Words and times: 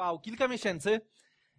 trwał 0.00 0.20
kilka 0.20 0.48
miesięcy 0.48 1.00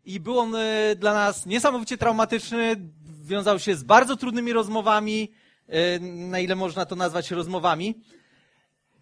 i 0.06 0.20
był 0.20 0.40
on 0.40 0.56
e, 0.56 0.96
dla 0.96 1.14
nas 1.14 1.46
niesamowicie 1.46 1.98
traumatyczny. 1.98 2.76
Wiązał 3.24 3.60
się 3.60 3.76
z 3.76 3.84
bardzo 3.84 4.16
trudnymi 4.16 4.54
rozmowami, 4.54 5.32
e, 5.68 6.00
na 6.00 6.40
ile 6.40 6.56
można 6.56 6.86
to 6.86 6.96
nazwać 6.96 7.32
rozmowami. 7.32 8.02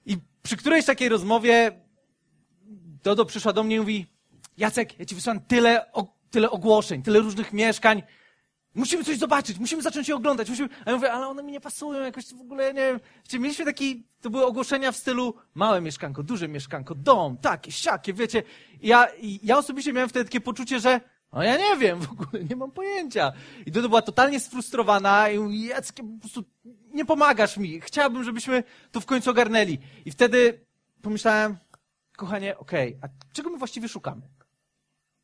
I 0.06 0.18
przy 0.44 0.58
którejś 0.58 0.86
takiej 0.86 1.10
rozmowie 1.10 1.72
Dodo 3.04 3.26
przyszła 3.26 3.54
do 3.54 3.64
mnie 3.64 3.76
i 3.76 3.80
mówi, 3.80 4.06
Jacek, 4.58 5.00
ja 5.00 5.06
ci 5.06 5.16
wysłałem 5.16 5.42
tyle, 5.42 5.86
tyle 6.32 6.50
ogłoszeń, 6.50 7.04
tyle 7.04 7.20
różnych 7.20 7.54
mieszkań. 7.54 8.04
Musimy 8.80 9.04
coś 9.04 9.18
zobaczyć, 9.18 9.60
musimy 9.60 9.82
zacząć 9.82 10.08
je 10.08 10.16
oglądać. 10.16 10.50
Musimy... 10.50 10.70
A 10.86 10.90
ja 10.90 10.96
mówię, 10.96 11.12
ale 11.12 11.28
one 11.28 11.44
mi 11.44 11.52
nie 11.52 11.62
pasują, 11.62 12.02
jakoś 12.02 12.26
w 12.26 12.42
ogóle, 12.42 12.74
nie 12.74 12.82
wiem. 12.82 13.00
Mieliśmy 13.42 13.66
taki, 13.66 14.04
to 14.22 14.30
były 14.30 14.46
ogłoszenia 14.46 14.92
w 14.92 14.98
stylu 14.98 15.34
małe 15.56 15.82
mieszkanko, 15.82 16.24
duże 16.24 16.48
mieszkanko, 16.48 16.96
dom, 16.96 17.38
takie, 17.38 17.72
siakie, 17.72 18.14
wiecie. 18.14 18.44
Ja, 18.82 19.08
ja 19.44 19.58
osobiście 19.58 19.94
miałem 19.94 20.10
wtedy 20.10 20.26
takie 20.26 20.42
poczucie, 20.42 20.80
że 20.80 21.02
no 21.34 21.44
ja 21.44 21.58
nie 21.58 21.78
wiem, 21.78 22.00
w 22.00 22.12
ogóle 22.12 22.44
nie 22.50 22.56
mam 22.56 22.72
pojęcia. 22.72 23.32
I 23.66 23.72
Dodo 23.72 23.90
była 23.90 24.02
totalnie 24.02 24.40
sfrustrowana 24.40 25.30
i 25.30 25.40
mówi, 25.40 25.64
Jacek, 25.64 25.96
po 25.96 26.20
prostu 26.20 26.44
nie 26.94 27.06
pomagasz 27.06 27.58
mi. 27.58 27.82
Chciałabym, 27.82 28.24
żebyśmy 28.24 28.64
to 28.92 29.00
w 29.02 29.06
końcu 29.06 29.30
ogarnęli. 29.30 29.80
I 30.06 30.12
wtedy 30.12 30.66
pomyślałem, 31.02 31.58
kochanie, 32.18 32.58
okej, 32.58 32.96
okay, 32.96 33.10
a 33.10 33.34
czego 33.34 33.50
my 33.50 33.58
właściwie 33.58 33.90
szukamy? 33.90 34.22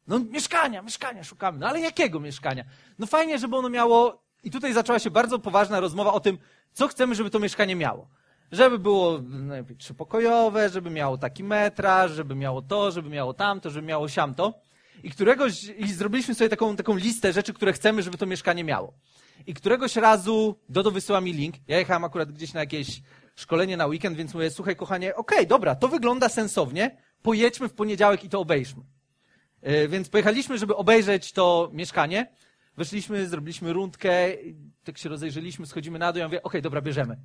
No 0.07 0.19
mieszkania, 0.19 0.81
mieszkania 0.81 1.23
szukamy. 1.23 1.59
No 1.59 1.67
ale 1.67 1.79
jakiego 1.79 2.19
mieszkania? 2.19 2.63
No 2.99 3.05
fajnie, 3.05 3.39
żeby 3.39 3.55
ono 3.57 3.69
miało... 3.69 4.25
I 4.43 4.51
tutaj 4.51 4.73
zaczęła 4.73 4.99
się 4.99 5.11
bardzo 5.11 5.39
poważna 5.39 5.79
rozmowa 5.79 6.13
o 6.13 6.19
tym, 6.19 6.37
co 6.73 6.87
chcemy, 6.87 7.15
żeby 7.15 7.29
to 7.29 7.39
mieszkanie 7.39 7.75
miało. 7.75 8.07
Żeby 8.51 8.79
było 8.79 9.19
najlepiej 9.21 9.77
trzypokojowe, 9.77 10.69
żeby 10.69 10.89
miało 10.89 11.17
taki 11.17 11.43
metraż, 11.43 12.11
żeby 12.11 12.35
miało 12.35 12.61
to, 12.61 12.91
żeby 12.91 13.09
miało 13.09 13.33
tamto, 13.33 13.69
żeby 13.69 13.87
miało 13.87 14.09
siamto. 14.09 14.53
I 15.03 15.09
któregoś, 15.09 15.63
i 15.63 15.93
zrobiliśmy 15.93 16.35
sobie 16.35 16.49
taką, 16.49 16.75
taką 16.75 16.95
listę 16.95 17.33
rzeczy, 17.33 17.53
które 17.53 17.73
chcemy, 17.73 18.03
żeby 18.03 18.17
to 18.17 18.25
mieszkanie 18.25 18.63
miało. 18.63 18.93
I 19.47 19.53
któregoś 19.53 19.95
razu 19.95 20.59
Dodo 20.69 20.91
wysyła 20.91 21.21
mi 21.21 21.33
link. 21.33 21.55
Ja 21.67 21.77
jechałem 21.77 22.03
akurat 22.03 22.31
gdzieś 22.31 22.53
na 22.53 22.59
jakieś 22.59 23.01
szkolenie 23.35 23.77
na 23.77 23.85
weekend, 23.85 24.17
więc 24.17 24.33
mówię, 24.33 24.51
słuchaj 24.51 24.75
kochanie, 24.75 25.15
okej, 25.15 25.37
okay, 25.37 25.47
dobra, 25.47 25.75
to 25.75 25.87
wygląda 25.87 26.29
sensownie, 26.29 26.97
pojedźmy 27.21 27.69
w 27.69 27.73
poniedziałek 27.73 28.23
i 28.23 28.29
to 28.29 28.39
obejrzmy. 28.39 28.83
Yy, 29.65 29.87
więc 29.87 30.09
pojechaliśmy, 30.09 30.57
żeby 30.57 30.75
obejrzeć 30.75 31.31
to 31.31 31.69
mieszkanie. 31.73 32.31
Weszliśmy, 32.77 33.27
zrobiliśmy 33.27 33.73
rundkę, 33.73 34.11
tak 34.83 34.97
się 34.97 35.09
rozejrzeliśmy, 35.09 35.65
schodzimy 35.65 35.99
na 35.99 36.13
dół, 36.13 36.19
ja 36.19 36.27
mówię, 36.27 36.37
okej, 36.37 36.49
okay, 36.49 36.61
dobra, 36.61 36.81
bierzemy. 36.81 37.17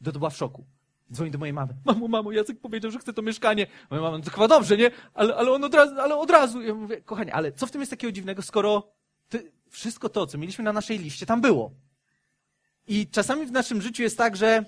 Dodo 0.00 0.18
była 0.18 0.30
w 0.30 0.36
szoku. 0.36 0.66
Dzwoni 1.12 1.30
do 1.30 1.38
mojej 1.38 1.52
mamy. 1.52 1.74
Mamo, 1.84 2.08
mamo, 2.08 2.32
Jacek 2.32 2.60
powiedział, 2.60 2.90
że 2.90 2.98
chce 2.98 3.12
to 3.12 3.22
mieszkanie. 3.22 3.66
Moja 3.90 4.02
mama, 4.02 4.18
no 4.18 4.24
to 4.24 4.30
chyba 4.30 4.48
dobrze, 4.48 4.76
nie? 4.76 4.90
Ale, 5.14 5.36
ale 5.36 5.50
on 5.50 5.64
od 5.64 5.74
razu, 5.74 6.00
ale 6.00 6.16
od 6.16 6.30
razu. 6.30 6.62
Ja 6.62 6.74
mówię, 6.74 7.00
kochanie, 7.00 7.34
ale 7.34 7.52
co 7.52 7.66
w 7.66 7.70
tym 7.70 7.80
jest 7.80 7.90
takiego 7.90 8.12
dziwnego, 8.12 8.42
skoro 8.42 8.92
ty, 9.28 9.52
wszystko 9.70 10.08
to, 10.08 10.26
co 10.26 10.38
mieliśmy 10.38 10.64
na 10.64 10.72
naszej 10.72 10.98
liście, 10.98 11.26
tam 11.26 11.40
było. 11.40 11.72
I 12.86 13.06
czasami 13.06 13.46
w 13.46 13.52
naszym 13.52 13.82
życiu 13.82 14.02
jest 14.02 14.18
tak, 14.18 14.36
że 14.36 14.64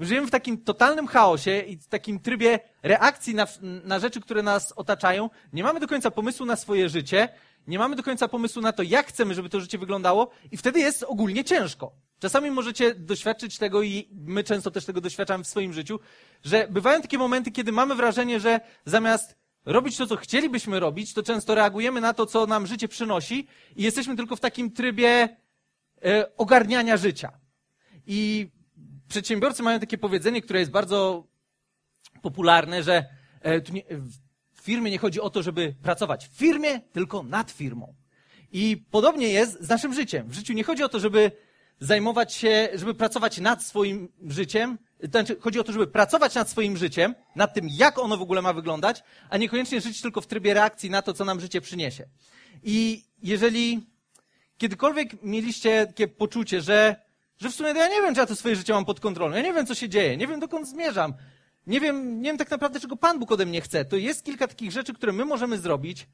żyjemy 0.00 0.26
w 0.26 0.30
takim 0.30 0.58
totalnym 0.58 1.06
chaosie 1.06 1.60
i 1.60 1.76
w 1.76 1.86
takim 1.86 2.20
trybie 2.20 2.60
reakcji 2.82 3.34
na, 3.34 3.46
na 3.84 3.98
rzeczy, 3.98 4.20
które 4.20 4.42
nas 4.42 4.72
otaczają. 4.72 5.30
Nie 5.52 5.62
mamy 5.62 5.80
do 5.80 5.88
końca 5.88 6.10
pomysłu 6.10 6.46
na 6.46 6.56
swoje 6.56 6.88
życie, 6.88 7.28
nie 7.66 7.78
mamy 7.78 7.96
do 7.96 8.02
końca 8.02 8.28
pomysłu 8.28 8.62
na 8.62 8.72
to, 8.72 8.82
jak 8.82 9.06
chcemy, 9.06 9.34
żeby 9.34 9.48
to 9.48 9.60
życie 9.60 9.78
wyglądało 9.78 10.30
i 10.52 10.56
wtedy 10.56 10.80
jest 10.80 11.02
ogólnie 11.02 11.44
ciężko. 11.44 11.92
Czasami 12.18 12.50
możecie 12.50 12.94
doświadczyć 12.94 13.58
tego 13.58 13.82
i 13.82 14.08
my 14.12 14.44
często 14.44 14.70
też 14.70 14.84
tego 14.84 15.00
doświadczamy 15.00 15.44
w 15.44 15.48
swoim 15.48 15.72
życiu, 15.72 16.00
że 16.44 16.68
bywają 16.70 17.02
takie 17.02 17.18
momenty, 17.18 17.50
kiedy 17.50 17.72
mamy 17.72 17.94
wrażenie, 17.94 18.40
że 18.40 18.60
zamiast 18.84 19.36
robić 19.64 19.96
to, 19.96 20.06
co 20.06 20.16
chcielibyśmy 20.16 20.80
robić, 20.80 21.14
to 21.14 21.22
często 21.22 21.54
reagujemy 21.54 22.00
na 22.00 22.14
to, 22.14 22.26
co 22.26 22.46
nam 22.46 22.66
życie 22.66 22.88
przynosi 22.88 23.48
i 23.76 23.82
jesteśmy 23.82 24.16
tylko 24.16 24.36
w 24.36 24.40
takim 24.40 24.70
trybie 24.70 25.36
e, 26.04 26.36
ogarniania 26.36 26.96
życia. 26.96 27.32
I 28.06 28.50
przedsiębiorcy 29.08 29.62
mają 29.62 29.80
takie 29.80 29.98
powiedzenie, 29.98 30.42
które 30.42 30.58
jest 30.58 30.70
bardzo 30.70 31.26
popularne, 32.22 32.82
że 32.82 33.04
e, 33.40 33.60
w 34.52 34.60
firmie 34.60 34.90
nie 34.90 34.98
chodzi 34.98 35.20
o 35.20 35.30
to, 35.30 35.42
żeby 35.42 35.74
pracować 35.82 36.28
w 36.28 36.36
firmie, 36.36 36.80
tylko 36.80 37.22
nad 37.22 37.50
firmą. 37.50 37.94
I 38.52 38.84
podobnie 38.90 39.28
jest 39.28 39.62
z 39.62 39.68
naszym 39.68 39.94
życiem. 39.94 40.28
W 40.28 40.34
życiu 40.34 40.52
nie 40.52 40.64
chodzi 40.64 40.82
o 40.82 40.88
to, 40.88 41.00
żeby 41.00 41.32
zajmować 41.80 42.34
się, 42.34 42.68
żeby 42.74 42.94
pracować 42.94 43.38
nad 43.38 43.62
swoim 43.62 44.08
życiem. 44.26 44.78
To 45.00 45.06
znaczy, 45.06 45.36
chodzi 45.40 45.60
o 45.60 45.64
to, 45.64 45.72
żeby 45.72 45.86
pracować 45.86 46.34
nad 46.34 46.50
swoim 46.50 46.76
życiem, 46.76 47.14
nad 47.36 47.54
tym, 47.54 47.68
jak 47.70 47.98
ono 47.98 48.16
w 48.16 48.22
ogóle 48.22 48.42
ma 48.42 48.52
wyglądać, 48.52 49.02
a 49.30 49.36
niekoniecznie 49.36 49.80
żyć 49.80 50.00
tylko 50.00 50.20
w 50.20 50.26
trybie 50.26 50.54
reakcji 50.54 50.90
na 50.90 51.02
to, 51.02 51.14
co 51.14 51.24
nam 51.24 51.40
życie 51.40 51.60
przyniesie. 51.60 52.08
I 52.62 53.04
jeżeli 53.22 53.86
kiedykolwiek 54.58 55.22
mieliście 55.22 55.86
takie 55.86 56.08
poczucie, 56.08 56.60
że, 56.60 56.96
że 57.36 57.50
w 57.50 57.54
sumie 57.54 57.68
ja 57.68 57.88
nie 57.88 58.02
wiem, 58.02 58.14
czy 58.14 58.20
ja 58.20 58.26
to 58.26 58.36
swoje 58.36 58.56
życie 58.56 58.72
mam 58.72 58.84
pod 58.84 59.00
kontrolą, 59.00 59.36
ja 59.36 59.42
nie 59.42 59.52
wiem, 59.52 59.66
co 59.66 59.74
się 59.74 59.88
dzieje, 59.88 60.16
nie 60.16 60.26
wiem, 60.26 60.40
dokąd 60.40 60.68
zmierzam, 60.68 61.14
nie 61.66 61.80
wiem, 61.80 62.22
nie 62.22 62.30
wiem 62.30 62.38
tak 62.38 62.50
naprawdę, 62.50 62.80
czego 62.80 62.96
Pan 62.96 63.18
Bóg 63.18 63.32
ode 63.32 63.46
mnie 63.46 63.60
chce, 63.60 63.84
to 63.84 63.96
jest 63.96 64.24
kilka 64.24 64.48
takich 64.48 64.72
rzeczy, 64.72 64.94
które 64.94 65.12
my 65.12 65.24
możemy 65.24 65.58
zrobić, 65.58 66.08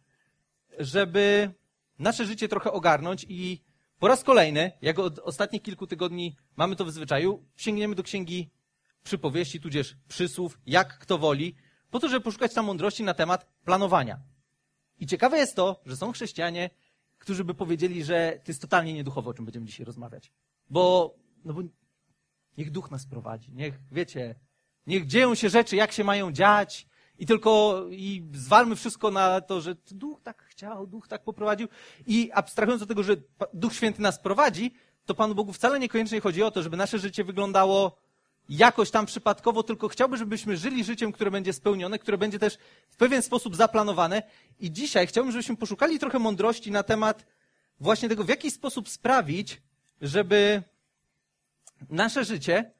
żeby 0.79 1.51
nasze 1.99 2.25
życie 2.25 2.49
trochę 2.49 2.73
ogarnąć 2.73 3.27
i 3.29 3.61
po 3.99 4.09
raz 4.09 4.25
kolejny, 4.25 4.73
jak 4.83 4.99
od 4.99 5.19
ostatnich 5.19 5.63
kilku 5.63 5.87
tygodni 5.87 6.37
mamy 6.57 6.77
to 6.77 6.85
w 6.85 6.91
zwyczaju, 6.91 7.45
sięgniemy 7.57 7.95
do 7.95 8.03
księgi 8.03 8.51
przypowieści, 9.03 9.61
tudzież 9.61 9.97
przysłów, 10.09 10.59
jak 10.67 10.99
kto 10.99 11.19
woli, 11.19 11.55
po 11.91 12.01
to, 12.01 12.09
żeby 12.09 12.25
poszukać 12.25 12.55
tam 12.55 12.67
mądrości 12.67 13.03
na 13.03 13.15
temat 13.15 13.47
planowania. 13.65 14.21
I 14.99 15.07
ciekawe 15.07 15.39
jest 15.39 15.57
to, 15.57 15.81
że 15.87 15.97
są 15.97 16.13
chrześcijanie, 16.13 16.71
którzy 17.19 17.45
by 17.45 17.55
powiedzieli, 17.55 18.05
że 18.05 18.41
to 18.45 18.51
jest 18.51 18.63
totalnie 18.63 18.93
nieduchowe, 18.93 19.31
o 19.31 19.35
czym 19.35 19.45
będziemy 19.45 19.67
dzisiaj 19.67 19.87
rozmawiać. 19.87 20.33
Bo, 20.71 21.15
no 21.45 21.55
bo 21.55 21.61
niech 22.59 22.71
duch 22.71 22.91
nas 22.91 23.07
prowadzi, 23.07 23.53
niech, 23.53 23.75
wiecie, 23.93 24.35
niech 24.87 25.07
dzieją 25.07 25.35
się 25.35 25.49
rzeczy, 25.49 25.77
jak 25.77 25.93
się 25.93 26.05
mają 26.05 26.33
dziać, 26.33 26.87
i 27.21 27.27
tylko 27.27 27.85
i 27.91 28.25
zwalmy 28.33 28.77
wszystko 28.77 29.11
na 29.11 29.41
to, 29.41 29.61
że 29.61 29.75
duch 29.91 30.21
tak 30.23 30.43
chciał, 30.43 30.87
duch 30.87 31.09
tak 31.09 31.25
poprowadził. 31.25 31.69
I 32.07 32.31
abstrahując 32.35 32.83
od 32.83 32.89
tego, 32.89 33.03
że 33.03 33.17
Duch 33.55 33.75
Święty 33.75 34.03
nas 34.03 34.19
prowadzi, 34.19 34.75
to 35.07 35.15
Panu 35.15 35.35
Bogu 35.35 35.53
wcale 35.53 35.79
niekoniecznie 35.79 36.21
chodzi 36.21 36.43
o 36.43 36.51
to, 36.51 36.63
żeby 36.63 36.77
nasze 36.77 36.99
życie 36.99 37.25
wyglądało 37.25 37.97
jakoś 38.49 38.91
tam 38.91 39.07
przypadkowo, 39.07 39.63
tylko 39.63 39.89
chciałby, 39.89 40.17
żebyśmy 40.17 40.57
żyli 40.57 40.85
życiem, 40.85 41.13
które 41.13 41.31
będzie 41.31 41.53
spełnione, 41.53 41.99
które 41.99 42.19
będzie 42.19 42.39
też 42.39 42.59
w 42.89 42.97
pewien 42.97 43.23
sposób 43.23 43.57
zaplanowane. 43.57 44.23
I 44.61 44.73
dzisiaj 44.73 45.07
chciałbym, 45.07 45.33
żebyśmy 45.33 45.57
poszukali 45.57 45.99
trochę 45.99 46.19
mądrości 46.19 46.71
na 46.71 46.83
temat 46.83 47.27
właśnie 47.81 48.09
tego, 48.09 48.25
w 48.25 48.29
jaki 48.29 48.51
sposób 48.51 48.89
sprawić, 48.89 49.63
żeby 50.01 50.63
nasze 51.91 52.25
życie 52.25 52.73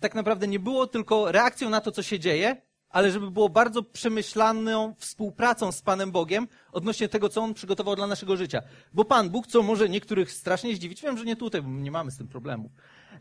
tak 0.00 0.14
naprawdę 0.14 0.48
nie 0.48 0.58
było 0.58 0.86
tylko 0.86 1.32
reakcją 1.32 1.70
na 1.70 1.80
to, 1.80 1.92
co 1.92 2.02
się 2.02 2.18
dzieje, 2.18 2.56
ale 2.88 3.10
żeby 3.10 3.30
było 3.30 3.48
bardzo 3.48 3.82
przemyślaną 3.82 4.94
współpracą 4.98 5.72
z 5.72 5.82
Panem 5.82 6.10
Bogiem 6.10 6.48
odnośnie 6.72 7.08
tego, 7.08 7.28
co 7.28 7.40
On 7.40 7.54
przygotował 7.54 7.96
dla 7.96 8.06
naszego 8.06 8.36
życia. 8.36 8.62
Bo 8.92 9.04
Pan 9.04 9.30
Bóg, 9.30 9.46
co 9.46 9.62
może 9.62 9.88
niektórych 9.88 10.32
strasznie 10.32 10.76
zdziwić, 10.76 11.02
wiem, 11.02 11.18
że 11.18 11.24
nie 11.24 11.36
tutaj, 11.36 11.62
bo 11.62 11.68
nie 11.68 11.90
mamy 11.90 12.10
z 12.10 12.16
tym 12.16 12.28
problemu, 12.28 12.70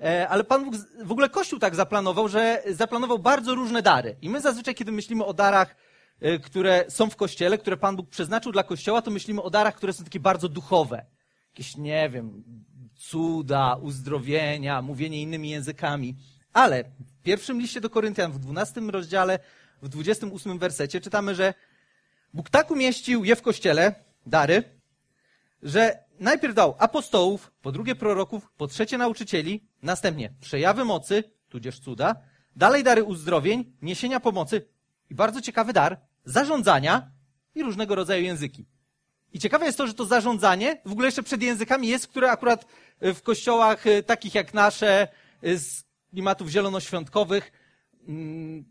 e, 0.02 0.28
ale 0.30 0.44
Pan 0.44 0.66
Bóg, 0.66 0.76
w 1.04 1.12
ogóle 1.12 1.30
Kościół 1.30 1.60
tak 1.60 1.76
zaplanował, 1.76 2.28
że 2.28 2.64
zaplanował 2.70 3.20
bardzo 3.20 3.56
różne 3.56 3.82
dary. 3.82 4.16
I 4.22 4.30
my 4.30 4.42
zazwyczaj, 4.42 4.76
kiedy 4.76 4.92
myślimy 4.92 5.26
o 5.26 5.34
darach, 5.34 5.76
e, 6.22 6.40
które 6.40 6.86
są 6.90 7.10
w 7.10 7.16
Kościele, 7.16 7.58
które 7.58 7.78
Pan 7.78 7.96
Bóg 7.96 8.10
przeznaczył 8.10 8.52
dla 8.52 8.64
Kościoła, 8.64 9.02
to 9.02 9.12
myślimy 9.12 9.42
o 9.42 9.50
darach, 9.50 9.76
które 9.76 9.94
są 9.94 10.04
takie 10.04 10.20
bardzo 10.20 10.50
duchowe. 10.50 11.06
Jakieś, 11.54 11.78
nie 11.78 12.10
wiem, 12.10 12.44
cuda, 13.00 13.76
uzdrowienia, 13.76 14.82
mówienie 14.82 15.22
innymi 15.22 15.50
językami. 15.50 16.16
Ale 16.54 16.84
w 16.84 17.22
pierwszym 17.24 17.62
liście 17.62 17.82
do 17.82 17.90
Koryntian, 17.90 18.32
w 18.32 18.40
12 18.40 18.82
rozdziale, 18.82 19.40
w 19.82 19.90
28 19.90 20.60
wersecie 20.60 21.02
czytamy, 21.02 21.36
że 21.36 21.54
Bóg 22.34 22.50
tak 22.50 22.72
umieścił 22.72 23.24
je 23.24 23.36
w 23.36 23.42
kościele, 23.42 23.96
dary, 24.26 24.64
że 25.64 26.04
najpierw 26.20 26.56
dał 26.56 26.76
apostołów, 26.80 27.52
po 27.62 27.72
drugie 27.72 27.96
proroków, 27.96 28.52
po 28.58 28.68
trzecie 28.68 28.98
nauczycieli, 28.98 29.64
następnie 29.82 30.34
przejawy 30.42 30.86
mocy, 30.86 31.24
tudzież 31.50 31.80
cuda, 31.80 32.16
dalej 32.56 32.84
dary 32.84 33.04
uzdrowień, 33.04 33.74
niesienia 33.82 34.20
pomocy 34.20 34.66
i 35.10 35.16
bardzo 35.16 35.42
ciekawy 35.42 35.74
dar, 35.74 36.00
zarządzania 36.26 37.12
i 37.56 37.64
różnego 37.64 37.96
rodzaju 37.96 38.24
języki. 38.24 38.66
I 39.34 39.40
ciekawe 39.40 39.66
jest 39.66 39.78
to, 39.78 39.88
że 39.88 39.94
to 39.94 40.06
zarządzanie 40.06 40.82
w 40.86 40.92
ogóle 40.92 41.08
jeszcze 41.08 41.24
przed 41.24 41.42
językami 41.42 41.88
jest, 41.88 42.08
które 42.08 42.32
akurat 42.32 42.66
w 43.02 43.22
kościołach 43.22 43.88
e, 43.88 44.04
takich 44.04 44.36
jak 44.36 44.54
nasze, 44.54 45.08
e, 45.44 45.58
z 45.58 45.84
klimatów 46.12 46.50
zielonoświątkowych, 46.50 47.52
mm, 48.08 48.66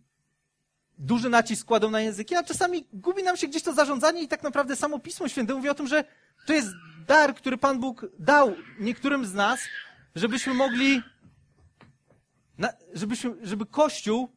duży 0.99 1.29
nacisk 1.29 1.67
kładą 1.67 1.91
na 1.91 2.01
języki, 2.01 2.35
a 2.35 2.43
czasami 2.43 2.87
gubi 2.93 3.23
nam 3.23 3.37
się 3.37 3.49
gdzieś 3.49 3.63
to 3.63 3.73
zarządzanie 3.73 4.23
i 4.23 4.29
tak 4.29 4.43
naprawdę 4.43 4.77
samo 4.77 4.99
Pismo 4.99 5.29
Święte 5.29 5.55
mówi 5.55 5.69
o 5.69 5.75
tym, 5.75 5.87
że 5.87 6.05
to 6.47 6.53
jest 6.53 6.69
dar, 7.07 7.35
który 7.35 7.57
Pan 7.59 7.81
Bóg 7.81 8.07
dał 8.19 8.55
niektórym 8.81 9.27
z 9.27 9.35
nas, 9.35 9.61
żebyśmy 10.15 10.55
mogli, 10.55 11.03
żebyśmy, 12.93 13.35
żeby 13.43 13.67
Kościół, 13.67 14.29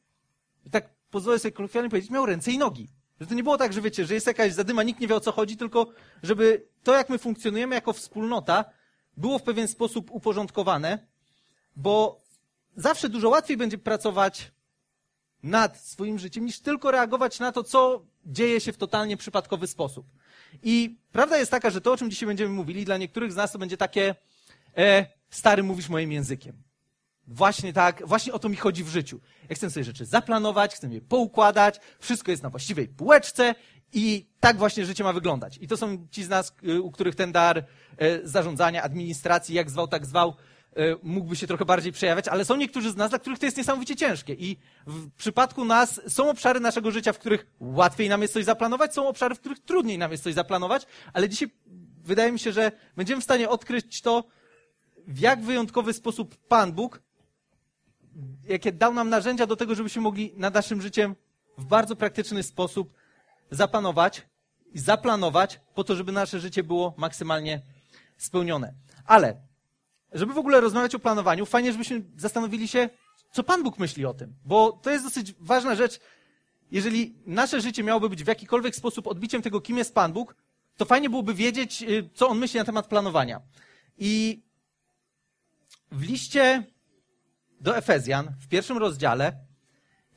tak 0.71 0.89
pozwolę 1.09 1.39
sobie 1.39 1.51
kolokwialnie 1.51 1.89
powiedzieć, 1.89 2.11
miał 2.11 2.25
ręce 2.25 2.51
i 2.51 2.57
nogi. 2.57 2.87
Że 3.21 3.27
to 3.27 3.33
nie 3.33 3.43
było 3.43 3.57
tak, 3.57 3.73
że 3.73 3.81
wiecie, 3.81 4.05
że 4.05 4.13
jest 4.13 4.27
jakaś 4.27 4.53
zadyma, 4.53 4.83
nikt 4.83 4.99
nie 4.99 5.07
wie 5.07 5.15
o 5.15 5.19
co 5.19 5.31
chodzi, 5.31 5.57
tylko 5.57 5.87
żeby 6.23 6.67
to, 6.83 6.97
jak 6.97 7.09
my 7.09 7.17
funkcjonujemy 7.17 7.75
jako 7.75 7.93
wspólnota, 7.93 8.65
było 9.17 9.39
w 9.39 9.43
pewien 9.43 9.67
sposób 9.67 10.11
uporządkowane, 10.11 11.07
bo 11.75 12.21
zawsze 12.75 13.09
dużo 13.09 13.29
łatwiej 13.29 13.57
będzie 13.57 13.77
pracować 13.77 14.51
nad 15.43 15.77
swoim 15.77 16.19
życiem, 16.19 16.45
niż 16.45 16.59
tylko 16.59 16.91
reagować 16.91 17.39
na 17.39 17.51
to, 17.51 17.63
co 17.63 18.05
dzieje 18.25 18.59
się 18.59 18.73
w 18.73 18.77
totalnie 18.77 19.17
przypadkowy 19.17 19.67
sposób. 19.67 20.05
I 20.63 20.97
prawda 21.11 21.37
jest 21.37 21.51
taka, 21.51 21.69
że 21.69 21.81
to, 21.81 21.91
o 21.91 21.97
czym 21.97 22.09
dzisiaj 22.09 22.27
będziemy 22.27 22.49
mówili, 22.49 22.85
dla 22.85 22.97
niektórych 22.97 23.31
z 23.31 23.35
nas 23.35 23.51
to 23.51 23.59
będzie 23.59 23.77
takie, 23.77 24.15
e, 24.77 25.05
stary, 25.29 25.63
mówisz 25.63 25.89
moim 25.89 26.11
językiem. 26.11 26.70
Właśnie 27.27 27.73
tak, 27.73 28.07
właśnie 28.07 28.33
o 28.33 28.39
to 28.39 28.49
mi 28.49 28.55
chodzi 28.55 28.83
w 28.83 28.87
życiu. 28.87 29.19
Ja 29.49 29.55
chcę 29.55 29.69
sobie 29.69 29.83
rzeczy 29.83 30.05
zaplanować, 30.05 30.75
chcę 30.75 30.87
je 30.87 31.01
poukładać, 31.01 31.79
wszystko 31.99 32.31
jest 32.31 32.43
na 32.43 32.49
właściwej 32.49 32.87
półeczce 32.87 33.55
i 33.93 34.25
tak 34.39 34.57
właśnie 34.57 34.85
życie 34.85 35.03
ma 35.03 35.13
wyglądać. 35.13 35.57
I 35.61 35.67
to 35.67 35.77
są 35.77 36.07
ci 36.11 36.23
z 36.23 36.29
nas, 36.29 36.53
y, 36.63 36.81
u 36.81 36.91
których 36.91 37.15
ten 37.15 37.31
dar 37.31 37.57
e, 37.57 37.63
zarządzania, 38.27 38.83
administracji, 38.83 39.55
jak 39.55 39.69
zwał, 39.69 39.87
tak 39.87 40.05
zwał, 40.05 40.35
e, 40.75 40.95
mógłby 41.03 41.35
się 41.35 41.47
trochę 41.47 41.65
bardziej 41.65 41.91
przejawiać, 41.91 42.27
ale 42.27 42.45
są 42.45 42.55
niektórzy 42.55 42.91
z 42.91 42.95
nas, 42.95 43.09
dla 43.09 43.19
których 43.19 43.39
to 43.39 43.45
jest 43.45 43.57
niesamowicie 43.57 43.95
ciężkie. 43.95 44.33
I 44.33 44.57
w 44.87 45.11
przypadku 45.11 45.65
nas 45.65 46.01
są 46.07 46.29
obszary 46.29 46.59
naszego 46.59 46.91
życia, 46.91 47.13
w 47.13 47.19
których 47.19 47.47
łatwiej 47.59 48.09
nam 48.09 48.21
jest 48.21 48.33
coś 48.33 48.45
zaplanować, 48.45 48.93
są 48.93 49.07
obszary, 49.07 49.35
w 49.35 49.39
których 49.39 49.59
trudniej 49.59 49.97
nam 49.97 50.11
jest 50.11 50.23
coś 50.23 50.33
zaplanować, 50.33 50.85
ale 51.13 51.29
dzisiaj 51.29 51.49
wydaje 52.03 52.31
mi 52.31 52.39
się, 52.39 52.51
że 52.51 52.71
będziemy 52.95 53.21
w 53.21 53.23
stanie 53.23 53.49
odkryć 53.49 54.01
to, 54.01 54.23
w 55.07 55.19
jak 55.19 55.41
wyjątkowy 55.41 55.93
sposób 55.93 56.35
Pan 56.35 56.71
Bóg 56.71 57.01
jakie 58.47 58.71
dał 58.71 58.93
nam 58.93 59.09
narzędzia 59.09 59.45
do 59.45 59.55
tego, 59.55 59.75
żebyśmy 59.75 60.01
mogli 60.01 60.33
nad 60.37 60.53
naszym 60.53 60.81
życiem 60.81 61.15
w 61.57 61.65
bardzo 61.65 61.95
praktyczny 61.95 62.43
sposób 62.43 62.93
zapanować 63.51 64.27
i 64.73 64.79
zaplanować 64.79 65.59
po 65.75 65.83
to, 65.83 65.95
żeby 65.95 66.11
nasze 66.11 66.39
życie 66.39 66.63
było 66.63 66.93
maksymalnie 66.97 67.61
spełnione. 68.17 68.73
Ale, 69.05 69.41
żeby 70.11 70.33
w 70.33 70.37
ogóle 70.37 70.61
rozmawiać 70.61 70.95
o 70.95 70.99
planowaniu, 70.99 71.45
fajnie, 71.45 71.71
żebyśmy 71.71 72.03
zastanowili 72.17 72.67
się, 72.67 72.89
co 73.31 73.43
Pan 73.43 73.63
Bóg 73.63 73.79
myśli 73.79 74.05
o 74.05 74.13
tym. 74.13 74.33
Bo 74.45 74.71
to 74.71 74.89
jest 74.91 75.05
dosyć 75.05 75.33
ważna 75.39 75.75
rzecz. 75.75 75.99
Jeżeli 76.71 77.15
nasze 77.25 77.61
życie 77.61 77.83
miałoby 77.83 78.09
być 78.09 78.23
w 78.23 78.27
jakikolwiek 78.27 78.75
sposób 78.75 79.07
odbiciem 79.07 79.41
tego, 79.41 79.61
kim 79.61 79.77
jest 79.77 79.93
Pan 79.93 80.13
Bóg, 80.13 80.35
to 80.77 80.85
fajnie 80.85 81.09
byłoby 81.09 81.33
wiedzieć, 81.33 81.83
y, 81.83 82.09
co 82.13 82.27
On 82.27 82.37
myśli 82.37 82.59
na 82.59 82.65
temat 82.65 82.87
planowania. 82.87 83.41
I 83.97 84.41
w 85.91 86.01
liście 86.01 86.63
do 87.61 87.77
Efezjan 87.77 88.33
w 88.39 88.47
pierwszym 88.47 88.77
rozdziale, 88.77 89.33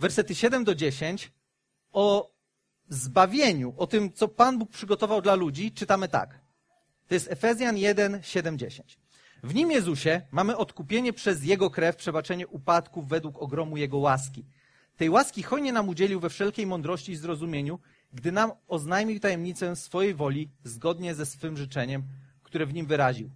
wersety 0.00 0.34
7 0.34 0.64
do 0.64 0.74
10, 0.74 1.32
o 1.92 2.34
zbawieniu, 2.88 3.74
o 3.76 3.86
tym, 3.86 4.12
co 4.12 4.28
Pan 4.28 4.58
Bóg 4.58 4.70
przygotował 4.70 5.22
dla 5.22 5.34
ludzi, 5.34 5.72
czytamy 5.72 6.08
tak. 6.08 6.40
To 7.08 7.14
jest 7.14 7.32
Efezjan 7.32 7.76
1, 7.76 8.22
7, 8.22 8.58
10. 8.58 8.98
W 9.42 9.54
nim 9.54 9.70
Jezusie 9.70 10.22
mamy 10.30 10.56
odkupienie 10.56 11.12
przez 11.12 11.44
Jego 11.44 11.70
krew, 11.70 11.96
przebaczenie 11.96 12.48
upadków 12.48 13.08
według 13.08 13.38
ogromu 13.38 13.76
Jego 13.76 13.98
łaski. 13.98 14.44
Tej 14.96 15.10
łaski 15.10 15.42
hojnie 15.42 15.72
nam 15.72 15.88
udzielił 15.88 16.20
we 16.20 16.30
wszelkiej 16.30 16.66
mądrości 16.66 17.12
i 17.12 17.16
zrozumieniu, 17.16 17.78
gdy 18.12 18.32
nam 18.32 18.52
oznajmił 18.68 19.20
tajemnicę 19.20 19.76
swojej 19.76 20.14
woli 20.14 20.50
zgodnie 20.64 21.14
ze 21.14 21.26
swym 21.26 21.56
życzeniem, 21.56 22.02
które 22.42 22.66
w 22.66 22.74
nim 22.74 22.86
wyraził. 22.86 23.30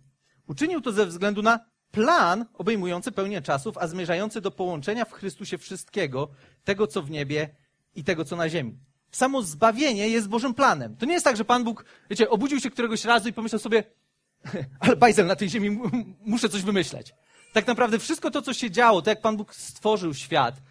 Uczynił 0.46 0.80
to 0.80 0.92
ze 0.92 1.06
względu 1.06 1.42
na 1.42 1.60
plan 1.90 2.46
obejmujący 2.54 3.12
pełnię 3.12 3.42
czasów, 3.42 3.78
a 3.78 3.86
zmierzający 3.86 4.40
do 4.40 4.50
połączenia 4.50 5.04
w 5.04 5.12
Chrystusie 5.12 5.58
wszystkiego, 5.58 6.28
tego 6.64 6.86
co 6.86 7.02
w 7.02 7.10
niebie 7.10 7.48
i 7.94 8.04
tego 8.04 8.24
co 8.24 8.36
na 8.36 8.48
ziemi. 8.48 8.78
Samo 9.10 9.42
zbawienie 9.42 10.08
jest 10.08 10.28
Bożym 10.28 10.54
planem. 10.54 10.96
To 10.96 11.06
nie 11.06 11.12
jest 11.12 11.24
tak, 11.24 11.36
że 11.36 11.44
Pan 11.44 11.64
Bóg, 11.64 11.84
wiecie, 12.10 12.30
obudził 12.30 12.60
się 12.60 12.70
któregoś 12.70 13.04
razu 13.04 13.28
i 13.28 13.32
pomyślał 13.32 13.58
sobie, 13.58 13.84
ale 14.80 14.96
bajzel 14.96 15.26
na 15.26 15.36
tej 15.36 15.48
ziemi, 15.48 15.80
muszę 16.20 16.48
coś 16.48 16.62
wymyśleć. 16.62 17.14
Tak 17.52 17.66
naprawdę 17.66 17.98
wszystko 17.98 18.30
to, 18.30 18.42
co 18.42 18.54
się 18.54 18.70
działo, 18.70 19.02
to 19.02 19.10
jak 19.10 19.20
Pan 19.20 19.36
Bóg 19.36 19.54
stworzył 19.54 20.14
świat, 20.14 20.62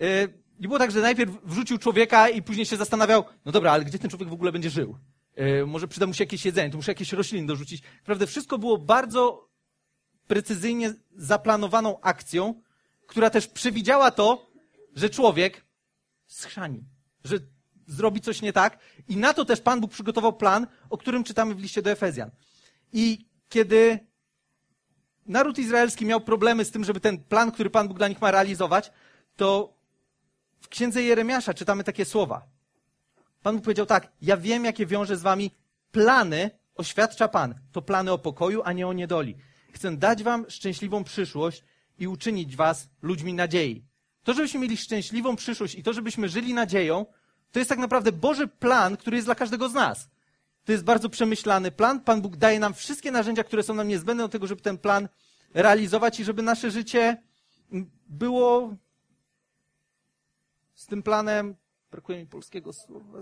yy, 0.00 0.06
nie 0.60 0.68
było 0.68 0.78
tak, 0.78 0.90
że 0.90 1.00
najpierw 1.00 1.32
wrzucił 1.44 1.78
człowieka 1.78 2.28
i 2.28 2.42
później 2.42 2.66
się 2.66 2.76
zastanawiał, 2.76 3.24
no 3.44 3.52
dobra, 3.52 3.72
ale 3.72 3.84
gdzie 3.84 3.98
ten 3.98 4.10
człowiek 4.10 4.28
w 4.28 4.32
ogóle 4.32 4.52
będzie 4.52 4.70
żył? 4.70 4.96
Yy, 5.36 5.66
może 5.66 5.88
przyda 5.88 6.06
mu 6.06 6.14
się 6.14 6.24
jakieś 6.24 6.44
jedzenie, 6.44 6.70
to 6.70 6.76
muszę 6.76 6.90
jakieś 6.90 7.12
rośliny 7.12 7.46
dorzucić. 7.46 7.82
Naprawdę 7.98 8.26
wszystko 8.26 8.58
było 8.58 8.78
bardzo 8.78 9.48
precyzyjnie 10.26 10.94
zaplanowaną 11.16 12.00
akcją, 12.00 12.62
która 13.06 13.30
też 13.30 13.46
przewidziała 13.46 14.10
to, 14.10 14.50
że 14.94 15.10
człowiek 15.10 15.64
schrzani, 16.26 16.84
że 17.24 17.36
zrobi 17.86 18.20
coś 18.20 18.42
nie 18.42 18.52
tak. 18.52 18.78
I 19.08 19.16
na 19.16 19.34
to 19.34 19.44
też 19.44 19.60
Pan 19.60 19.80
Bóg 19.80 19.90
przygotował 19.90 20.32
plan, 20.32 20.66
o 20.90 20.98
którym 20.98 21.24
czytamy 21.24 21.54
w 21.54 21.60
liście 21.60 21.82
do 21.82 21.90
Efezjan. 21.90 22.30
I 22.92 23.26
kiedy 23.48 23.98
naród 25.26 25.58
izraelski 25.58 26.06
miał 26.06 26.20
problemy 26.20 26.64
z 26.64 26.70
tym, 26.70 26.84
żeby 26.84 27.00
ten 27.00 27.18
plan, 27.18 27.52
który 27.52 27.70
Pan 27.70 27.88
Bóg 27.88 27.98
dla 27.98 28.08
nich 28.08 28.20
ma 28.20 28.30
realizować, 28.30 28.92
to 29.36 29.74
w 30.60 30.68
księdze 30.68 31.02
Jeremiasza 31.02 31.54
czytamy 31.54 31.84
takie 31.84 32.04
słowa. 32.04 32.46
Pan 33.42 33.54
Bóg 33.54 33.64
powiedział 33.64 33.86
tak, 33.86 34.12
ja 34.22 34.36
wiem, 34.36 34.64
jakie 34.64 34.86
wiąże 34.86 35.16
z 35.16 35.22
wami 35.22 35.50
plany, 35.92 36.50
oświadcza 36.74 37.28
Pan. 37.28 37.54
To 37.72 37.82
plany 37.82 38.12
o 38.12 38.18
pokoju, 38.18 38.62
a 38.64 38.72
nie 38.72 38.88
o 38.88 38.92
niedoli. 38.92 39.36
Chcę 39.76 39.96
dać 39.96 40.22
wam 40.22 40.50
szczęśliwą 40.50 41.04
przyszłość 41.04 41.64
i 41.98 42.08
uczynić 42.08 42.56
was 42.56 42.88
ludźmi 43.02 43.34
nadziei. 43.34 43.84
To, 44.24 44.34
żebyśmy 44.34 44.60
mieli 44.60 44.76
szczęśliwą 44.76 45.36
przyszłość 45.36 45.74
i 45.74 45.82
to, 45.82 45.92
żebyśmy 45.92 46.28
żyli 46.28 46.54
nadzieją, 46.54 47.06
to 47.52 47.58
jest 47.58 47.68
tak 47.68 47.78
naprawdę 47.78 48.12
Boży 48.12 48.48
plan, 48.48 48.96
który 48.96 49.16
jest 49.16 49.26
dla 49.26 49.34
każdego 49.34 49.68
z 49.68 49.74
nas. 49.74 50.08
To 50.64 50.72
jest 50.72 50.84
bardzo 50.84 51.08
przemyślany 51.08 51.70
plan. 51.70 52.00
Pan 52.00 52.22
Bóg 52.22 52.36
daje 52.36 52.58
nam 52.60 52.74
wszystkie 52.74 53.10
narzędzia, 53.10 53.44
które 53.44 53.62
są 53.62 53.74
nam 53.74 53.88
niezbędne 53.88 54.24
do 54.24 54.28
tego, 54.28 54.46
żeby 54.46 54.62
ten 54.62 54.78
plan 54.78 55.08
realizować 55.54 56.20
i 56.20 56.24
żeby 56.24 56.42
nasze 56.42 56.70
życie 56.70 57.22
było 58.08 58.76
z 60.74 60.86
tym 60.86 61.02
planem, 61.02 61.54
brakuje 61.90 62.18
mi 62.18 62.26
polskiego 62.26 62.72
słowa, 62.72 63.18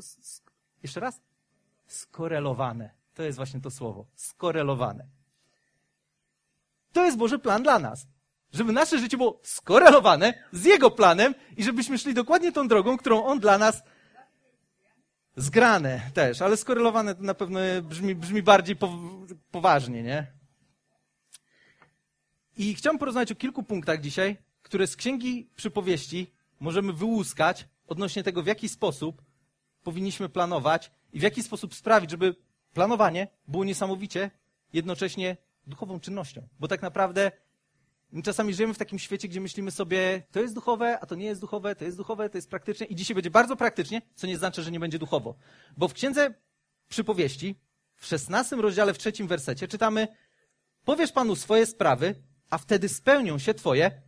jeszcze 0.83 1.01
raz, 1.01 1.21
skorelowane. 1.87 2.91
To 3.15 3.23
jest 3.23 3.37
właśnie 3.37 3.61
to 3.61 3.71
słowo, 3.71 4.07
skorelowane. 4.15 5.07
To 6.95 7.05
jest 7.05 7.17
Boży 7.17 7.39
plan 7.39 7.63
dla 7.63 7.79
nas. 7.79 8.07
Żeby 8.53 8.73
nasze 8.73 8.99
życie 8.99 9.17
było 9.17 9.41
skorelowane 9.43 10.35
z 10.53 10.65
Jego 10.65 10.91
planem 10.91 11.35
i 11.57 11.65
żebyśmy 11.65 11.99
szli 11.99 12.15
dokładnie 12.15 12.53
tą 12.53 12.69
drogą, 12.69 12.99
którą 12.99 13.25
On 13.25 13.41
dla 13.41 13.59
nas 13.59 13.83
zgrane 15.37 16.11
też, 16.15 16.43
ale 16.43 16.57
skorelowane 16.57 17.15
to 17.15 17.23
na 17.23 17.35
pewno 17.35 17.61
brzmi, 17.83 18.15
brzmi 18.15 18.43
bardziej 18.43 18.77
poważnie, 19.51 20.03
nie? 20.03 20.27
I 22.57 22.75
chciałem 22.75 22.99
porozmawiać 22.99 23.33
o 23.33 23.35
kilku 23.35 23.63
punktach 23.63 24.01
dzisiaj, 24.01 24.37
które 24.63 24.87
z 24.87 24.97
Księgi 24.97 25.51
Przypowieści 25.57 26.35
możemy 26.61 26.93
wyłuskać 26.93 27.69
odnośnie 27.87 28.23
tego, 28.23 28.43
w 28.43 28.47
jaki 28.47 28.69
sposób 28.69 29.23
powinniśmy 29.83 30.29
planować 30.29 30.91
i 31.13 31.19
w 31.19 31.23
jaki 31.23 31.43
sposób 31.43 31.75
sprawić, 31.75 32.11
żeby 32.11 32.37
planowanie 32.75 33.29
było 33.49 33.65
niesamowicie 33.65 34.31
jednocześnie 34.73 35.37
duchową 35.67 36.01
czynnością. 36.01 36.49
Bo 36.61 36.69
tak 36.69 36.83
naprawdę 36.83 37.33
my 38.13 38.23
czasami 38.23 38.55
żyjemy 38.55 38.75
w 38.75 38.79
takim 38.79 38.99
świecie, 38.99 39.29
gdzie 39.29 39.41
myślimy 39.41 39.71
sobie, 39.71 40.23
to 40.33 40.41
jest 40.41 40.55
duchowe, 40.55 40.99
a 41.01 41.07
to 41.07 41.15
nie 41.15 41.27
jest 41.27 41.41
duchowe, 41.41 41.77
to 41.77 41.85
jest 41.85 41.97
duchowe, 41.97 42.31
to 42.31 42.39
jest 42.39 42.51
praktyczne 42.51 42.87
i 42.87 42.95
dzisiaj 42.95 43.15
będzie 43.15 43.31
bardzo 43.31 43.57
praktycznie, 43.57 44.03
co 44.15 44.27
nie 44.27 44.39
znaczy, 44.39 44.63
że 44.63 44.71
nie 44.71 44.81
będzie 44.81 44.99
duchowo. 44.99 45.35
Bo 45.77 45.89
w 45.89 45.93
księdze 45.93 46.35
przypowieści, 46.89 47.55
w 47.97 48.07
szesnastym 48.07 48.61
rozdziale, 48.61 48.95
w 48.95 48.99
trzecim 48.99 49.27
wersecie 49.27 49.69
czytamy, 49.69 50.09
powiesz 50.85 51.13
Panu 51.13 51.37
swoje 51.37 51.67
sprawy, 51.67 52.15
a 52.51 52.59
wtedy 52.59 52.89
spełnią 52.89 53.39
się 53.39 53.55
Twoje 53.55 54.03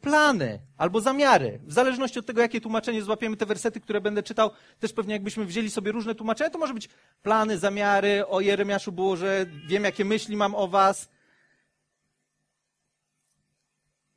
plany 0.00 0.58
albo 0.76 1.00
zamiary. 1.00 1.60
W 1.64 1.72
zależności 1.72 2.18
od 2.18 2.26
tego, 2.26 2.40
jakie 2.40 2.60
tłumaczenie 2.60 3.02
złapiemy 3.02 3.36
te 3.36 3.46
wersety, 3.46 3.80
które 3.80 4.00
będę 4.00 4.22
czytał, 4.22 4.50
też 4.78 4.92
pewnie 4.92 5.14
jakbyśmy 5.14 5.44
wzięli 5.44 5.70
sobie 5.70 5.92
różne 5.92 6.14
tłumaczenia, 6.14 6.50
to 6.50 6.58
może 6.58 6.74
być 6.74 6.88
plany, 7.22 7.58
zamiary. 7.58 8.26
O 8.26 8.40
Jeremiaszu 8.40 8.92
było, 8.92 9.16
że 9.16 9.46
wiem, 9.66 9.84
jakie 9.84 10.04
myśli 10.04 10.36
mam 10.36 10.54
o 10.54 10.68
was. 10.68 11.08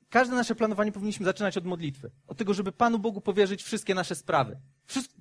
Każde 0.09 0.35
nasze 0.35 0.55
planowanie 0.55 0.91
powinniśmy 0.91 1.25
zaczynać 1.25 1.57
od 1.57 1.65
modlitwy. 1.65 2.11
Od 2.27 2.37
tego, 2.37 2.53
żeby 2.53 2.71
Panu 2.71 2.99
Bogu 2.99 3.21
powierzyć 3.21 3.63
wszystkie 3.63 3.95
nasze 3.95 4.15
sprawy. 4.15 4.57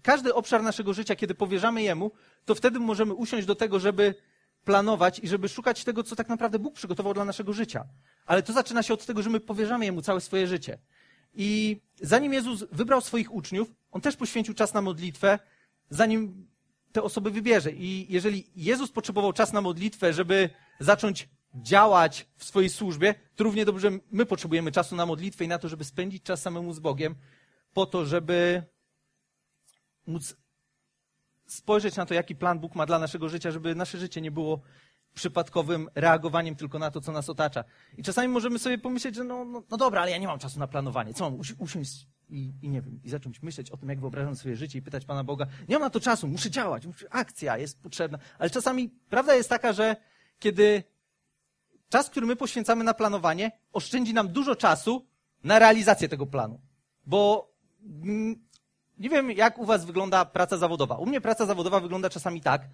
Każdy 0.02 0.34
obszar 0.34 0.62
naszego 0.62 0.92
życia, 0.92 1.16
kiedy 1.16 1.34
powierzamy 1.34 1.82
Jemu, 1.82 2.10
to 2.44 2.54
wtedy 2.54 2.78
możemy 2.78 3.14
usiąść 3.14 3.46
do 3.46 3.54
tego, 3.54 3.80
żeby 3.80 4.14
planować 4.64 5.18
i 5.18 5.28
żeby 5.28 5.48
szukać 5.48 5.84
tego, 5.84 6.02
co 6.02 6.16
tak 6.16 6.28
naprawdę 6.28 6.58
Bóg 6.58 6.74
przygotował 6.74 7.14
dla 7.14 7.24
naszego 7.24 7.52
życia. 7.52 7.84
Ale 8.26 8.42
to 8.42 8.52
zaczyna 8.52 8.82
się 8.82 8.94
od 8.94 9.06
tego, 9.06 9.22
że 9.22 9.30
my 9.30 9.40
powierzamy 9.40 9.84
Jemu 9.84 10.02
całe 10.02 10.20
swoje 10.20 10.46
życie. 10.46 10.78
I 11.34 11.80
zanim 12.00 12.32
Jezus 12.32 12.64
wybrał 12.72 13.00
swoich 13.00 13.34
uczniów, 13.34 13.74
On 13.90 14.00
też 14.00 14.16
poświęcił 14.16 14.54
czas 14.54 14.74
na 14.74 14.82
modlitwę, 14.82 15.38
zanim 15.90 16.46
te 16.92 17.02
osoby 17.02 17.30
wybierze. 17.30 17.72
I 17.72 18.06
jeżeli 18.12 18.46
Jezus 18.56 18.90
potrzebował 18.90 19.32
czas 19.32 19.52
na 19.52 19.60
modlitwę, 19.60 20.12
żeby 20.12 20.50
zacząć 20.80 21.28
działać 21.54 22.26
w 22.36 22.44
swojej 22.44 22.70
służbie, 22.70 23.14
to 23.36 23.44
równie 23.44 23.64
dobrze 23.64 23.90
my 24.10 24.26
potrzebujemy 24.26 24.72
czasu 24.72 24.96
na 24.96 25.06
modlitwę 25.06 25.44
i 25.44 25.48
na 25.48 25.58
to, 25.58 25.68
żeby 25.68 25.84
spędzić 25.84 26.22
czas 26.22 26.42
samemu 26.42 26.72
z 26.72 26.78
Bogiem, 26.78 27.14
po 27.72 27.86
to, 27.86 28.06
żeby 28.06 28.62
móc 30.06 30.36
spojrzeć 31.46 31.96
na 31.96 32.06
to, 32.06 32.14
jaki 32.14 32.36
plan 32.36 32.58
Bóg 32.58 32.74
ma 32.74 32.86
dla 32.86 32.98
naszego 32.98 33.28
życia, 33.28 33.50
żeby 33.50 33.74
nasze 33.74 33.98
życie 33.98 34.20
nie 34.20 34.30
było 34.30 34.60
przypadkowym 35.14 35.88
reagowaniem 35.94 36.56
tylko 36.56 36.78
na 36.78 36.90
to, 36.90 37.00
co 37.00 37.12
nas 37.12 37.28
otacza. 37.28 37.64
I 37.98 38.02
czasami 38.02 38.28
możemy 38.28 38.58
sobie 38.58 38.78
pomyśleć, 38.78 39.14
że 39.14 39.24
no, 39.24 39.44
no, 39.44 39.62
no 39.70 39.76
dobra, 39.76 40.02
ale 40.02 40.10
ja 40.10 40.18
nie 40.18 40.26
mam 40.26 40.38
czasu 40.38 40.58
na 40.58 40.66
planowanie. 40.66 41.14
Co 41.14 41.30
mam 41.30 41.40
usi- 41.40 41.54
usiąść 41.58 42.06
i, 42.30 42.52
i 42.62 42.68
nie 42.68 42.82
wiem, 42.82 43.00
i 43.04 43.10
zacząć 43.10 43.42
myśleć 43.42 43.70
o 43.70 43.76
tym, 43.76 43.88
jak 43.88 44.00
wyobrażam 44.00 44.36
sobie 44.36 44.56
życie 44.56 44.78
i 44.78 44.82
pytać 44.82 45.04
Pana 45.04 45.24
Boga, 45.24 45.46
nie 45.68 45.74
mam 45.74 45.82
na 45.82 45.90
to 45.90 46.00
czasu, 46.00 46.28
muszę 46.28 46.50
działać, 46.50 46.86
muszę, 46.86 47.06
akcja 47.10 47.58
jest 47.58 47.82
potrzebna. 47.82 48.18
Ale 48.38 48.50
czasami 48.50 48.88
prawda 48.88 49.34
jest 49.34 49.48
taka, 49.48 49.72
że 49.72 49.96
kiedy 50.38 50.82
czas, 51.88 52.10
który 52.10 52.26
my 52.26 52.36
poświęcamy 52.36 52.84
na 52.84 52.94
planowanie, 52.94 53.52
oszczędzi 53.72 54.14
nam 54.14 54.28
dużo 54.28 54.56
czasu 54.56 55.06
na 55.44 55.58
realizację 55.58 56.08
tego 56.08 56.26
planu. 56.26 56.60
Bo 57.06 57.50
mm, 58.02 58.36
nie 58.98 59.08
wiem, 59.08 59.30
jak 59.30 59.58
u 59.58 59.64
Was 59.64 59.84
wygląda 59.84 60.24
praca 60.24 60.56
zawodowa. 60.56 60.96
U 60.96 61.06
mnie 61.06 61.20
praca 61.20 61.46
zawodowa 61.46 61.80
wygląda 61.80 62.10
czasami 62.10 62.40
tak, 62.40 62.68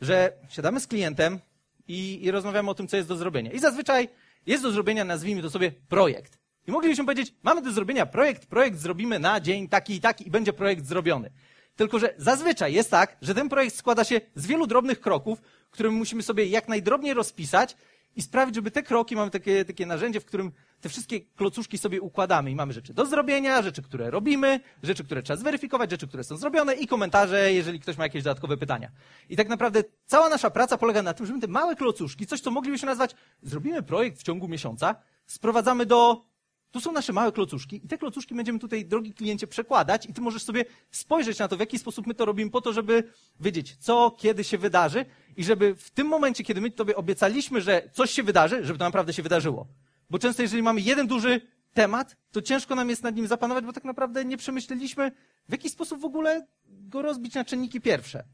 że 0.00 0.32
siadamy 0.48 0.80
z 0.80 0.86
klientem 0.86 1.40
i, 1.88 2.24
i 2.24 2.30
rozmawiamy 2.30 2.70
o 2.70 2.74
tym, 2.74 2.88
co 2.88 2.96
jest 2.96 3.08
do 3.08 3.16
zrobienia. 3.16 3.52
I 3.52 3.58
zazwyczaj 3.58 4.08
jest 4.46 4.62
do 4.62 4.70
zrobienia, 4.70 5.04
nazwijmy 5.04 5.42
to 5.42 5.50
sobie, 5.50 5.72
projekt. 5.88 6.38
I 6.66 6.72
moglibyśmy 6.72 7.04
powiedzieć, 7.04 7.34
mamy 7.42 7.62
do 7.62 7.72
zrobienia 7.72 8.06
projekt, 8.06 8.46
projekt 8.46 8.78
zrobimy 8.78 9.18
na 9.18 9.40
dzień 9.40 9.68
taki 9.68 9.94
i 9.94 10.00
taki 10.00 10.26
i 10.26 10.30
będzie 10.30 10.52
projekt 10.52 10.86
zrobiony. 10.86 11.30
Tylko, 11.76 11.98
że 11.98 12.14
zazwyczaj 12.18 12.72
jest 12.74 12.90
tak, 12.90 13.16
że 13.22 13.34
ten 13.34 13.48
projekt 13.48 13.76
składa 13.76 14.04
się 14.04 14.20
z 14.34 14.46
wielu 14.46 14.66
drobnych 14.66 15.00
kroków, 15.00 15.42
które 15.70 15.90
my 15.90 15.96
musimy 15.96 16.22
sobie 16.22 16.46
jak 16.46 16.68
najdrobniej 16.68 17.14
rozpisać 17.14 17.76
i 18.16 18.22
sprawić, 18.22 18.54
żeby 18.54 18.70
te 18.70 18.82
kroki, 18.82 19.16
mamy 19.16 19.30
takie, 19.30 19.64
takie 19.64 19.86
narzędzie, 19.86 20.20
w 20.20 20.24
którym 20.24 20.52
te 20.80 20.88
wszystkie 20.88 21.20
klocuszki 21.20 21.78
sobie 21.78 22.00
układamy 22.00 22.50
i 22.50 22.54
mamy 22.54 22.72
rzeczy 22.72 22.94
do 22.94 23.06
zrobienia, 23.06 23.62
rzeczy, 23.62 23.82
które 23.82 24.10
robimy, 24.10 24.60
rzeczy, 24.82 25.04
które 25.04 25.22
trzeba 25.22 25.36
zweryfikować, 25.36 25.90
rzeczy, 25.90 26.08
które 26.08 26.24
są 26.24 26.36
zrobione 26.36 26.74
i 26.74 26.86
komentarze, 26.86 27.52
jeżeli 27.52 27.80
ktoś 27.80 27.96
ma 27.96 28.04
jakieś 28.04 28.22
dodatkowe 28.22 28.56
pytania. 28.56 28.90
I 29.28 29.36
tak 29.36 29.48
naprawdę 29.48 29.84
cała 30.06 30.28
nasza 30.28 30.50
praca 30.50 30.78
polega 30.78 31.02
na 31.02 31.14
tym, 31.14 31.26
żeby 31.26 31.40
te 31.40 31.48
małe 31.48 31.76
klocuszki, 31.76 32.26
coś, 32.26 32.40
co 32.40 32.50
moglibyśmy 32.50 32.86
nazwać, 32.86 33.14
zrobimy 33.42 33.82
projekt 33.82 34.20
w 34.20 34.22
ciągu 34.22 34.48
miesiąca, 34.48 34.94
sprowadzamy 35.26 35.86
do 35.86 36.33
tu 36.74 36.80
są 36.80 36.92
nasze 36.92 37.12
małe 37.12 37.32
klocuszki 37.32 37.80
i 37.84 37.88
te 37.88 37.98
klocuszki 37.98 38.34
będziemy 38.34 38.58
tutaj, 38.58 38.84
drogi 38.84 39.14
kliencie, 39.14 39.46
przekładać 39.46 40.06
i 40.06 40.14
ty 40.14 40.20
możesz 40.20 40.42
sobie 40.42 40.64
spojrzeć 40.90 41.38
na 41.38 41.48
to, 41.48 41.56
w 41.56 41.60
jaki 41.60 41.78
sposób 41.78 42.06
my 42.06 42.14
to 42.14 42.24
robimy 42.24 42.50
po 42.50 42.60
to, 42.60 42.72
żeby 42.72 43.12
wiedzieć, 43.40 43.76
co, 43.76 44.10
kiedy 44.10 44.44
się 44.44 44.58
wydarzy 44.58 45.06
i 45.36 45.44
żeby 45.44 45.74
w 45.74 45.90
tym 45.90 46.06
momencie, 46.06 46.44
kiedy 46.44 46.60
my 46.60 46.70
tobie 46.70 46.96
obiecaliśmy, 46.96 47.60
że 47.60 47.90
coś 47.92 48.10
się 48.10 48.22
wydarzy, 48.22 48.64
żeby 48.64 48.78
to 48.78 48.84
naprawdę 48.84 49.12
się 49.12 49.22
wydarzyło. 49.22 49.66
Bo 50.10 50.18
często, 50.18 50.42
jeżeli 50.42 50.62
mamy 50.62 50.80
jeden 50.80 51.06
duży 51.06 51.40
temat, 51.74 52.16
to 52.32 52.42
ciężko 52.42 52.74
nam 52.74 52.90
jest 52.90 53.02
nad 53.02 53.16
nim 53.16 53.26
zapanować, 53.26 53.64
bo 53.64 53.72
tak 53.72 53.84
naprawdę 53.84 54.24
nie 54.24 54.36
przemyśleliśmy, 54.36 55.12
w 55.48 55.52
jaki 55.52 55.70
sposób 55.70 56.00
w 56.00 56.04
ogóle 56.04 56.46
go 56.66 57.02
rozbić 57.02 57.34
na 57.34 57.44
czynniki 57.44 57.80
pierwsze. 57.80 58.24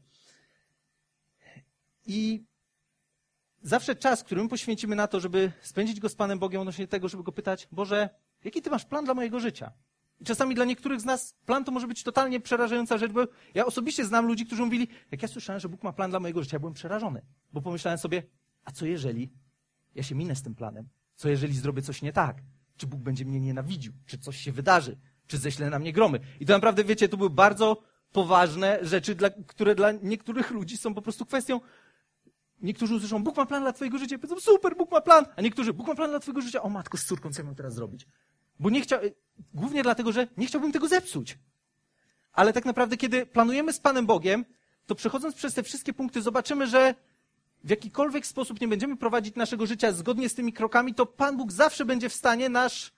I 2.05 2.43
zawsze 3.61 3.95
czas, 3.95 4.23
który 4.23 4.43
my 4.43 4.49
poświęcimy 4.49 4.95
na 4.95 5.07
to, 5.07 5.19
żeby 5.19 5.51
spędzić 5.61 5.99
go 5.99 6.09
z 6.09 6.15
Panem 6.15 6.39
Bogiem 6.39 6.61
odnośnie 6.61 6.87
tego, 6.87 7.07
żeby 7.07 7.23
go 7.23 7.31
pytać, 7.31 7.67
Boże, 7.71 8.09
jaki 8.43 8.61
Ty 8.61 8.69
masz 8.69 8.85
plan 8.85 9.05
dla 9.05 9.13
mojego 9.13 9.39
życia? 9.39 9.71
I 10.19 10.25
czasami 10.25 10.55
dla 10.55 10.65
niektórych 10.65 11.01
z 11.01 11.05
nas 11.05 11.35
plan 11.45 11.65
to 11.65 11.71
może 11.71 11.87
być 11.87 12.03
totalnie 12.03 12.39
przerażająca 12.39 12.97
rzecz, 12.97 13.11
bo 13.11 13.27
ja 13.53 13.65
osobiście 13.65 14.05
znam 14.05 14.27
ludzi, 14.27 14.45
którzy 14.45 14.63
mówili, 14.63 14.87
jak 15.11 15.21
ja 15.21 15.27
słyszałem, 15.27 15.59
że 15.59 15.69
Bóg 15.69 15.83
ma 15.83 15.93
plan 15.93 16.09
dla 16.09 16.19
mojego 16.19 16.43
życia, 16.43 16.55
ja 16.55 16.59
byłem 16.59 16.73
przerażony, 16.73 17.21
bo 17.53 17.61
pomyślałem 17.61 17.97
sobie, 17.97 18.23
a 18.63 18.71
co 18.71 18.85
jeżeli 18.85 19.31
ja 19.95 20.03
się 20.03 20.15
minę 20.15 20.35
z 20.35 20.41
tym 20.41 20.55
planem? 20.55 20.89
Co 21.15 21.29
jeżeli 21.29 21.57
zrobię 21.57 21.81
coś 21.81 22.01
nie 22.01 22.13
tak? 22.13 22.37
Czy 22.77 22.87
Bóg 22.87 23.01
będzie 23.01 23.25
mnie 23.25 23.39
nienawidził? 23.39 23.93
Czy 24.05 24.17
coś 24.17 24.37
się 24.37 24.51
wydarzy? 24.51 24.97
Czy 25.27 25.37
ześle 25.37 25.69
na 25.69 25.79
mnie 25.79 25.93
gromy? 25.93 26.19
I 26.39 26.45
to 26.45 26.53
naprawdę, 26.53 26.83
wiecie, 26.83 27.09
to 27.09 27.17
były 27.17 27.29
bardzo 27.29 27.81
poważne 28.11 28.79
rzeczy, 28.81 29.15
dla, 29.15 29.29
które 29.29 29.75
dla 29.75 29.91
niektórych 29.91 30.51
ludzi 30.51 30.77
są 30.77 30.93
po 30.93 31.01
prostu 31.01 31.25
kwestią 31.25 31.59
Niektórzy 32.61 32.95
usłyszą, 32.95 33.23
Bóg 33.23 33.37
ma 33.37 33.45
plan 33.45 33.61
dla 33.61 33.73
twojego 33.73 33.97
życia. 33.97 34.17
Powiedzą, 34.17 34.39
super, 34.39 34.77
Bóg 34.77 34.91
ma 34.91 35.01
plan. 35.01 35.25
A 35.35 35.41
niektórzy, 35.41 35.73
Bóg 35.73 35.87
ma 35.87 35.95
plan 35.95 36.09
dla 36.09 36.19
twojego 36.19 36.41
życia. 36.41 36.61
O 36.61 36.69
matko, 36.69 36.97
z 36.97 37.05
córką, 37.05 37.33
co 37.33 37.41
ja 37.41 37.45
mam 37.45 37.55
teraz 37.55 37.73
zrobić? 37.73 38.07
Bo 38.59 38.69
nie 38.69 38.81
chciał, 38.81 38.99
głównie 39.53 39.83
dlatego, 39.83 40.11
że 40.11 40.27
nie 40.37 40.47
chciałbym 40.47 40.71
tego 40.71 40.87
zepsuć. 40.87 41.39
Ale 42.33 42.53
tak 42.53 42.65
naprawdę, 42.65 42.97
kiedy 42.97 43.25
planujemy 43.25 43.73
z 43.73 43.79
Panem 43.79 44.05
Bogiem, 44.05 44.45
to 44.85 44.95
przechodząc 44.95 45.35
przez 45.35 45.53
te 45.53 45.63
wszystkie 45.63 45.93
punkty, 45.93 46.21
zobaczymy, 46.21 46.67
że 46.67 46.95
w 47.63 47.69
jakikolwiek 47.69 48.27
sposób 48.27 48.61
nie 48.61 48.67
będziemy 48.67 48.97
prowadzić 48.97 49.35
naszego 49.35 49.65
życia 49.65 49.91
zgodnie 49.91 50.29
z 50.29 50.35
tymi 50.35 50.53
krokami, 50.53 50.93
to 50.93 51.05
Pan 51.05 51.37
Bóg 51.37 51.51
zawsze 51.51 51.85
będzie 51.85 52.09
w 52.09 52.13
stanie 52.13 52.49
nasz 52.49 52.93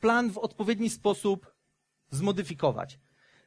plan 0.00 0.30
w 0.30 0.38
odpowiedni 0.38 0.90
sposób 0.90 1.54
zmodyfikować. 2.10 2.98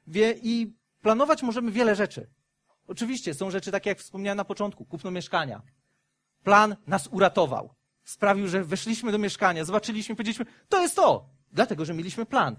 Wie, 0.07 0.35
I 0.43 0.73
planować 1.01 1.43
możemy 1.43 1.71
wiele 1.71 1.95
rzeczy. 1.95 2.27
Oczywiście 2.87 3.33
są 3.33 3.51
rzeczy 3.51 3.71
takie, 3.71 3.89
jak 3.89 3.99
wspomniałem 3.99 4.37
na 4.37 4.45
początku, 4.45 4.85
kupno 4.85 5.11
mieszkania. 5.11 5.61
Plan 6.43 6.75
nas 6.87 7.07
uratował. 7.07 7.69
Sprawił, 8.03 8.47
że 8.47 8.63
weszliśmy 8.63 9.11
do 9.11 9.17
mieszkania, 9.17 9.65
zobaczyliśmy, 9.65 10.15
powiedzieliśmy, 10.15 10.45
to 10.69 10.81
jest 10.81 10.95
to, 10.95 11.29
dlatego, 11.51 11.85
że 11.85 11.93
mieliśmy 11.93 12.25
plan. 12.25 12.55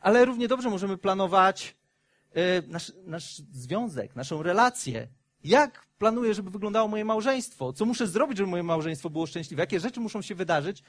Ale 0.00 0.24
równie 0.24 0.48
dobrze 0.48 0.70
możemy 0.70 0.98
planować 0.98 1.76
yy, 2.34 2.42
nasz, 2.66 2.92
nasz 3.04 3.36
związek, 3.36 4.16
naszą 4.16 4.42
relację. 4.42 5.08
Jak 5.44 5.86
planuję, 5.98 6.34
żeby 6.34 6.50
wyglądało 6.50 6.88
moje 6.88 7.04
małżeństwo? 7.04 7.72
Co 7.72 7.84
muszę 7.84 8.06
zrobić, 8.06 8.38
żeby 8.38 8.50
moje 8.50 8.62
małżeństwo 8.62 9.10
było 9.10 9.26
szczęśliwe? 9.26 9.62
Jakie 9.62 9.80
rzeczy 9.80 10.00
muszą 10.00 10.22
się 10.22 10.34
wydarzyć, 10.34 10.82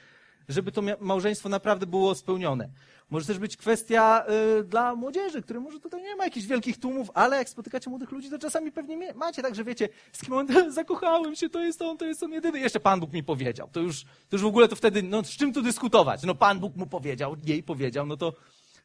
żeby 0.47 0.71
to 0.71 0.81
małżeństwo 0.99 1.49
naprawdę 1.49 1.85
było 1.85 2.15
spełnione? 2.15 2.69
Może 3.09 3.25
też 3.25 3.39
być 3.39 3.57
kwestia 3.57 4.25
y, 4.59 4.63
dla 4.63 4.95
młodzieży, 4.95 5.41
który 5.41 5.59
może 5.59 5.79
tutaj 5.79 6.03
nie 6.03 6.15
ma 6.15 6.23
jakichś 6.25 6.47
wielkich 6.47 6.79
tłumów, 6.79 7.11
ale 7.13 7.37
jak 7.37 7.49
spotykacie 7.49 7.89
młodych 7.89 8.11
ludzi, 8.11 8.29
to 8.29 8.39
czasami 8.39 8.71
pewnie 8.71 9.13
macie 9.13 9.41
tak, 9.41 9.55
że 9.55 9.63
wiecie, 9.63 9.89
z 10.11 10.21
kim 10.21 10.33
on, 10.33 10.47
zakochałem 10.73 11.35
się, 11.35 11.49
to 11.49 11.59
jest 11.59 11.81
on, 11.81 11.97
to 11.97 12.05
jest 12.05 12.23
on 12.23 12.31
jedyny. 12.31 12.59
Jeszcze 12.59 12.79
Pan 12.79 12.99
Bóg 12.99 13.13
mi 13.13 13.23
powiedział. 13.23 13.69
To 13.71 13.79
już, 13.79 14.03
to 14.03 14.09
już 14.31 14.41
w 14.41 14.45
ogóle 14.45 14.67
to 14.67 14.75
wtedy, 14.75 15.03
no 15.03 15.23
z 15.23 15.29
czym 15.29 15.53
tu 15.53 15.61
dyskutować? 15.61 16.23
No 16.23 16.35
Pan 16.35 16.59
Bóg 16.59 16.75
mu 16.75 16.87
powiedział, 16.87 17.35
jej 17.43 17.63
powiedział, 17.63 18.05
no 18.05 18.17
to, 18.17 18.33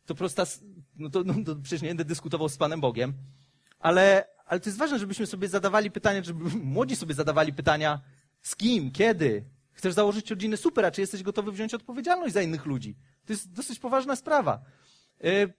to 0.06 0.14
prosta, 0.14 0.44
no 0.96 1.10
to, 1.10 1.24
no 1.24 1.34
to 1.46 1.56
przecież 1.56 1.82
nie 1.82 1.88
będę 1.88 2.04
dyskutował 2.04 2.48
z 2.48 2.56
Panem 2.56 2.80
Bogiem. 2.80 3.12
Ale, 3.78 4.24
ale 4.46 4.60
to 4.60 4.68
jest 4.68 4.78
ważne, 4.78 4.98
żebyśmy 4.98 5.26
sobie 5.26 5.48
zadawali 5.48 5.90
pytania, 5.90 6.22
żeby 6.22 6.44
młodzi 6.74 6.96
sobie 6.96 7.14
zadawali 7.14 7.52
pytania, 7.52 8.00
z 8.42 8.56
kim, 8.56 8.90
kiedy, 8.90 9.44
Chcesz 9.82 9.94
założyć 9.94 10.30
rodzinę? 10.30 10.56
Super, 10.56 10.84
a 10.84 10.90
czy 10.90 11.00
jesteś 11.00 11.22
gotowy 11.22 11.52
wziąć 11.52 11.74
odpowiedzialność 11.74 12.34
za 12.34 12.42
innych 12.42 12.66
ludzi? 12.66 12.96
To 13.26 13.32
jest 13.32 13.52
dosyć 13.52 13.78
poważna 13.78 14.16
sprawa. 14.16 14.60
Yy, 15.20 15.52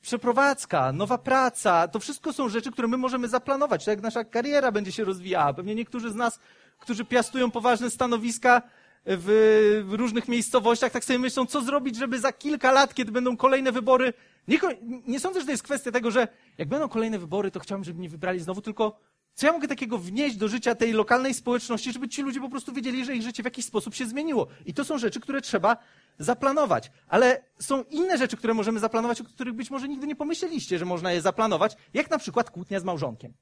przeprowadzka, 0.00 0.92
nowa 0.92 1.18
praca, 1.18 1.88
to 1.88 2.00
wszystko 2.00 2.32
są 2.32 2.48
rzeczy, 2.48 2.72
które 2.72 2.88
my 2.88 2.96
możemy 2.96 3.28
zaplanować. 3.28 3.84
To 3.84 3.90
jak 3.90 4.02
nasza 4.02 4.24
kariera 4.24 4.72
będzie 4.72 4.92
się 4.92 5.04
rozwijała. 5.04 5.54
Pewnie 5.54 5.74
niektórzy 5.74 6.10
z 6.10 6.14
nas, 6.14 6.38
którzy 6.78 7.04
piastują 7.04 7.50
poważne 7.50 7.90
stanowiska 7.90 8.62
w 9.06 9.90
różnych 9.90 10.28
miejscowościach, 10.28 10.92
tak 10.92 11.04
sobie 11.04 11.18
myślą, 11.18 11.46
co 11.46 11.60
zrobić, 11.60 11.96
żeby 11.96 12.20
za 12.20 12.32
kilka 12.32 12.72
lat, 12.72 12.94
kiedy 12.94 13.12
będą 13.12 13.36
kolejne 13.36 13.72
wybory, 13.72 14.12
nie, 14.48 14.58
nie 15.06 15.20
sądzę, 15.20 15.40
że 15.40 15.46
to 15.46 15.52
jest 15.52 15.62
kwestia 15.62 15.92
tego, 15.92 16.10
że 16.10 16.28
jak 16.58 16.68
będą 16.68 16.88
kolejne 16.88 17.18
wybory, 17.18 17.50
to 17.50 17.60
chciałbym, 17.60 17.84
żeby 17.84 17.98
mnie 17.98 18.08
wybrali 18.08 18.40
znowu, 18.40 18.60
tylko 18.60 19.00
co 19.34 19.46
ja 19.46 19.52
mogę 19.52 19.68
takiego 19.68 19.98
wnieść 19.98 20.36
do 20.36 20.48
życia 20.48 20.74
tej 20.74 20.92
lokalnej 20.92 21.34
społeczności, 21.34 21.92
żeby 21.92 22.08
ci 22.08 22.22
ludzie 22.22 22.40
po 22.40 22.48
prostu 22.48 22.72
wiedzieli, 22.72 23.04
że 23.04 23.16
ich 23.16 23.22
życie 23.22 23.42
w 23.42 23.46
jakiś 23.46 23.64
sposób 23.64 23.94
się 23.94 24.06
zmieniło? 24.06 24.46
I 24.66 24.74
to 24.74 24.84
są 24.84 24.98
rzeczy, 24.98 25.20
które 25.20 25.40
trzeba 25.40 25.76
zaplanować. 26.18 26.90
Ale 27.08 27.44
są 27.58 27.82
inne 27.82 28.18
rzeczy, 28.18 28.36
które 28.36 28.54
możemy 28.54 28.80
zaplanować, 28.80 29.20
o 29.20 29.24
których 29.24 29.54
być 29.54 29.70
może 29.70 29.88
nigdy 29.88 30.06
nie 30.06 30.16
pomyśleliście, 30.16 30.78
że 30.78 30.84
można 30.84 31.12
je 31.12 31.20
zaplanować, 31.20 31.76
jak 31.94 32.10
na 32.10 32.18
przykład 32.18 32.50
kłótnia 32.50 32.80
z 32.80 32.84
małżonkiem. 32.84 33.34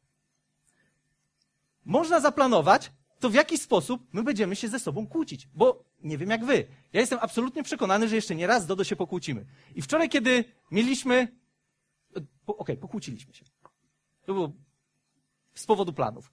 Można 1.84 2.20
zaplanować 2.20 2.92
to, 3.20 3.30
w 3.30 3.34
jaki 3.34 3.58
sposób 3.58 4.06
my 4.12 4.22
będziemy 4.22 4.56
się 4.56 4.68
ze 4.68 4.78
sobą 4.78 5.06
kłócić. 5.06 5.48
Bo 5.54 5.84
nie 6.02 6.18
wiem 6.18 6.30
jak 6.30 6.44
wy. 6.44 6.66
Ja 6.92 7.00
jestem 7.00 7.18
absolutnie 7.22 7.62
przekonany, 7.62 8.08
że 8.08 8.16
jeszcze 8.16 8.34
nie 8.34 8.46
raz 8.46 8.66
Dodo 8.66 8.84
się 8.84 8.96
pokłócimy. 8.96 9.46
I 9.74 9.82
wczoraj, 9.82 10.08
kiedy 10.08 10.44
mieliśmy... 10.70 11.28
Okej, 12.12 12.24
okay, 12.46 12.76
pokłóciliśmy 12.76 13.34
się. 13.34 13.44
To 14.24 14.34
było 14.34 14.52
z 15.54 15.66
powodu 15.66 15.92
planów. 15.92 16.32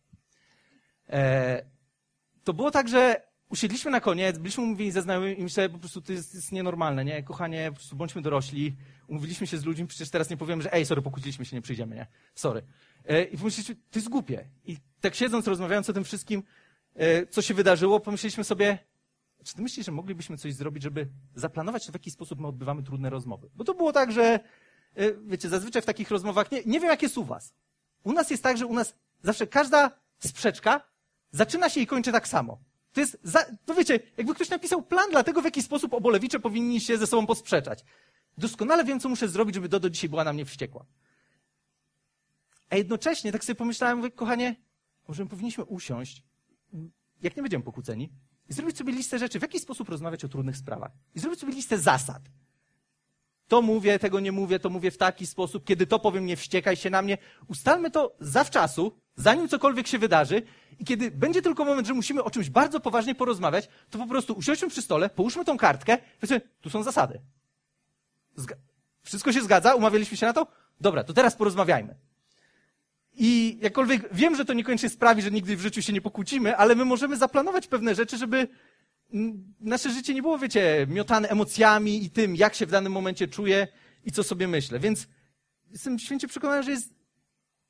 E, 1.09 1.65
to 2.43 2.53
było 2.53 2.71
tak, 2.71 2.87
że 2.87 3.29
usiedliśmy 3.49 3.91
na 3.91 4.01
koniec, 4.01 4.37
byliśmy 4.37 4.63
umówieni 4.63 4.91
ze 4.91 5.01
znajomymi 5.01 5.39
i 5.39 5.43
myślałem, 5.43 5.71
po 5.71 5.77
prostu 5.79 6.01
to 6.01 6.13
jest, 6.13 6.35
jest 6.35 6.51
nienormalne, 6.51 7.05
nie? 7.05 7.23
Kochanie, 7.23 7.71
po 7.71 7.75
prostu 7.75 7.95
bądźmy 7.95 8.21
dorośli, 8.21 8.75
umówiliśmy 9.07 9.47
się 9.47 9.57
z 9.57 9.65
ludźmi, 9.65 9.87
przecież 9.87 10.09
teraz 10.09 10.29
nie 10.29 10.37
powiemy, 10.37 10.63
że 10.63 10.73
ej, 10.73 10.85
sorry, 10.85 11.01
pokłóciliśmy 11.01 11.45
się, 11.45 11.55
nie 11.55 11.61
przyjdziemy, 11.61 11.95
nie? 11.95 12.07
Sorry. 12.35 12.61
E, 13.05 13.23
I 13.23 13.37
pomyśleliśmy, 13.37 13.75
to 13.75 13.99
jest 13.99 14.09
głupie. 14.09 14.49
I 14.65 14.77
tak 15.01 15.15
siedząc, 15.15 15.47
rozmawiając 15.47 15.89
o 15.89 15.93
tym 15.93 16.03
wszystkim, 16.03 16.43
e, 16.95 17.27
co 17.27 17.41
się 17.41 17.53
wydarzyło, 17.53 17.99
pomyśleliśmy 17.99 18.43
sobie, 18.43 18.77
czy 19.43 19.55
ty 19.55 19.61
myślisz, 19.61 19.85
że 19.85 19.91
moglibyśmy 19.91 20.37
coś 20.37 20.53
zrobić, 20.53 20.83
żeby 20.83 21.07
zaplanować 21.35 21.85
to, 21.85 21.91
w 21.91 21.95
jaki 21.95 22.11
sposób 22.11 22.39
my 22.39 22.47
odbywamy 22.47 22.83
trudne 22.83 23.09
rozmowy? 23.09 23.49
Bo 23.55 23.63
to 23.63 23.73
było 23.73 23.93
tak, 23.93 24.11
że, 24.11 24.39
wiecie, 25.25 25.49
zazwyczaj 25.49 25.81
w 25.81 25.85
takich 25.85 26.11
rozmowach, 26.11 26.51
nie, 26.51 26.63
nie 26.65 26.79
wiem, 26.79 26.89
jak 26.89 27.01
jest 27.01 27.17
u 27.17 27.23
was. 27.23 27.53
U 28.03 28.13
nas 28.13 28.29
jest 28.29 28.43
tak, 28.43 28.57
że 28.57 28.65
u 28.65 28.73
nas 28.73 28.95
Zawsze 29.23 29.47
każda 29.47 29.91
sprzeczka 30.19 30.81
zaczyna 31.31 31.69
się 31.69 31.81
i 31.81 31.87
kończy 31.87 32.11
tak 32.11 32.27
samo. 32.27 32.59
To 32.93 33.01
jest, 33.01 33.17
za, 33.23 33.45
to 33.65 33.75
wiecie, 33.75 33.99
jakby 34.17 34.35
ktoś 34.35 34.49
napisał 34.49 34.81
plan 34.81 35.11
dla 35.11 35.23
tego, 35.23 35.41
w 35.41 35.45
jaki 35.45 35.63
sposób 35.63 35.93
obolewicze 35.93 36.39
powinni 36.39 36.81
się 36.81 36.97
ze 36.97 37.07
sobą 37.07 37.27
posprzeczać. 37.27 37.83
Doskonale 38.37 38.83
wiem, 38.83 38.99
co 38.99 39.09
muszę 39.09 39.27
zrobić, 39.27 39.55
żeby 39.55 39.69
Dodo 39.69 39.89
dzisiaj 39.89 40.09
była 40.09 40.23
na 40.23 40.33
mnie 40.33 40.45
wściekła. 40.45 40.85
A 42.69 42.75
jednocześnie 42.75 43.31
tak 43.31 43.43
sobie 43.43 43.55
pomyślałem, 43.55 43.97
mówię, 43.97 44.11
kochanie, 44.11 44.55
może 45.07 45.23
my 45.23 45.29
powinniśmy 45.29 45.65
usiąść, 45.65 46.23
jak 47.21 47.35
nie 47.35 47.41
będziemy 47.41 47.63
pokłóceni, 47.63 48.09
i 48.49 48.53
zrobić 48.53 48.77
sobie 48.77 48.93
listę 48.93 49.19
rzeczy, 49.19 49.39
w 49.39 49.41
jaki 49.41 49.59
sposób 49.59 49.89
rozmawiać 49.89 50.25
o 50.25 50.27
trudnych 50.29 50.57
sprawach. 50.57 50.91
I 51.15 51.19
zrobić 51.19 51.39
sobie 51.39 51.53
listę 51.53 51.77
zasad. 51.77 52.21
To 53.49 53.61
mówię, 53.61 53.99
tego 53.99 54.19
nie 54.19 54.31
mówię, 54.31 54.59
to 54.59 54.69
mówię 54.69 54.91
w 54.91 54.97
taki 54.97 55.27
sposób, 55.27 55.65
kiedy 55.65 55.87
to 55.87 55.99
powiem, 55.99 56.25
nie 56.25 56.37
wściekaj 56.37 56.75
się 56.75 56.89
na 56.89 57.01
mnie. 57.01 57.17
Ustalmy 57.47 57.91
to 57.91 58.15
zawczasu, 58.19 58.91
zanim 59.15 59.47
cokolwiek 59.47 59.87
się 59.87 59.97
wydarzy 59.97 60.41
i 60.79 60.85
kiedy 60.85 61.11
będzie 61.11 61.41
tylko 61.41 61.65
moment, 61.65 61.87
że 61.87 61.93
musimy 61.93 62.23
o 62.23 62.31
czymś 62.31 62.49
bardzo 62.49 62.79
poważnie 62.79 63.15
porozmawiać, 63.15 63.69
to 63.89 63.97
po 63.97 64.07
prostu 64.07 64.33
usiądźmy 64.33 64.69
przy 64.69 64.81
stole, 64.81 65.09
połóżmy 65.09 65.45
tą 65.45 65.57
kartkę, 65.57 65.97
powiedzmy, 66.19 66.41
tu 66.61 66.69
są 66.69 66.83
zasady. 66.83 67.21
Zga 68.35 68.55
Wszystko 69.03 69.33
się 69.33 69.41
zgadza? 69.41 69.75
Umawialiśmy 69.75 70.17
się 70.17 70.25
na 70.25 70.33
to? 70.33 70.47
Dobra, 70.81 71.03
to 71.03 71.13
teraz 71.13 71.35
porozmawiajmy. 71.35 71.95
I 73.13 73.57
jakkolwiek 73.61 74.09
wiem, 74.11 74.35
że 74.35 74.45
to 74.45 74.53
niekoniecznie 74.53 74.89
sprawi, 74.89 75.21
że 75.21 75.31
nigdy 75.31 75.57
w 75.57 75.61
życiu 75.61 75.81
się 75.81 75.93
nie 75.93 76.01
pokłócimy, 76.01 76.57
ale 76.57 76.75
my 76.75 76.85
możemy 76.85 77.17
zaplanować 77.17 77.67
pewne 77.67 77.95
rzeczy, 77.95 78.17
żeby 78.17 78.47
nasze 79.59 79.91
życie 79.91 80.13
nie 80.13 80.21
było, 80.21 80.37
wiecie, 80.37 80.87
miotane 80.89 81.29
emocjami 81.29 82.03
i 82.03 82.09
tym, 82.09 82.35
jak 82.35 82.55
się 82.55 82.65
w 82.65 82.71
danym 82.71 82.91
momencie 82.91 83.27
czuję 83.27 83.67
i 84.05 84.11
co 84.11 84.23
sobie 84.23 84.47
myślę. 84.47 84.79
Więc 84.79 85.07
jestem 85.71 85.99
święcie 85.99 86.27
przekonany, 86.27 86.63
że 86.63 86.71
jest 86.71 86.93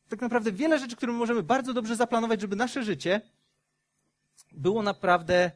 tak 0.10 0.22
naprawdę 0.22 0.52
wiele 0.52 0.80
rzeczy, 0.80 0.96
które 0.96 1.14
możemy 1.14 1.44
bardzo 1.44 1.74
dobrze 1.74 1.96
zaplanować, 1.96 2.42
żeby 2.42 2.56
nasze 2.56 2.84
życie 2.84 3.22
było 4.52 4.84
naprawdę 4.84 5.52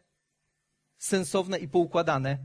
sensowne 0.98 1.60
i 1.60 1.68
poukładane. 1.68 2.38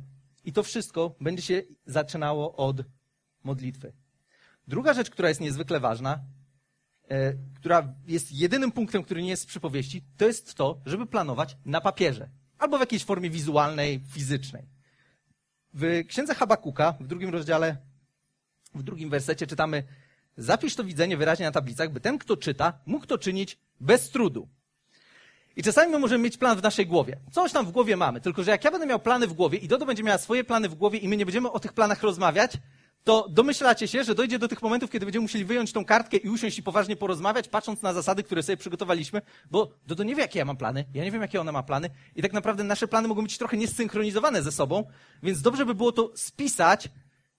I 0.44 0.52
to 0.52 0.62
wszystko 0.62 1.14
będzie 1.20 1.42
się 1.42 1.62
zaczynało 1.86 2.56
od 2.56 2.76
modlitwy. 3.44 3.92
Druga 4.68 4.94
rzecz, 4.94 5.10
która 5.10 5.28
jest 5.28 5.40
niezwykle 5.40 5.80
ważna, 5.80 6.20
e, 7.08 7.34
która 7.56 7.94
jest 8.06 8.32
jedynym 8.32 8.72
punktem, 8.72 9.02
który 9.02 9.22
nie 9.22 9.28
jest 9.28 9.44
w 9.44 9.46
przypowieści, 9.46 10.04
to 10.16 10.26
jest 10.26 10.54
to, 10.54 10.80
żeby 10.86 11.06
planować 11.06 11.56
na 11.64 11.80
papierze. 11.80 12.28
Albo 12.58 12.76
w 12.76 12.80
jakiejś 12.80 13.04
formie 13.04 13.30
wizualnej, 13.30 14.00
fizycznej. 14.10 14.62
W 15.74 16.06
księdze 16.08 16.34
Habakuka, 16.34 16.94
w 17.00 17.06
drugim 17.06 17.30
rozdziale, 17.30 17.76
w 18.74 18.82
drugim 18.82 19.10
wersecie 19.10 19.46
czytamy 19.46 19.82
Zapisz 20.38 20.74
to 20.74 20.84
widzenie 20.84 21.16
wyraźnie 21.16 21.46
na 21.46 21.52
tablicach, 21.52 21.92
by 21.92 22.00
ten, 22.00 22.18
kto 22.18 22.36
czyta, 22.36 22.72
mógł 22.86 23.06
to 23.06 23.18
czynić 23.18 23.58
bez 23.80 24.10
trudu. 24.10 24.48
I 25.56 25.62
czasami 25.62 25.92
my 25.92 25.98
możemy 25.98 26.24
mieć 26.24 26.36
plan 26.36 26.58
w 26.58 26.62
naszej 26.62 26.86
głowie. 26.86 27.18
Coś 27.32 27.52
tam 27.52 27.66
w 27.66 27.72
głowie 27.72 27.96
mamy, 27.96 28.20
tylko 28.20 28.42
że 28.42 28.50
jak 28.50 28.64
ja 28.64 28.70
będę 28.70 28.86
miał 28.86 29.00
plany 29.00 29.26
w 29.26 29.32
głowie 29.32 29.58
i 29.58 29.68
Dodo 29.68 29.86
będzie 29.86 30.02
miała 30.02 30.18
swoje 30.18 30.44
plany 30.44 30.68
w 30.68 30.74
głowie 30.74 30.98
i 30.98 31.08
my 31.08 31.16
nie 31.16 31.26
będziemy 31.26 31.50
o 31.50 31.60
tych 31.60 31.72
planach 31.72 32.02
rozmawiać, 32.02 32.52
to 33.08 33.26
domyślacie 33.28 33.88
się, 33.88 34.04
że 34.04 34.14
dojdzie 34.14 34.38
do 34.38 34.48
tych 34.48 34.62
momentów, 34.62 34.90
kiedy 34.90 35.06
będziemy 35.06 35.22
musieli 35.22 35.44
wyjąć 35.44 35.72
tą 35.72 35.84
kartkę 35.84 36.16
i 36.16 36.28
usiąść 36.28 36.58
i 36.58 36.62
poważnie 36.62 36.96
porozmawiać, 36.96 37.48
patrząc 37.48 37.82
na 37.82 37.92
zasady, 37.92 38.22
które 38.22 38.42
sobie 38.42 38.56
przygotowaliśmy, 38.56 39.22
bo 39.50 39.70
Dodo 39.86 40.04
nie 40.04 40.14
wie, 40.14 40.22
jakie 40.22 40.38
ja 40.38 40.44
mam 40.44 40.56
plany, 40.56 40.84
ja 40.94 41.04
nie 41.04 41.10
wiem, 41.10 41.22
jakie 41.22 41.40
ona 41.40 41.52
ma 41.52 41.62
plany 41.62 41.90
i 42.16 42.22
tak 42.22 42.32
naprawdę 42.32 42.64
nasze 42.64 42.88
plany 42.88 43.08
mogą 43.08 43.22
być 43.22 43.38
trochę 43.38 43.56
niesynchronizowane 43.56 44.42
ze 44.42 44.52
sobą, 44.52 44.84
więc 45.22 45.42
dobrze 45.42 45.66
by 45.66 45.74
było 45.74 45.92
to 45.92 46.12
spisać 46.14 46.88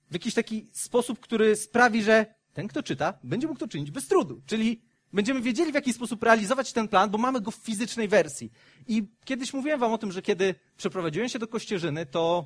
w 0.09 0.13
jakiś 0.13 0.33
taki 0.33 0.69
sposób, 0.73 1.19
który 1.19 1.55
sprawi, 1.55 2.03
że 2.03 2.25
ten, 2.53 2.67
kto 2.67 2.83
czyta, 2.83 3.13
będzie 3.23 3.47
mógł 3.47 3.59
to 3.59 3.67
czynić 3.67 3.91
bez 3.91 4.07
trudu. 4.07 4.41
Czyli 4.45 4.81
będziemy 5.13 5.41
wiedzieli, 5.41 5.71
w 5.71 5.75
jaki 5.75 5.93
sposób 5.93 6.23
realizować 6.23 6.73
ten 6.73 6.87
plan, 6.87 7.09
bo 7.09 7.17
mamy 7.17 7.41
go 7.41 7.51
w 7.51 7.55
fizycznej 7.55 8.07
wersji. 8.07 8.51
I 8.87 9.07
kiedyś 9.25 9.53
mówiłem 9.53 9.79
wam 9.79 9.93
o 9.93 9.97
tym, 9.97 10.11
że 10.11 10.21
kiedy 10.21 10.55
przeprowadziłem 10.77 11.29
się 11.29 11.39
do 11.39 11.47
Kościerzyny, 11.47 12.05
to 12.05 12.45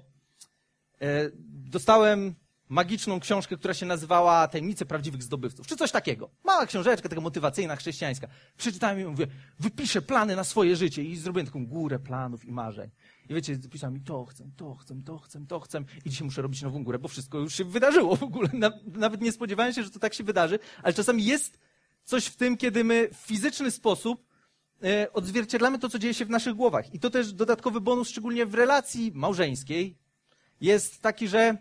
e, 1.02 1.30
dostałem 1.72 2.36
magiczną 2.74 3.20
książkę, 3.20 3.58
która 3.58 3.74
się 3.74 3.86
nazywała 3.86 4.48
Tajemnice 4.48 4.86
prawdziwych 4.86 5.24
zdobywców, 5.24 5.68
czy 5.68 5.76
coś 5.76 5.92
takiego. 5.92 6.30
Mała 6.44 6.66
książeczka, 6.66 7.10
taka 7.10 7.22
motywacyjna, 7.22 7.76
chrześcijańska. 7.76 8.28
Przeczytałem 8.58 9.00
i 9.00 9.06
mówię, 9.06 9.28
wypiszę 9.60 10.02
plany 10.02 10.36
na 10.36 10.44
swoje 10.44 10.76
życie 10.76 11.04
i 11.04 11.16
zrobiłem 11.16 11.46
taką 11.46 11.66
górę 11.66 12.00
planów 12.00 12.46
i 12.46 12.52
marzeń. 12.52 12.90
I 13.30 13.34
wiecie, 13.34 13.58
pisałem 13.72 13.94
mi 13.94 14.02
to 14.02 14.26
chcę, 14.26 14.50
to 14.58 14.76
chcę, 14.76 15.02
to 15.06 15.18
chcę, 15.18 15.46
to 15.48 15.60
chcę 15.60 15.84
i 16.06 16.10
dzisiaj 16.10 16.26
muszę 16.26 16.42
robić 16.42 16.62
nową 16.62 16.84
górę, 16.84 17.00
bo 17.00 17.08
wszystko 17.08 17.40
już 17.40 17.56
się 17.56 17.64
wydarzyło 17.64 18.16
w 18.16 18.24
ogóle. 18.24 18.50
Nawet 18.86 19.22
nie 19.22 19.32
spodziewałem 19.32 19.74
się, 19.74 19.84
że 19.84 19.92
to 19.92 20.00
tak 20.00 20.14
się 20.14 20.24
wydarzy, 20.24 20.60
ale 20.84 20.94
czasami 20.94 21.26
jest 21.26 21.60
coś 22.04 22.26
w 22.26 22.36
tym, 22.36 22.58
kiedy 22.58 22.84
my 22.84 23.10
w 23.14 23.18
fizyczny 23.18 23.72
sposób 23.72 24.28
e, 24.84 25.14
odzwierciedlamy 25.14 25.80
to, 25.80 25.90
co 25.90 26.00
dzieje 26.00 26.14
się 26.14 26.26
w 26.26 26.30
naszych 26.30 26.54
głowach. 26.54 26.94
I 26.94 27.00
to 27.00 27.10
też 27.10 27.34
dodatkowy 27.34 27.82
bonus, 27.82 28.10
szczególnie 28.10 28.46
w 28.46 28.54
relacji 28.54 29.12
małżeńskiej, 29.16 29.98
jest 30.62 31.02
taki, 31.02 31.28
że 31.28 31.58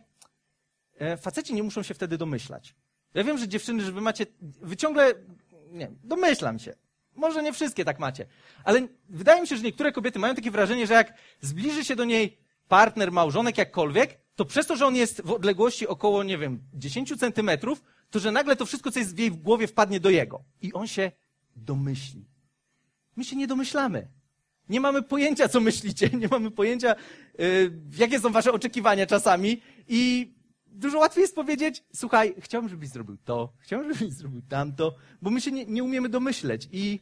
faceci 1.21 1.55
nie 1.55 1.63
muszą 1.63 1.83
się 1.83 1.95
wtedy 1.95 2.19
domyślać. 2.19 2.75
Ja 3.15 3.25
wiem, 3.25 3.39
że 3.39 3.49
dziewczyny, 3.49 3.85
że 3.85 3.93
wy 3.93 4.01
macie, 4.01 4.27
wy 4.41 4.77
ciągle, 4.77 5.15
nie 5.71 5.91
domyślam 6.05 6.59
się. 6.59 6.75
Może 7.15 7.43
nie 7.43 7.53
wszystkie 7.53 7.85
tak 7.85 7.99
macie. 7.99 8.27
Ale 8.65 8.89
wydaje 9.09 9.41
mi 9.41 9.49
się, 9.49 9.57
że 9.57 9.63
niektóre 9.63 9.93
kobiety 9.93 10.19
mają 10.19 10.35
takie 10.35 10.51
wrażenie, 10.51 10.87
że 10.87 10.95
jak 10.95 11.15
zbliży 11.41 11.85
się 11.85 11.97
do 11.97 12.05
niej 12.05 12.39
partner, 12.69 13.13
małżonek, 13.13 13.59
jakkolwiek, 13.59 14.19
to 14.35 14.45
przez 14.45 14.67
to, 14.67 14.77
że 14.77 14.87
on 14.87 14.97
jest 14.97 15.23
w 15.25 15.31
odległości 15.33 15.87
około, 15.87 16.23
nie 16.23 16.39
wiem, 16.39 16.61
10 16.75 17.19
centymetrów, 17.19 17.83
to 18.11 18.19
że 18.19 18.33
nagle 18.33 18.57
to 18.57 18.67
wszystko, 18.67 18.91
co 18.91 18.99
jest 18.99 19.15
w 19.17 19.19
jej 19.19 19.31
głowie, 19.31 19.67
wpadnie 19.67 20.01
do 20.01 20.11
jego. 20.11 20.45
I 20.63 20.73
on 20.73 20.87
się 20.87 21.13
domyśli. 21.57 22.25
My 23.17 23.25
się 23.25 23.37
nie 23.37 23.47
domyślamy. 23.47 24.09
Nie 24.69 24.81
mamy 24.81 25.03
pojęcia, 25.03 25.49
co 25.49 25.61
myślicie, 25.61 26.11
nie 26.21 26.29
mamy 26.29 26.51
pojęcia, 26.51 26.95
yy, 27.39 27.73
jakie 27.99 28.21
są 28.21 28.33
wasze 28.33 28.53
oczekiwania 28.53 29.07
czasami 29.07 29.63
i 29.89 30.33
dużo 30.73 30.99
łatwiej 30.99 31.23
jest 31.23 31.35
powiedzieć, 31.35 31.85
słuchaj, 31.95 32.35
chciałbym, 32.39 32.71
żebyś 32.71 32.89
zrobił 32.89 33.17
to, 33.25 33.53
chciałbym, 33.59 33.95
żebyś 33.95 34.13
zrobił 34.13 34.43
tamto, 34.49 34.95
bo 35.23 35.31
my 35.31 35.41
się 35.41 35.53
nie, 35.53 35.67
nie 35.67 35.85
umiemy 35.85 36.09
domyśleć 36.09 36.69
i 36.73 37.01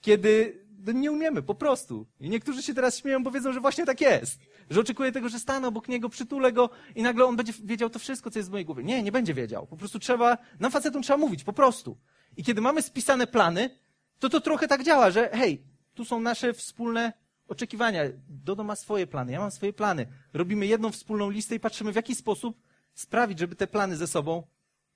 kiedy 0.00 0.66
no 0.86 0.92
nie 0.92 1.12
umiemy, 1.12 1.42
po 1.42 1.54
prostu. 1.54 2.06
I 2.20 2.28
niektórzy 2.28 2.62
się 2.62 2.74
teraz 2.74 2.98
śmieją, 2.98 3.22
bo 3.22 3.30
wiedzą, 3.30 3.52
że 3.52 3.60
właśnie 3.60 3.86
tak 3.86 4.00
jest. 4.00 4.40
Że 4.70 4.80
oczekuję 4.80 5.12
tego, 5.12 5.28
że 5.28 5.38
stanę 5.38 5.68
obok 5.68 5.88
niego, 5.88 6.08
przytulę 6.08 6.52
go 6.52 6.70
i 6.94 7.02
nagle 7.02 7.24
on 7.24 7.36
będzie 7.36 7.52
wiedział 7.64 7.90
to 7.90 7.98
wszystko, 7.98 8.30
co 8.30 8.38
jest 8.38 8.48
w 8.48 8.52
mojej 8.52 8.64
głowie. 8.64 8.84
Nie, 8.84 9.02
nie 9.02 9.12
będzie 9.12 9.34
wiedział. 9.34 9.66
Po 9.66 9.76
prostu 9.76 9.98
trzeba, 9.98 10.38
nam 10.60 10.70
facetom 10.70 11.02
trzeba 11.02 11.16
mówić, 11.16 11.44
po 11.44 11.52
prostu. 11.52 11.96
I 12.36 12.44
kiedy 12.44 12.60
mamy 12.60 12.82
spisane 12.82 13.26
plany, 13.26 13.70
to 14.18 14.28
to 14.28 14.40
trochę 14.40 14.68
tak 14.68 14.82
działa, 14.82 15.10
że 15.10 15.30
hej, 15.32 15.62
tu 15.94 16.04
są 16.04 16.20
nasze 16.20 16.52
wspólne 16.52 17.12
oczekiwania. 17.48 18.02
Dodo 18.28 18.64
ma 18.64 18.76
swoje 18.76 19.06
plany, 19.06 19.32
ja 19.32 19.40
mam 19.40 19.50
swoje 19.50 19.72
plany. 19.72 20.06
Robimy 20.32 20.66
jedną 20.66 20.92
wspólną 20.92 21.30
listę 21.30 21.54
i 21.54 21.60
patrzymy, 21.60 21.92
w 21.92 21.96
jaki 21.96 22.14
sposób 22.14 22.56
sprawić, 22.96 23.38
żeby 23.38 23.56
te 23.56 23.66
plany 23.66 23.96
ze 23.96 24.06
sobą 24.06 24.46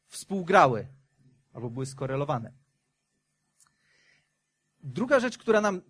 współgrały 0.06 0.86
albo 1.52 1.70
były 1.70 1.86
skorelowane. 1.86 2.52
Druga 4.82 5.20
rzecz, 5.20 5.38
która 5.38 5.60
nam, 5.60 5.82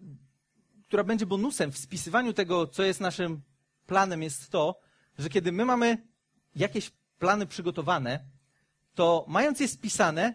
która 0.86 1.04
będzie 1.04 1.26
bonusem 1.26 1.72
w 1.72 1.78
spisywaniu 1.78 2.32
tego, 2.32 2.66
co 2.66 2.82
jest 2.82 3.00
naszym 3.00 3.42
planem, 3.86 4.22
jest 4.22 4.50
to, 4.50 4.80
że 5.18 5.28
kiedy 5.28 5.52
my 5.52 5.64
mamy 5.64 6.08
jakieś 6.56 6.90
plany 7.18 7.46
przygotowane, 7.46 8.24
to 8.94 9.24
mając 9.28 9.60
je 9.60 9.68
spisane, 9.68 10.34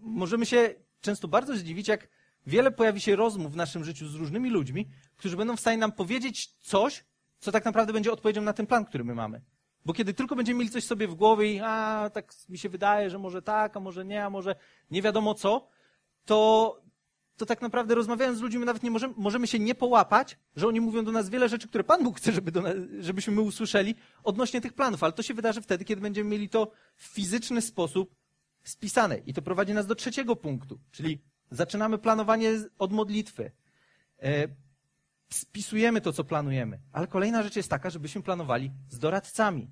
możemy 0.00 0.46
się 0.46 0.74
często 1.00 1.28
bardzo 1.28 1.56
zdziwić, 1.56 1.88
jak 1.88 2.08
wiele 2.46 2.70
pojawi 2.70 3.00
się 3.00 3.16
rozmów 3.16 3.52
w 3.52 3.56
naszym 3.56 3.84
życiu 3.84 4.08
z 4.08 4.14
różnymi 4.14 4.50
ludźmi, 4.50 4.88
którzy 5.16 5.36
będą 5.36 5.56
w 5.56 5.60
stanie 5.60 5.78
nam 5.78 5.92
powiedzieć 5.92 6.46
coś, 6.60 7.04
co 7.38 7.52
tak 7.52 7.64
naprawdę 7.64 7.92
będzie 7.92 8.12
odpowiedzią 8.12 8.42
na 8.42 8.52
ten 8.52 8.66
plan, 8.66 8.84
który 8.84 9.04
my 9.04 9.14
mamy. 9.14 9.40
Bo 9.84 9.92
kiedy 9.92 10.14
tylko 10.14 10.36
będziemy 10.36 10.58
mieli 10.58 10.70
coś 10.70 10.84
sobie 10.84 11.08
w 11.08 11.14
głowie 11.14 11.54
i 11.54 11.60
a, 11.60 12.10
tak 12.14 12.34
mi 12.48 12.58
się 12.58 12.68
wydaje, 12.68 13.10
że 13.10 13.18
może 13.18 13.42
tak, 13.42 13.76
a 13.76 13.80
może 13.80 14.04
nie, 14.04 14.24
a 14.24 14.30
może 14.30 14.54
nie 14.90 15.02
wiadomo 15.02 15.34
co, 15.34 15.68
to, 16.24 16.80
to 17.36 17.46
tak 17.46 17.62
naprawdę 17.62 17.94
rozmawiając 17.94 18.38
z 18.38 18.40
ludźmi 18.40 18.64
nawet 18.64 18.82
nie 18.82 18.90
możemy, 18.90 19.14
możemy 19.16 19.46
się 19.46 19.58
nie 19.58 19.74
połapać, 19.74 20.38
że 20.56 20.68
oni 20.68 20.80
mówią 20.80 21.04
do 21.04 21.12
nas 21.12 21.30
wiele 21.30 21.48
rzeczy, 21.48 21.68
które 21.68 21.84
Pan 21.84 22.04
Bóg 22.04 22.16
chce, 22.16 22.32
żeby 22.32 22.52
do 22.52 22.62
nas, 22.62 22.74
żebyśmy 23.00 23.34
my 23.34 23.40
usłyszeli 23.40 23.94
odnośnie 24.24 24.60
tych 24.60 24.72
planów. 24.72 25.02
Ale 25.04 25.12
to 25.12 25.22
się 25.22 25.34
wydarzy 25.34 25.62
wtedy, 25.62 25.84
kiedy 25.84 26.02
będziemy 26.02 26.30
mieli 26.30 26.48
to 26.48 26.70
w 26.96 27.06
fizyczny 27.06 27.60
sposób 27.60 28.14
spisane. 28.62 29.18
I 29.18 29.34
to 29.34 29.42
prowadzi 29.42 29.74
nas 29.74 29.86
do 29.86 29.94
trzeciego 29.94 30.36
punktu, 30.36 30.78
czyli 30.90 31.18
zaczynamy 31.50 31.98
planowanie 31.98 32.52
od 32.78 32.92
modlitwy. 32.92 33.50
Spisujemy 35.30 36.00
to, 36.00 36.12
co 36.12 36.24
planujemy. 36.24 36.80
Ale 36.92 37.06
kolejna 37.06 37.42
rzecz 37.42 37.56
jest 37.56 37.70
taka, 37.70 37.90
żebyśmy 37.90 38.22
planowali 38.22 38.72
z 38.88 38.98
doradcami. 38.98 39.70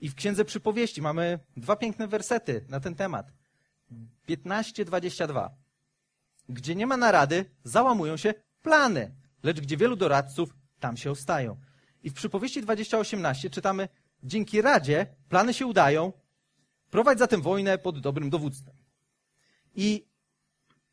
I 0.00 0.08
w 0.08 0.14
Księdze 0.14 0.44
Przypowieści 0.44 1.02
mamy 1.02 1.38
dwa 1.56 1.76
piękne 1.76 2.08
wersety 2.08 2.64
na 2.68 2.80
ten 2.80 2.94
temat. 2.94 3.32
15-22. 4.28 5.50
Gdzie 6.48 6.74
nie 6.74 6.86
ma 6.86 6.96
narady, 6.96 7.44
załamują 7.64 8.16
się 8.16 8.34
plany, 8.62 9.14
lecz 9.42 9.60
gdzie 9.60 9.76
wielu 9.76 9.96
doradców, 9.96 10.56
tam 10.80 10.96
się 10.96 11.10
ostają. 11.10 11.56
I 12.02 12.10
w 12.10 12.14
Przypowieści 12.14 12.62
20-18 12.62 13.50
czytamy, 13.50 13.88
dzięki 14.22 14.62
radzie 14.62 15.06
plany 15.28 15.54
się 15.54 15.66
udają, 15.66 16.12
prowadź 16.90 17.18
zatem 17.18 17.42
wojnę 17.42 17.78
pod 17.78 18.00
dobrym 18.00 18.30
dowództwem. 18.30 18.74
I 19.74 20.07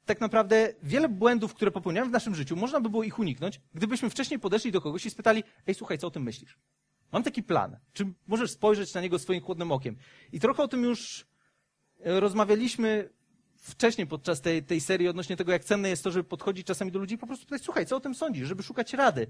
tak 0.06 0.22
naprawdę 0.22 0.74
wiele 0.84 1.10
błędów, 1.10 1.54
które 1.54 1.72
popełniamy 1.72 2.10
w 2.10 2.14
naszym 2.14 2.36
życiu, 2.36 2.56
można 2.56 2.82
by 2.82 2.90
było 2.90 3.04
ich 3.04 3.20
uniknąć, 3.20 3.62
gdybyśmy 3.74 4.10
wcześniej 4.10 4.40
podeszli 4.40 4.72
do 4.72 4.82
kogoś 4.82 5.06
i 5.06 5.10
spytali, 5.10 5.44
ej, 5.68 5.76
słuchaj, 5.76 5.98
co 5.98 6.08
o 6.08 6.12
tym 6.12 6.24
myślisz? 6.24 6.58
Mam 7.12 7.24
taki 7.24 7.44
plan. 7.44 7.78
Czy 7.94 8.14
możesz 8.28 8.52
spojrzeć 8.52 8.94
na 8.94 9.02
niego 9.02 9.20
swoim 9.20 9.42
chłodnym 9.42 9.72
okiem? 9.72 9.96
I 10.32 10.40
trochę 10.40 10.64
o 10.64 10.68
tym 10.68 10.84
już 10.84 11.26
e, 12.04 12.20
rozmawialiśmy 12.20 13.10
wcześniej 13.56 14.08
podczas 14.08 14.42
tej, 14.42 14.64
tej 14.64 14.82
serii 14.82 15.08
odnośnie 15.08 15.38
tego, 15.38 15.52
jak 15.52 15.64
cenne 15.64 15.90
jest 15.90 16.04
to, 16.04 16.12
żeby 16.12 16.24
podchodzić 16.24 16.68
czasami 16.68 16.92
do 16.92 17.00
ludzi 17.00 17.16
i 17.16 17.18
po 17.18 17.28
prostu 17.28 17.46
pytać, 17.46 17.62
słuchaj, 17.62 17.86
co 17.86 17.96
o 17.96 18.00
tym 18.00 18.16
sądzisz, 18.16 18.48
żeby 18.48 18.64
szukać 18.64 18.94
rady. 18.94 19.28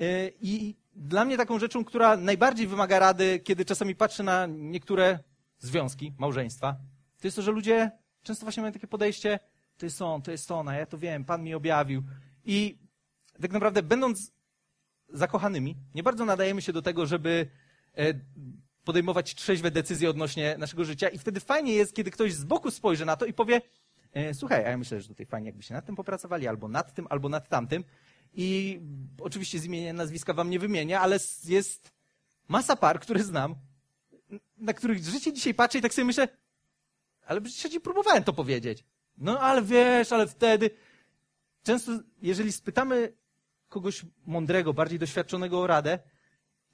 Y, 0.00 0.32
I 0.40 0.76
dla 0.94 1.24
mnie 1.24 1.36
taką 1.36 1.58
rzeczą, 1.58 1.84
która 1.84 2.16
najbardziej 2.16 2.66
wymaga 2.66 2.98
rady, 2.98 3.40
kiedy 3.44 3.64
czasami 3.64 3.94
patrzę 3.94 4.22
na 4.22 4.46
niektóre 4.46 5.18
związki, 5.58 6.12
małżeństwa, 6.18 6.76
to 7.20 7.26
jest 7.26 7.36
to, 7.36 7.42
że 7.42 7.50
ludzie 7.50 7.90
często 8.22 8.46
właśnie 8.46 8.60
mają 8.60 8.72
takie 8.72 8.86
podejście, 8.86 9.38
to 9.80 9.86
jest 9.86 10.02
on, 10.02 10.22
to 10.22 10.30
jest 10.30 10.50
ona, 10.50 10.76
ja 10.76 10.86
to 10.86 10.98
wiem, 10.98 11.24
Pan 11.24 11.42
mi 11.42 11.54
objawił. 11.54 12.02
I 12.44 12.78
tak 13.42 13.52
naprawdę 13.52 13.82
będąc 13.82 14.32
zakochanymi, 15.08 15.76
nie 15.94 16.02
bardzo 16.02 16.24
nadajemy 16.24 16.62
się 16.62 16.72
do 16.72 16.82
tego, 16.82 17.06
żeby 17.06 17.48
e, 17.96 18.14
podejmować 18.84 19.34
trzeźwe 19.34 19.70
decyzje 19.70 20.10
odnośnie 20.10 20.56
naszego 20.58 20.84
życia 20.84 21.08
i 21.08 21.18
wtedy 21.18 21.40
fajnie 21.40 21.74
jest, 21.74 21.94
kiedy 21.94 22.10
ktoś 22.10 22.34
z 22.34 22.44
boku 22.44 22.70
spojrzy 22.70 23.04
na 23.04 23.16
to 23.16 23.26
i 23.26 23.32
powie, 23.32 23.60
e, 24.12 24.34
słuchaj, 24.34 24.64
a 24.64 24.68
ja 24.70 24.78
myślę, 24.78 25.00
że 25.00 25.08
tutaj 25.08 25.26
fajnie 25.26 25.46
jakby 25.46 25.62
się 25.62 25.74
nad 25.74 25.86
tym 25.86 25.96
popracowali, 25.96 26.48
albo 26.48 26.68
nad 26.68 26.94
tym, 26.94 27.06
albo 27.10 27.28
nad 27.28 27.48
tamtym. 27.48 27.84
I 28.34 28.80
oczywiście 29.20 29.58
z 29.58 29.64
imienia 29.64 29.92
nazwiska 29.92 30.34
wam 30.34 30.50
nie 30.50 30.58
wymienię, 30.58 31.00
ale 31.00 31.18
jest 31.44 31.92
masa 32.48 32.76
par, 32.76 33.00
które 33.00 33.22
znam, 33.22 33.54
na 34.58 34.72
których 34.72 35.04
życie 35.04 35.32
dzisiaj 35.32 35.54
patrzę 35.54 35.78
i 35.78 35.82
tak 35.82 35.94
sobie 35.94 36.04
myślę, 36.04 36.28
ale 37.26 37.40
przecież 37.40 37.72
ci 37.72 37.80
próbowałem 37.80 38.24
to 38.24 38.32
powiedzieć. 38.32 38.84
No 39.20 39.40
ale 39.40 39.62
wiesz, 39.62 40.12
ale 40.12 40.26
wtedy... 40.26 40.70
Często, 41.62 41.92
jeżeli 42.22 42.52
spytamy 42.52 43.12
kogoś 43.68 44.06
mądrego, 44.26 44.74
bardziej 44.74 44.98
doświadczonego 44.98 45.60
o 45.60 45.66
radę, 45.66 45.98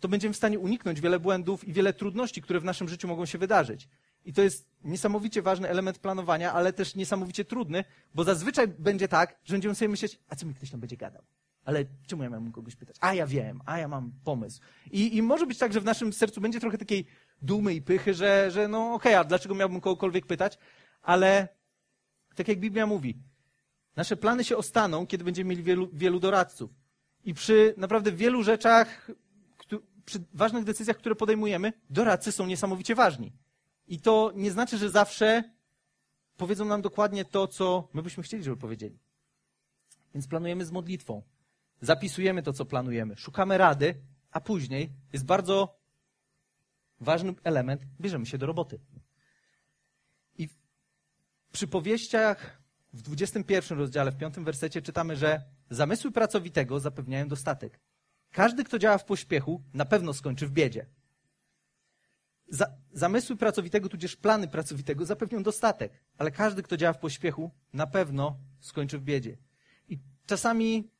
to 0.01 0.09
będziemy 0.09 0.35
w 0.35 0.37
stanie 0.37 0.59
uniknąć 0.59 1.01
wiele 1.01 1.21
błędów 1.21 1.69
i 1.69 1.73
wiele 1.73 1.93
trudności, 1.93 2.43
które 2.43 2.61
w 2.61 2.65
naszym 2.65 2.89
życiu 2.89 3.09
mogą 3.09 3.27
się 3.27 3.39
wydarzyć. 3.39 3.89
I 4.25 4.33
to 4.33 4.43
jest 4.43 4.69
niesamowicie 4.85 5.43
ważny 5.43 5.69
element 5.69 5.99
planowania, 5.99 6.53
ale 6.53 6.73
też 6.73 6.95
niesamowicie 6.95 7.45
trudny, 7.45 7.85
bo 8.15 8.25
zazwyczaj 8.25 8.69
będzie 8.69 9.09
tak, 9.09 9.39
że 9.45 9.55
będziemy 9.55 9.75
sobie 9.75 9.89
myśleć, 9.89 10.19
a 10.29 10.37
co 10.37 10.47
mi 10.47 10.55
ktoś 10.55 10.71
tam 10.71 10.81
będzie 10.81 10.97
gadał? 10.97 11.23
Ale 11.65 11.85
czemu 12.07 12.23
ja 12.23 12.31
mam 12.31 12.53
kogoś 12.53 12.77
pytać? 12.77 12.97
A 13.01 13.15
ja 13.15 13.27
wiem, 13.27 13.61
a 13.67 13.79
ja 13.79 13.89
mam 13.89 14.13
pomysł. 14.25 14.61
I, 14.91 15.17
I 15.17 15.23
może 15.23 15.47
być 15.47 15.59
tak, 15.59 15.73
że 15.73 15.81
w 15.81 15.85
naszym 15.85 16.13
sercu 16.13 16.41
będzie 16.41 16.61
trochę 16.61 16.79
takiej 16.79 17.07
dumy 17.43 17.75
i 17.75 17.83
pychy, 17.83 18.15
że, 18.15 18.51
że 18.51 18.69
no 18.69 18.95
okej, 18.95 19.13
okay, 19.13 19.19
a 19.19 19.25
dlaczego 19.25 19.55
miałbym 19.55 19.81
kogokolwiek 19.81 20.27
pytać? 20.27 20.59
Ale 21.03 21.49
tak 22.37 22.49
jak 22.49 22.61
Biblia 22.61 22.87
mówi, 22.87 23.19
nasze 23.97 24.17
plany 24.17 24.45
się 24.45 24.57
ostaną, 24.57 25.07
kiedy 25.07 25.25
będziemy 25.25 25.51
mieli 25.51 25.63
wielu, 25.63 25.89
wielu 25.93 26.21
doradców. 26.21 26.71
I 27.25 27.35
przy 27.35 27.75
naprawdę 27.77 28.13
wielu 28.13 28.43
rzeczach, 28.43 29.11
przy 30.05 30.25
ważnych 30.35 30.65
decyzjach, 30.65 30.97
które 30.97 31.15
podejmujemy, 31.15 31.73
doradcy 31.91 32.33
są 32.33 32.47
niesamowicie 32.47 32.95
ważni. 32.95 33.33
I 33.89 34.01
to 34.01 34.33
nie 34.35 34.51
znaczy, 34.51 34.79
że 34.79 34.91
zawsze 34.91 35.45
powiedzą 36.37 36.65
nam 36.65 36.83
dokładnie 36.83 37.25
to, 37.25 37.47
co 37.47 37.89
my 37.93 38.03
byśmy 38.03 38.23
chcieli, 38.23 38.45
żeby 38.45 38.57
powiedzieli. 38.57 38.99
Więc 40.15 40.29
planujemy 40.29 40.65
z 40.65 40.71
modlitwą. 40.73 41.23
Zapisujemy 41.81 42.43
to, 42.43 42.53
co 42.53 42.65
planujemy. 42.65 43.17
Szukamy 43.17 43.59
rady, 43.59 43.95
a 44.31 44.41
później 44.41 44.93
jest 45.13 45.25
bardzo 45.25 45.79
ważny 47.01 47.35
element, 47.45 47.83
bierzemy 48.01 48.27
się 48.27 48.39
do 48.39 48.47
roboty. 48.47 48.79
Przypowieściach 51.57 52.63
w 52.93 53.03
21 53.03 53.79
rozdziale, 53.79 54.13
w 54.13 54.17
5 54.17 54.35
wersecie 54.35 54.83
czytamy, 54.83 55.17
że 55.17 55.43
zamysły 55.71 56.13
pracowitego 56.13 56.81
zapewniają 56.81 57.29
dostatek. 57.29 57.81
Każdy, 58.33 58.65
kto 58.65 58.79
działa 58.79 58.99
w 58.99 59.05
pośpiechu, 59.05 59.63
na 59.75 59.85
pewno 59.85 60.15
skończy 60.15 60.47
w 60.47 60.51
biedzie. 60.51 60.87
Za, 62.49 62.67
zamysły 62.93 63.37
pracowitego, 63.37 63.89
tudzież 63.89 64.17
plany 64.17 64.49
pracowitego 64.49 65.07
zapewnią 65.07 65.43
dostatek, 65.43 65.93
ale 66.19 66.31
każdy, 66.31 66.63
kto 66.63 66.77
działa 66.77 66.93
w 66.93 66.99
pośpiechu, 66.99 67.51
na 67.73 67.87
pewno 67.87 68.39
skończy 68.61 68.99
w 68.99 69.03
biedzie. 69.03 69.37
I 69.89 69.99
czasami, 70.27 70.91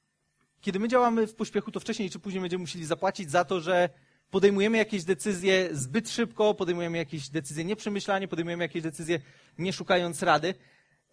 kiedy 0.61 0.79
my 0.79 0.89
działamy 0.89 1.27
w 1.27 1.35
pośpiechu, 1.35 1.71
to 1.71 1.81
wcześniej 1.81 2.11
czy 2.11 2.19
później 2.19 2.41
będziemy 2.41 2.61
musieli 2.61 2.85
zapłacić 2.85 3.31
za 3.31 3.45
to, 3.45 3.61
że 3.61 3.89
podejmujemy 4.31 4.79
jakieś 4.79 5.05
decyzje 5.05 5.69
zbyt 5.73 6.11
szybko, 6.11 6.55
podejmujemy 6.55 6.99
jakieś 6.99 7.29
decyzje 7.29 7.65
nieprzemyślanie, 7.65 8.29
podejmujemy 8.29 8.65
jakieś 8.65 8.83
decyzje 8.83 9.21
nie 9.59 9.73
szukając 9.73 10.23
rady. 10.23 10.55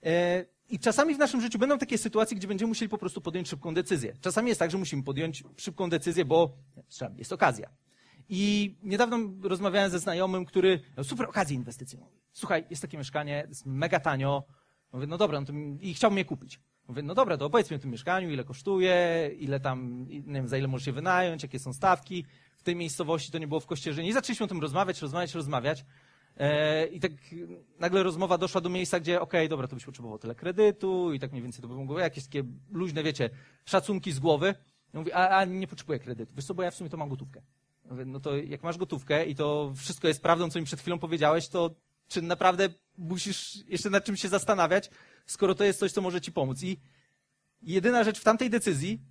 E, 0.04 0.46
I 0.70 0.80
czasami 0.80 1.16
w 1.16 1.18
naszym 1.18 1.42
życiu 1.42 1.60
będą 1.60 1.78
takie 1.78 1.98
sytuacje, 1.98 2.38
gdzie 2.38 2.48
będziemy 2.48 2.70
musieli 2.70 2.90
po 2.90 2.98
prostu 2.98 3.22
podjąć 3.22 3.50
szybką 3.50 3.74
decyzję. 3.74 4.14
Czasami 4.22 4.50
jest 4.50 4.60
tak, 4.60 4.72
że 4.72 4.78
musimy 4.78 5.04
podjąć 5.04 5.44
szybką 5.58 5.90
decyzję, 5.90 6.26
bo 6.26 6.58
jest 7.18 7.34
okazja. 7.34 7.70
I 8.30 8.76
niedawno 8.84 9.18
rozmawiałem 9.42 9.92
ze 9.92 10.00
znajomym, 10.00 10.46
który 10.46 10.80
miał 10.98 11.04
super 11.04 11.30
okazję 11.30 11.56
inwestycyjną. 11.56 12.06
Słuchaj, 12.32 12.66
jest 12.70 12.82
takie 12.82 12.98
mieszkanie, 12.98 13.46
jest 13.50 13.66
mega 13.66 14.00
tanio. 14.00 14.44
Mówię, 14.94 15.08
no 15.08 15.18
dobra, 15.18 15.40
no 15.40 15.46
to, 15.46 15.54
i 15.82 15.94
chciałbym 15.94 16.18
je 16.18 16.26
kupić. 16.26 16.60
Mówię, 16.88 17.02
no 17.02 17.16
dobra, 17.16 17.38
to 17.38 17.46
opowiedz 17.46 17.72
mi 17.72 17.76
o 17.76 17.80
tym 17.80 17.92
mieszkaniu, 17.92 18.32
ile 18.32 18.44
kosztuje, 18.44 19.30
ile 19.40 19.60
tam, 19.60 20.06
nie 20.08 20.22
wiem, 20.34 20.48
za 20.48 20.58
ile 20.58 20.68
możesz 20.68 20.88
je 20.88 20.94
wynająć, 20.94 21.44
jakie 21.44 21.60
są 21.60 21.74
stawki. 21.74 22.26
W 22.64 22.66
tej 22.66 22.76
miejscowości 22.76 23.32
to 23.32 23.38
nie 23.38 23.48
było 23.48 23.60
w 23.60 23.66
Kościerzynie. 23.66 24.10
I 24.10 24.14
zaczęliśmy 24.14 24.44
o 24.44 24.48
tym 24.48 24.62
rozmawiać, 24.62 25.02
rozmawiać, 25.02 25.34
rozmawiać. 25.34 25.86
E, 26.38 26.86
I 26.86 27.00
tak 27.00 27.12
nagle 27.80 28.04
rozmowa 28.04 28.38
doszła 28.38 28.62
do 28.62 28.70
miejsca, 28.70 29.00
gdzie 29.00 29.22
okej, 29.22 29.40
okay, 29.42 29.50
dobra, 29.50 29.68
to 29.68 29.76
byś 29.76 29.86
potrzebował 29.86 30.20
tyle 30.20 30.36
kredytu 30.36 31.14
i 31.14 31.20
tak 31.20 31.32
mniej 31.32 31.44
więcej 31.44 31.62
to 31.62 31.68
by 31.68 31.76
mogło 31.76 32.00
jakieś 32.00 32.24
takie 32.24 32.44
luźne, 32.72 33.04
wiecie, 33.04 33.30
szacunki 33.66 34.12
z 34.12 34.20
głowy. 34.20 34.56
Ja 34.94 35.00
mówię, 35.00 35.16
a, 35.16 35.38
a 35.38 35.46
nie 35.46 35.68
potrzebuję 35.68 36.00
kredytu. 36.00 36.36
Wiesz 36.36 36.46
co, 36.46 36.54
bo 36.54 36.64
ja 36.64 36.72
w 36.72 36.76
sumie 36.76 36.90
to 36.90 36.98
mam 36.98 37.10
gotówkę. 37.10 37.42
Mówię, 37.86 38.06
no 38.06 38.20
to 38.20 38.38
jak 38.38 38.64
masz 38.64 38.78
gotówkę 38.78 39.26
i 39.26 39.36
to 39.36 39.74
wszystko 39.76 40.08
jest 40.08 40.22
prawdą, 40.22 40.50
co 40.50 40.60
mi 40.60 40.66
przed 40.66 40.80
chwilą 40.80 41.00
powiedziałeś, 41.00 41.48
to 41.48 41.76
czy 42.08 42.22
naprawdę 42.22 42.70
musisz 42.98 43.66
jeszcze 43.68 43.90
nad 43.90 44.06
czym 44.06 44.18
się 44.18 44.28
zastanawiać, 44.30 44.90
skoro 45.26 45.56
to 45.56 45.64
jest 45.64 45.80
coś, 45.80 45.92
co 45.92 46.02
może 46.02 46.22
ci 46.22 46.32
pomóc. 46.32 46.64
I 46.64 46.80
jedyna 47.62 48.04
rzecz 48.04 48.20
w 48.20 48.24
tamtej 48.24 48.50
decyzji, 48.50 49.02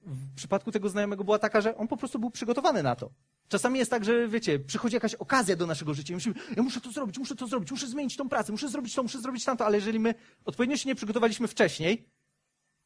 w 0.00 0.34
przypadku 0.34 0.72
tego 0.72 0.88
znajomego 0.88 1.24
była 1.24 1.38
taka, 1.38 1.60
że 1.60 1.76
on 1.76 1.88
po 1.88 1.96
prostu 1.96 2.18
był 2.18 2.30
przygotowany 2.30 2.82
na 2.82 2.96
to. 2.96 3.10
Czasami 3.48 3.78
jest 3.78 3.90
tak, 3.90 4.04
że 4.04 4.28
wiecie, 4.28 4.58
przychodzi 4.58 4.94
jakaś 4.94 5.14
okazja 5.14 5.56
do 5.56 5.66
naszego 5.66 5.94
życia 5.94 6.12
i 6.12 6.16
myślimy, 6.16 6.40
ja 6.56 6.62
muszę 6.62 6.80
to 6.80 6.92
zrobić, 6.92 7.18
muszę 7.18 7.36
to 7.36 7.46
zrobić, 7.46 7.70
muszę 7.70 7.86
zmienić 7.86 8.16
tą 8.16 8.28
pracę, 8.28 8.52
muszę 8.52 8.68
zrobić 8.68 8.94
to, 8.94 9.02
muszę 9.02 9.20
zrobić 9.20 9.44
tamto, 9.44 9.66
ale 9.66 9.76
jeżeli 9.76 9.98
my 9.98 10.14
odpowiednio 10.44 10.76
się 10.76 10.88
nie 10.88 10.94
przygotowaliśmy 10.94 11.48
wcześniej, 11.48 12.08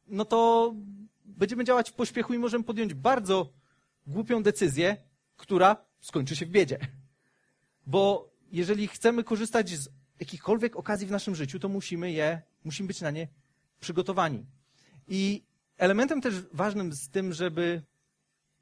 no 0.07 0.25
to 0.25 0.73
będziemy 1.25 1.65
działać 1.65 1.91
w 1.91 1.93
pośpiechu 1.93 2.35
i 2.35 2.39
możemy 2.39 2.65
podjąć 2.65 2.95
bardzo 2.95 3.53
głupią 4.07 4.43
decyzję, 4.43 4.97
która 5.37 5.77
skończy 6.01 6.37
się 6.37 6.47
w 6.47 6.51
biedzie. 6.51 6.79
Bo 7.87 8.31
jeżeli 8.53 8.89
chcemy 8.89 9.25
korzystać 9.25 9.71
z 9.71 9.89
jakichkolwiek 10.21 10.77
okazji 10.77 11.07
w 11.07 11.11
naszym 11.11 11.35
życiu, 11.35 11.59
to 11.59 11.69
musimy 11.69 12.13
je, 12.13 12.43
musimy 12.65 12.87
być 12.87 13.01
na 13.01 13.11
nie 13.11 13.29
przygotowani. 13.81 14.47
I 15.09 15.45
elementem 15.79 16.21
też 16.21 16.35
ważnym 16.53 16.93
z 16.93 17.09
tym, 17.09 17.33
żeby 17.33 17.83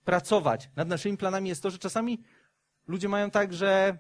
pracować 0.05 0.71
nad 0.77 0.89
naszymi 0.89 1.17
planami 1.17 1.49
jest 1.49 1.63
to, 1.63 1.71
że 1.71 1.79
czasami 1.79 2.23
ludzie 2.87 3.09
mają 3.09 3.31
tak, 3.31 3.55
że 3.55 3.99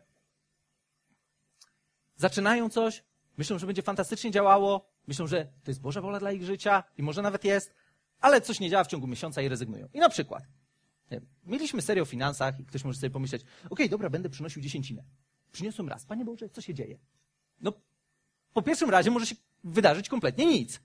zaczynają 2.16 2.70
coś, 2.70 3.04
myślą, 3.38 3.58
że 3.58 3.66
będzie 3.66 3.82
fantastycznie 3.82 4.30
działało, 4.30 4.90
myślą, 5.06 5.26
że 5.26 5.44
to 5.44 5.70
jest 5.70 5.80
Boża 5.80 6.00
wola 6.00 6.20
dla 6.20 6.32
ich 6.32 6.44
życia 6.44 6.84
i 6.98 7.02
może 7.02 7.22
nawet 7.22 7.44
jest, 7.44 7.74
ale 8.20 8.40
coś 8.40 8.60
nie 8.60 8.70
działa 8.70 8.84
w 8.84 8.86
ciągu 8.86 9.06
miesiąca 9.06 9.42
i 9.42 9.48
rezygnują. 9.48 9.88
I 9.92 9.98
na 9.98 10.08
przykład, 10.08 10.42
mieliśmy 11.44 11.82
serię 11.82 12.02
o 12.02 12.06
finansach 12.06 12.60
i 12.60 12.64
ktoś 12.64 12.84
może 12.84 12.98
sobie 12.98 13.10
pomyśleć, 13.10 13.42
okay, 13.70 13.88
dobra, 13.88 14.10
będę 14.10 14.28
przynosił 14.28 14.62
dziesięcinę. 14.62 15.02
Przyniosłem 15.52 15.88
raz. 15.88 16.04
Panie 16.04 16.24
Boże, 16.24 16.48
co 16.48 16.60
się 16.60 16.74
dzieje? 16.74 16.98
No, 17.60 17.72
po 18.52 18.62
pierwszym 18.62 18.90
razie 18.90 19.10
może 19.10 19.26
się 19.26 19.34
wydarzyć 19.64 20.08
kompletnie 20.08 20.46
nic. 20.46 20.80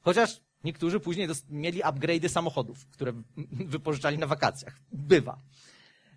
Chociaż 0.00 0.40
niektórzy 0.64 1.00
później 1.00 1.28
mieli 1.50 1.82
upgrade'y 1.82 2.28
samochodów, 2.28 2.86
które 2.86 3.12
wypożyczali 3.52 4.18
na 4.18 4.26
wakacjach. 4.26 4.78
Bywa. 4.92 5.38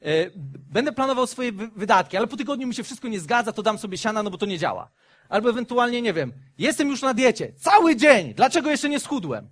E, 0.01 0.29
będę 0.71 0.91
planował 0.91 1.27
swoje 1.27 1.51
wydatki, 1.51 2.17
ale 2.17 2.27
po 2.27 2.37
tygodniu 2.37 2.67
mi 2.67 2.75
się 2.75 2.83
wszystko 2.83 3.07
nie 3.07 3.19
zgadza, 3.19 3.51
to 3.51 3.63
dam 3.63 3.77
sobie 3.77 3.97
siana, 3.97 4.23
no 4.23 4.29
bo 4.29 4.37
to 4.37 4.45
nie 4.45 4.57
działa. 4.57 4.89
Albo 5.29 5.49
ewentualnie, 5.49 6.01
nie 6.01 6.13
wiem, 6.13 6.33
jestem 6.57 6.89
już 6.89 7.01
na 7.01 7.13
diecie, 7.13 7.53
cały 7.53 7.95
dzień, 7.95 8.33
dlaczego 8.33 8.69
jeszcze 8.69 8.89
nie 8.89 8.99
schudłem? 8.99 9.49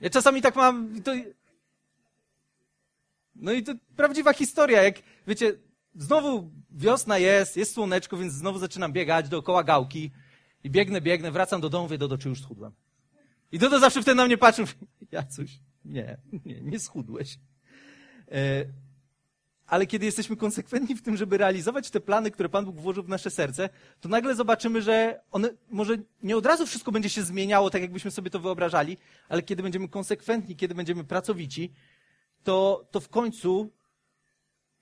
Ja 0.00 0.10
czasami 0.10 0.42
tak 0.42 0.56
mam, 0.56 1.02
to... 1.02 1.12
no 3.36 3.52
i 3.52 3.62
to 3.62 3.72
prawdziwa 3.96 4.32
historia, 4.32 4.82
jak, 4.82 4.94
wiecie, 5.26 5.52
znowu 5.94 6.50
wiosna 6.70 7.18
jest, 7.18 7.56
jest 7.56 7.74
słoneczko, 7.74 8.16
więc 8.16 8.32
znowu 8.32 8.58
zaczynam 8.58 8.92
biegać 8.92 9.28
dookoła 9.28 9.64
gałki 9.64 10.10
i 10.64 10.70
biegnę, 10.70 11.00
biegnę, 11.00 11.30
wracam 11.30 11.60
do 11.60 11.68
domu, 11.68 11.88
wie, 11.88 11.98
do 11.98 12.18
czy 12.18 12.28
już 12.28 12.42
schudłem? 12.42 12.72
I 13.52 13.58
Dodo 13.58 13.78
zawsze 13.78 14.02
wtedy 14.02 14.14
na 14.14 14.26
mnie 14.26 14.38
patrzył, 14.38 14.66
ja 15.12 15.22
coś, 15.22 15.60
nie, 15.84 16.16
nie, 16.44 16.60
nie 16.60 16.80
schudłeś. 16.80 17.38
E, 18.30 18.64
ale 19.66 19.86
kiedy 19.86 20.06
jesteśmy 20.06 20.36
konsekwentni 20.36 20.94
w 20.94 21.02
tym, 21.02 21.16
żeby 21.16 21.38
realizować 21.38 21.90
te 21.90 22.00
plany, 22.00 22.30
które 22.30 22.48
Pan 22.48 22.64
Bóg 22.64 22.76
włożył 22.76 23.02
w 23.02 23.08
nasze 23.08 23.30
serce, 23.30 23.68
to 24.00 24.08
nagle 24.08 24.34
zobaczymy, 24.34 24.82
że 24.82 25.20
one 25.30 25.50
może 25.70 25.96
nie 26.22 26.36
od 26.36 26.46
razu 26.46 26.66
wszystko 26.66 26.92
będzie 26.92 27.08
się 27.08 27.22
zmieniało, 27.22 27.70
tak 27.70 27.82
jakbyśmy 27.82 28.10
sobie 28.10 28.30
to 28.30 28.40
wyobrażali, 28.40 28.96
ale 29.28 29.42
kiedy 29.42 29.62
będziemy 29.62 29.88
konsekwentni, 29.88 30.56
kiedy 30.56 30.74
będziemy 30.74 31.04
pracowici, 31.04 31.72
to, 32.44 32.86
to 32.90 33.00
w 33.00 33.08
końcu 33.08 33.72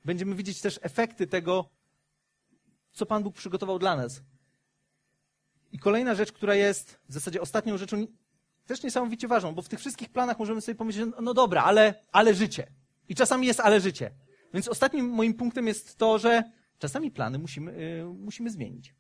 będziemy 0.05 0.35
widzieć 0.35 0.61
też 0.61 0.81
efekty 0.83 1.27
tego, 1.27 1.71
co 2.93 3.07
Pan 3.07 3.23
Bóg 3.23 3.35
przygotował 3.35 3.79
dla 3.79 3.97
nas. 3.97 4.23
I 5.73 5.79
kolejna 5.79 6.15
rzecz, 6.15 6.33
która 6.33 6.55
jest 6.55 6.99
w 7.09 7.13
zasadzie 7.13 7.41
ostatnią 7.41 7.79
rzeczą, 7.79 8.07
też 8.67 8.83
niesamowicie 8.83 9.29
ważną, 9.29 9.55
bo 9.55 9.63
w 9.63 9.69
tych 9.69 9.81
wszystkich 9.81 10.09
planach 10.09 10.39
możemy 10.39 10.61
sobie 10.61 10.75
pomyśleć, 10.75 11.07
no 11.23 11.35
dobra, 11.35 11.63
ale, 11.63 11.95
ale 12.13 12.35
życie. 12.35 12.67
I 13.09 13.15
czasami 13.15 13.47
jest 13.47 13.61
ale 13.61 13.81
życie. 13.81 14.11
Więc 14.55 14.69
ostatnim 14.69 15.09
moim 15.09 15.35
punktem 15.35 15.67
jest 15.67 15.97
to, 15.97 16.19
że 16.19 16.43
czasami 16.79 17.11
plany 17.11 17.39
musimy, 17.39 17.73
yy, 17.73 18.05
musimy 18.05 18.51
zmienić. 18.51 18.95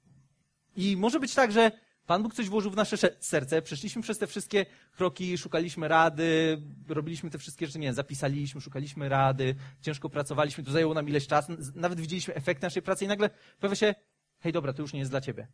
I 0.76 0.96
może 0.96 1.20
być 1.20 1.34
tak, 1.34 1.52
że 1.52 1.70
Pan 2.06 2.22
Bóg 2.22 2.34
coś 2.34 2.48
włożył 2.48 2.70
w 2.70 2.76
nasze 2.76 2.96
serce, 3.20 3.62
przeszliśmy 3.62 4.02
przez 4.02 4.18
te 4.18 4.26
wszystkie 4.26 4.66
kroki, 4.96 5.38
szukaliśmy 5.38 5.88
rady, 5.88 6.62
robiliśmy 6.88 7.30
te 7.30 7.38
wszystkie 7.38 7.66
rzeczy, 7.66 7.78
nie 7.78 7.94
zapisaliśmy, 7.94 8.60
szukaliśmy 8.60 9.08
rady, 9.08 9.54
ciężko 9.80 10.08
pracowaliśmy, 10.08 10.64
to 10.64 10.70
zajęło 10.70 10.94
nam 10.94 11.08
ileś 11.08 11.26
czasu, 11.26 11.52
nawet 11.74 12.00
widzieliśmy 12.00 12.34
efekty 12.34 12.66
naszej 12.66 12.82
pracy 12.82 13.04
i 13.04 13.08
nagle 13.08 13.30
pojawia 13.60 13.76
się, 13.76 13.94
hej 14.40 14.52
dobra, 14.52 14.72
to 14.72 14.82
już 14.82 14.92
nie 14.92 14.98
jest 14.98 15.12
dla 15.12 15.20
ciebie. 15.20 15.48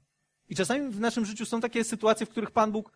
I 0.49 0.57
czasami 0.57 0.91
w 0.91 1.01
naszym 1.01 1.27
życiu 1.27 1.47
są 1.47 1.61
takie 1.61 1.85
sytuacje, 1.85 2.27
w 2.27 2.29
których 2.29 2.51
Pan 2.51 2.73
Bóg 2.73 2.93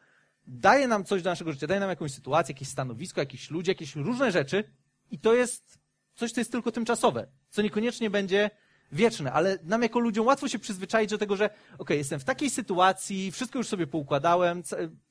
daje 0.47 0.89
nam 0.89 1.05
coś 1.05 1.23
do 1.23 1.31
naszego 1.31 1.53
życia, 1.53 1.67
daje 1.67 1.81
nam 1.81 1.91
jakąś 1.91 2.13
sytuację, 2.13 2.53
jakieś 2.53 2.69
stanowisko, 2.69 3.21
jakieś 3.21 3.51
ludzie, 3.51 3.71
jakieś 3.73 3.97
różne 3.97 4.33
rzeczy 4.33 4.65
i 5.11 5.19
to 5.19 5.35
jest 5.35 5.79
coś, 6.15 6.33
co 6.33 6.41
jest 6.41 6.53
tylko 6.53 6.73
tymczasowe, 6.73 7.27
co 7.51 7.63
niekoniecznie 7.63 8.11
będzie 8.11 8.51
wieczne, 8.93 9.33
ale 9.33 9.59
nam 9.63 9.83
jako 9.83 9.99
ludziom 9.99 10.27
łatwo 10.27 10.49
się 10.49 10.59
przyzwyczaić 10.59 11.11
do 11.11 11.19
tego, 11.19 11.37
że 11.37 11.51
ok, 11.79 11.91
jestem 11.91 12.21
w 12.21 12.25
takiej 12.25 12.51
sytuacji, 12.51 13.33
wszystko 13.33 13.59
już 13.59 13.69
sobie 13.69 13.87
poukładałem, 13.87 14.63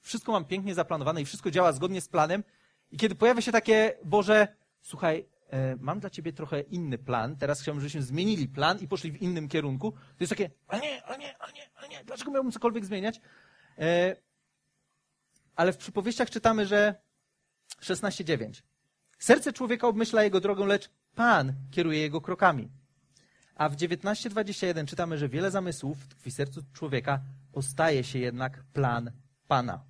wszystko 0.01 0.31
mam 0.31 0.45
pięknie 0.45 0.75
zaplanowane 0.75 1.21
i 1.21 1.25
wszystko 1.25 1.51
działa 1.51 1.71
zgodnie 1.71 2.01
z 2.01 2.07
planem 2.07 2.43
i 2.91 2.97
kiedy 2.97 3.15
pojawia 3.15 3.41
się 3.41 3.51
takie, 3.51 3.97
Boże, 4.05 4.47
słuchaj, 4.81 5.25
e, 5.49 5.75
mam 5.79 5.99
dla 5.99 6.09
ciebie 6.09 6.33
trochę 6.33 6.61
inny 6.61 6.97
plan, 6.97 7.37
teraz 7.37 7.61
chciałbym, 7.61 7.81
żebyśmy 7.81 8.01
zmienili 8.01 8.47
plan 8.47 8.79
i 8.79 8.87
poszli 8.87 9.11
w 9.11 9.21
innym 9.21 9.47
kierunku, 9.47 9.91
to 9.91 10.17
jest 10.19 10.29
takie, 10.29 10.49
ale 10.67 10.81
nie, 10.81 11.05
ale 11.05 11.17
nie, 11.17 11.37
ale 11.37 11.53
nie, 11.53 11.69
ale 11.75 11.87
nie, 11.87 12.03
dlaczego 12.05 12.31
miałbym 12.31 12.51
cokolwiek 12.51 12.85
zmieniać? 12.85 13.21
Ale 15.55 15.73
w 15.73 15.77
przypowieściach 15.77 16.29
czytamy, 16.29 16.65
że 16.65 16.95
16.9. 17.81 18.61
Serce 19.19 19.53
człowieka 19.53 19.87
obmyśla 19.87 20.23
jego 20.23 20.39
drogę, 20.39 20.65
lecz 20.65 20.89
Pan 21.15 21.53
kieruje 21.71 21.99
jego 21.99 22.21
krokami. 22.21 22.69
A 23.55 23.69
w 23.69 23.75
19.21 23.75 24.85
czytamy, 24.85 25.17
że 25.17 25.29
wiele 25.29 25.51
zamysłów 25.51 26.07
tkwi 26.07 26.31
w 26.31 26.33
sercu 26.33 26.61
człowieka, 26.73 27.19
ostaje 27.53 28.03
się 28.03 28.19
jednak 28.19 28.63
plan 28.73 29.11
Pana. 29.47 29.83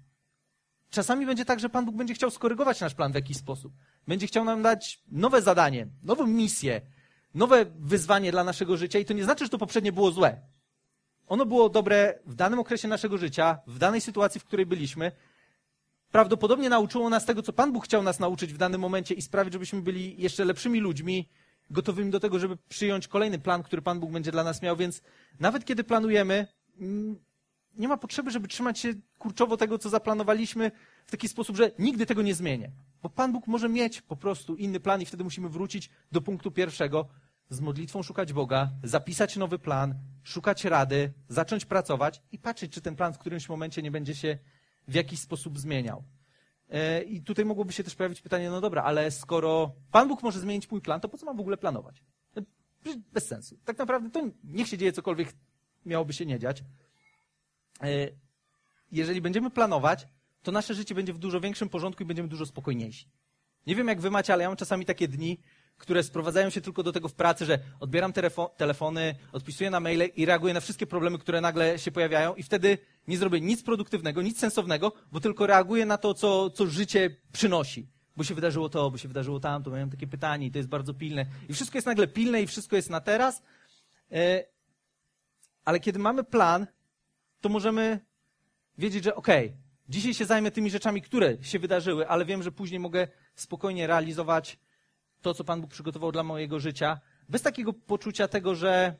Czasami 0.89 1.25
będzie 1.25 1.45
tak, 1.45 1.59
że 1.59 1.69
Pan 1.69 1.85
Bóg 1.85 1.95
będzie 1.95 2.13
chciał 2.13 2.31
skorygować 2.31 2.81
nasz 2.81 2.93
plan 2.93 3.11
w 3.11 3.15
jakiś 3.15 3.37
sposób. 3.37 3.73
Będzie 4.07 4.27
chciał 4.27 4.45
nam 4.45 4.61
dać 4.61 5.03
nowe 5.07 5.41
zadanie, 5.41 5.87
nową 6.03 6.27
misję, 6.27 6.81
nowe 7.33 7.65
wyzwanie 7.79 8.31
dla 8.31 8.43
naszego 8.43 8.77
życia 8.77 8.99
i 8.99 9.05
to 9.05 9.13
nie 9.13 9.23
znaczy, 9.23 9.45
że 9.45 9.49
to 9.49 9.57
poprzednie 9.57 9.91
było 9.91 10.11
złe. 10.11 10.41
Ono 11.27 11.45
było 11.45 11.69
dobre 11.69 12.19
w 12.25 12.35
danym 12.35 12.59
okresie 12.59 12.87
naszego 12.87 13.17
życia, 13.17 13.59
w 13.67 13.77
danej 13.77 14.01
sytuacji, 14.01 14.41
w 14.41 14.45
której 14.45 14.65
byliśmy. 14.65 15.11
Prawdopodobnie 16.15 16.69
nauczyło 16.69 17.09
nas 17.09 17.25
tego, 17.25 17.41
co 17.41 17.53
Pan 17.53 17.73
Bóg 17.73 17.85
chciał 17.85 18.03
nas 18.03 18.19
nauczyć 18.19 18.53
w 18.53 18.57
danym 18.57 18.81
momencie 18.81 19.15
i 19.15 19.21
sprawić, 19.21 19.53
żebyśmy 19.53 19.81
byli 19.81 20.21
jeszcze 20.21 20.45
lepszymi 20.45 20.79
ludźmi, 20.79 21.29
gotowymi 21.69 22.11
do 22.11 22.19
tego, 22.19 22.39
żeby 22.39 22.57
przyjąć 22.69 23.07
kolejny 23.07 23.39
plan, 23.39 23.63
który 23.63 23.81
Pan 23.81 23.99
Bóg 23.99 24.11
będzie 24.11 24.31
dla 24.31 24.43
nas 24.43 24.61
miał. 24.61 24.75
Więc 24.75 25.01
nawet 25.39 25.65
kiedy 25.65 25.83
planujemy, 25.83 26.47
mm, 26.79 27.19
nie 27.77 27.87
ma 27.87 27.97
potrzeby, 27.97 28.31
żeby 28.31 28.47
trzymać 28.47 28.79
się 28.79 28.93
kurczowo 29.19 29.57
tego, 29.57 29.77
co 29.77 29.89
zaplanowaliśmy 29.89 30.71
w 31.05 31.11
taki 31.11 31.27
sposób, 31.27 31.55
że 31.55 31.71
nigdy 31.79 32.05
tego 32.05 32.21
nie 32.21 32.35
zmienię. 32.35 32.71
Bo 33.03 33.09
Pan 33.09 33.31
Bóg 33.31 33.47
może 33.47 33.69
mieć 33.69 34.01
po 34.01 34.15
prostu 34.15 34.55
inny 34.55 34.79
plan 34.79 35.01
i 35.01 35.05
wtedy 35.05 35.23
musimy 35.23 35.49
wrócić 35.49 35.89
do 36.11 36.21
punktu 36.21 36.51
pierwszego, 36.51 37.07
z 37.49 37.59
modlitwą 37.59 38.03
szukać 38.03 38.33
Boga, 38.33 38.69
zapisać 38.83 39.35
nowy 39.35 39.59
plan, 39.59 39.95
szukać 40.23 40.65
rady, 40.65 41.13
zacząć 41.29 41.65
pracować 41.65 42.21
i 42.31 42.39
patrzeć, 42.39 42.71
czy 42.71 42.81
ten 42.81 42.95
plan 42.95 43.13
w 43.13 43.17
którymś 43.17 43.49
momencie 43.49 43.81
nie 43.81 43.91
będzie 43.91 44.15
się 44.15 44.37
w 44.87 44.93
jakiś 44.93 45.19
sposób 45.19 45.59
zmieniał. 45.59 46.03
E, 46.69 47.01
I 47.01 47.21
tutaj 47.21 47.45
mogłoby 47.45 47.73
się 47.73 47.83
też 47.83 47.95
pojawić 47.95 48.21
pytanie, 48.21 48.49
no 48.49 48.61
dobra, 48.61 48.83
ale 48.83 49.11
skoro 49.11 49.75
Pan 49.91 50.07
Bóg 50.07 50.23
może 50.23 50.39
zmienić 50.39 50.71
mój 50.71 50.81
plan, 50.81 51.01
to 51.01 51.09
po 51.09 51.17
co 51.17 51.25
mam 51.25 51.37
w 51.37 51.39
ogóle 51.39 51.57
planować? 51.57 52.03
E, 52.37 52.41
bez 53.13 53.27
sensu. 53.27 53.57
Tak 53.65 53.77
naprawdę 53.77 54.09
to 54.09 54.29
niech 54.43 54.67
się 54.67 54.77
dzieje 54.77 54.91
cokolwiek 54.93 55.33
miałoby 55.85 56.13
się 56.13 56.25
nie 56.25 56.39
dziać. 56.39 56.63
E, 57.81 57.87
jeżeli 58.91 59.21
będziemy 59.21 59.51
planować, 59.51 60.07
to 60.43 60.51
nasze 60.51 60.73
życie 60.73 60.95
będzie 60.95 61.13
w 61.13 61.17
dużo 61.17 61.41
większym 61.41 61.69
porządku 61.69 62.03
i 62.03 62.05
będziemy 62.05 62.29
dużo 62.29 62.45
spokojniejsi. 62.45 63.09
Nie 63.67 63.75
wiem, 63.75 63.87
jak 63.87 64.01
wy 64.01 64.11
macie, 64.11 64.33
ale 64.33 64.43
ja 64.43 64.49
mam 64.49 64.57
czasami 64.57 64.85
takie 64.85 65.07
dni, 65.07 65.39
które 65.77 66.03
sprowadzają 66.03 66.49
się 66.49 66.61
tylko 66.61 66.83
do 66.83 66.91
tego 66.91 67.07
w 67.07 67.13
pracy, 67.13 67.45
że 67.45 67.59
odbieram 67.79 68.13
telefony, 68.57 69.15
odpisuję 69.31 69.69
na 69.69 69.79
maile 69.79 70.09
i 70.15 70.25
reaguję 70.25 70.53
na 70.53 70.59
wszystkie 70.59 70.87
problemy, 70.87 71.17
które 71.17 71.41
nagle 71.41 71.79
się 71.79 71.91
pojawiają 71.91 72.35
i 72.35 72.43
wtedy 72.43 72.77
nie 73.07 73.17
zrobię 73.17 73.41
nic 73.41 73.63
produktywnego, 73.63 74.21
nic 74.21 74.39
sensownego, 74.39 74.91
bo 75.11 75.19
tylko 75.19 75.47
reaguję 75.47 75.85
na 75.85 75.97
to, 75.97 76.13
co, 76.13 76.49
co 76.49 76.67
życie 76.67 77.15
przynosi. 77.31 77.87
Bo 78.17 78.23
się 78.23 78.35
wydarzyło 78.35 78.69
to, 78.69 78.91
bo 78.91 78.97
się 78.97 79.07
wydarzyło 79.07 79.39
tamto, 79.39 79.71
miałem 79.71 79.89
takie 79.89 80.07
pytanie 80.07 80.47
i 80.47 80.51
to 80.51 80.57
jest 80.57 80.69
bardzo 80.69 80.93
pilne. 80.93 81.25
I 81.49 81.53
wszystko 81.53 81.77
jest 81.77 81.85
nagle 81.85 82.07
pilne 82.07 82.41
i 82.41 82.47
wszystko 82.47 82.75
jest 82.75 82.89
na 82.89 83.01
teraz. 83.01 83.41
E, 84.11 84.43
ale 85.65 85.79
kiedy 85.79 85.99
mamy 85.99 86.23
plan, 86.23 86.67
to 87.41 87.49
możemy 87.49 87.99
wiedzieć, 88.77 89.03
że 89.03 89.15
okej, 89.15 89.45
okay, 89.45 89.57
dzisiaj 89.89 90.13
się 90.13 90.25
zajmę 90.25 90.51
tymi 90.51 90.69
rzeczami, 90.69 91.01
które 91.01 91.37
się 91.43 91.59
wydarzyły, 91.59 92.07
ale 92.07 92.25
wiem, 92.25 92.43
że 92.43 92.51
później 92.51 92.79
mogę 92.79 93.07
spokojnie 93.35 93.87
realizować 93.87 94.57
to, 95.25 95.33
co 95.33 95.43
Pan 95.43 95.61
Bóg 95.61 95.71
przygotował 95.71 96.11
dla 96.11 96.23
mojego 96.23 96.59
życia, 96.59 96.99
bez 97.29 97.41
takiego 97.41 97.73
poczucia 97.73 98.27
tego, 98.27 98.55
że 98.55 98.95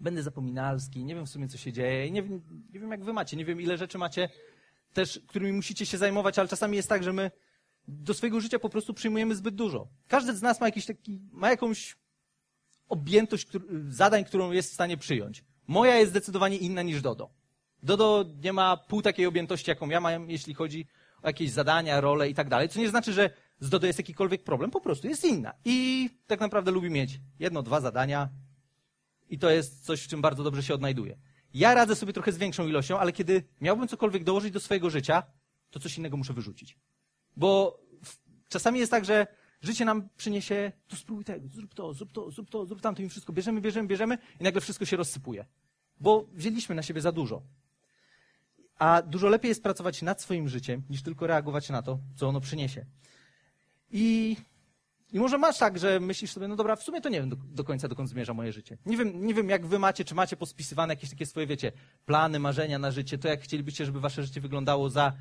będę 0.00 0.22
zapominalski, 0.22 1.04
nie 1.04 1.14
wiem 1.14 1.26
w 1.26 1.30
sumie, 1.30 1.48
co 1.48 1.58
się 1.58 1.72
dzieje, 1.72 2.10
nie 2.10 2.22
wiem, 2.22 2.42
nie 2.72 2.80
wiem 2.80 2.90
jak 2.90 3.04
wy 3.04 3.12
macie, 3.12 3.36
nie 3.36 3.44
wiem, 3.44 3.60
ile 3.60 3.78
rzeczy 3.78 3.98
macie 3.98 4.28
też, 4.92 5.20
którymi 5.26 5.52
musicie 5.52 5.86
się 5.86 5.98
zajmować, 5.98 6.38
ale 6.38 6.48
czasami 6.48 6.76
jest 6.76 6.88
tak, 6.88 7.02
że 7.02 7.12
my 7.12 7.30
do 7.88 8.14
swojego 8.14 8.40
życia 8.40 8.58
po 8.58 8.68
prostu 8.68 8.94
przyjmujemy 8.94 9.34
zbyt 9.34 9.54
dużo. 9.54 9.88
Każdy 10.08 10.36
z 10.36 10.42
nas 10.42 10.60
ma 10.60 10.66
jakiś 10.66 10.86
taki, 10.86 11.20
ma 11.32 11.50
jakąś 11.50 11.96
objętość 12.88 13.48
zadań, 13.88 14.24
którą 14.24 14.52
jest 14.52 14.70
w 14.70 14.74
stanie 14.74 14.96
przyjąć. 14.96 15.44
Moja 15.66 15.96
jest 15.96 16.10
zdecydowanie 16.10 16.56
inna 16.56 16.82
niż 16.82 17.02
Dodo. 17.02 17.30
Dodo 17.82 18.24
nie 18.42 18.52
ma 18.52 18.76
pół 18.76 19.02
takiej 19.02 19.26
objętości, 19.26 19.70
jaką 19.70 19.88
ja 19.88 20.00
mam, 20.00 20.30
jeśli 20.30 20.54
chodzi 20.54 20.86
o 21.22 21.26
jakieś 21.26 21.50
zadania, 21.50 22.00
role 22.00 22.28
i 22.28 22.34
tak 22.34 22.48
dalej, 22.48 22.68
co 22.68 22.80
nie 22.80 22.88
znaczy, 22.88 23.12
że 23.12 23.30
z 23.60 23.82
jest 23.82 23.98
jakikolwiek 23.98 24.44
problem, 24.44 24.70
po 24.70 24.80
prostu 24.80 25.08
jest 25.08 25.24
inna. 25.24 25.52
I 25.64 26.10
tak 26.26 26.40
naprawdę 26.40 26.70
lubi 26.70 26.90
mieć 26.90 27.20
jedno, 27.38 27.62
dwa 27.62 27.80
zadania 27.80 28.28
i 29.28 29.38
to 29.38 29.50
jest 29.50 29.84
coś, 29.84 30.02
w 30.02 30.08
czym 30.08 30.20
bardzo 30.20 30.42
dobrze 30.42 30.62
się 30.62 30.74
odnajduje. 30.74 31.18
Ja 31.54 31.74
radzę 31.74 31.96
sobie 31.96 32.12
trochę 32.12 32.32
z 32.32 32.38
większą 32.38 32.66
ilością, 32.66 32.98
ale 32.98 33.12
kiedy 33.12 33.44
miałbym 33.60 33.88
cokolwiek 33.88 34.24
dołożyć 34.24 34.52
do 34.52 34.60
swojego 34.60 34.90
życia, 34.90 35.22
to 35.70 35.80
coś 35.80 35.98
innego 35.98 36.16
muszę 36.16 36.32
wyrzucić. 36.32 36.78
Bo 37.36 37.80
czasami 38.48 38.78
jest 38.78 38.90
tak, 38.90 39.04
że 39.04 39.26
życie 39.62 39.84
nam 39.84 40.08
przyniesie, 40.16 40.72
to 40.88 40.96
spróbuj 40.96 41.24
tego, 41.24 41.48
zrób 41.48 41.74
to, 41.74 41.94
zrób 41.94 42.12
to, 42.12 42.30
zrób 42.30 42.50
to, 42.50 42.66
zrób 42.66 42.80
tamto 42.80 43.02
i 43.02 43.08
wszystko 43.08 43.32
bierzemy, 43.32 43.60
bierzemy, 43.60 43.88
bierzemy 43.88 44.18
i 44.40 44.44
nagle 44.44 44.60
wszystko 44.60 44.84
się 44.84 44.96
rozsypuje. 44.96 45.44
Bo 46.00 46.28
wzięliśmy 46.32 46.74
na 46.74 46.82
siebie 46.82 47.00
za 47.00 47.12
dużo. 47.12 47.42
A 48.78 49.02
dużo 49.02 49.28
lepiej 49.28 49.48
jest 49.48 49.62
pracować 49.62 50.02
nad 50.02 50.22
swoim 50.22 50.48
życiem, 50.48 50.82
niż 50.90 51.02
tylko 51.02 51.26
reagować 51.26 51.68
na 51.68 51.82
to, 51.82 51.98
co 52.16 52.28
ono 52.28 52.40
przyniesie. 52.40 52.86
I, 53.90 54.36
I 55.12 55.18
może 55.18 55.38
masz 55.38 55.58
tak, 55.58 55.78
że 55.78 56.00
myślisz 56.00 56.32
sobie, 56.32 56.48
no 56.48 56.56
dobra, 56.56 56.76
w 56.76 56.82
sumie 56.82 57.00
to 57.00 57.08
nie 57.08 57.20
wiem 57.20 57.28
do, 57.28 57.36
do, 57.36 57.64
końca, 57.64 57.88
dokąd 57.88 58.08
zmierza 58.08 58.34
moje 58.34 58.52
życie. 58.52 58.78
Nie 58.86 58.96
wiem, 58.96 59.26
nie 59.26 59.34
wiem, 59.34 59.48
jak 59.48 59.66
wy 59.66 59.78
macie, 59.78 60.04
czy 60.04 60.14
macie 60.14 60.36
pospisywane 60.36 60.92
jakieś 60.92 61.10
takie 61.10 61.26
swoje, 61.26 61.46
wiecie, 61.46 61.72
plany, 62.06 62.38
marzenia 62.38 62.78
na 62.78 62.90
życie, 62.90 63.18
to 63.18 63.28
jak 63.28 63.40
chcielibyście, 63.40 63.86
żeby 63.86 64.00
wasze 64.00 64.22
życie 64.22 64.40
wyglądało 64.40 64.90
za 64.90 65.12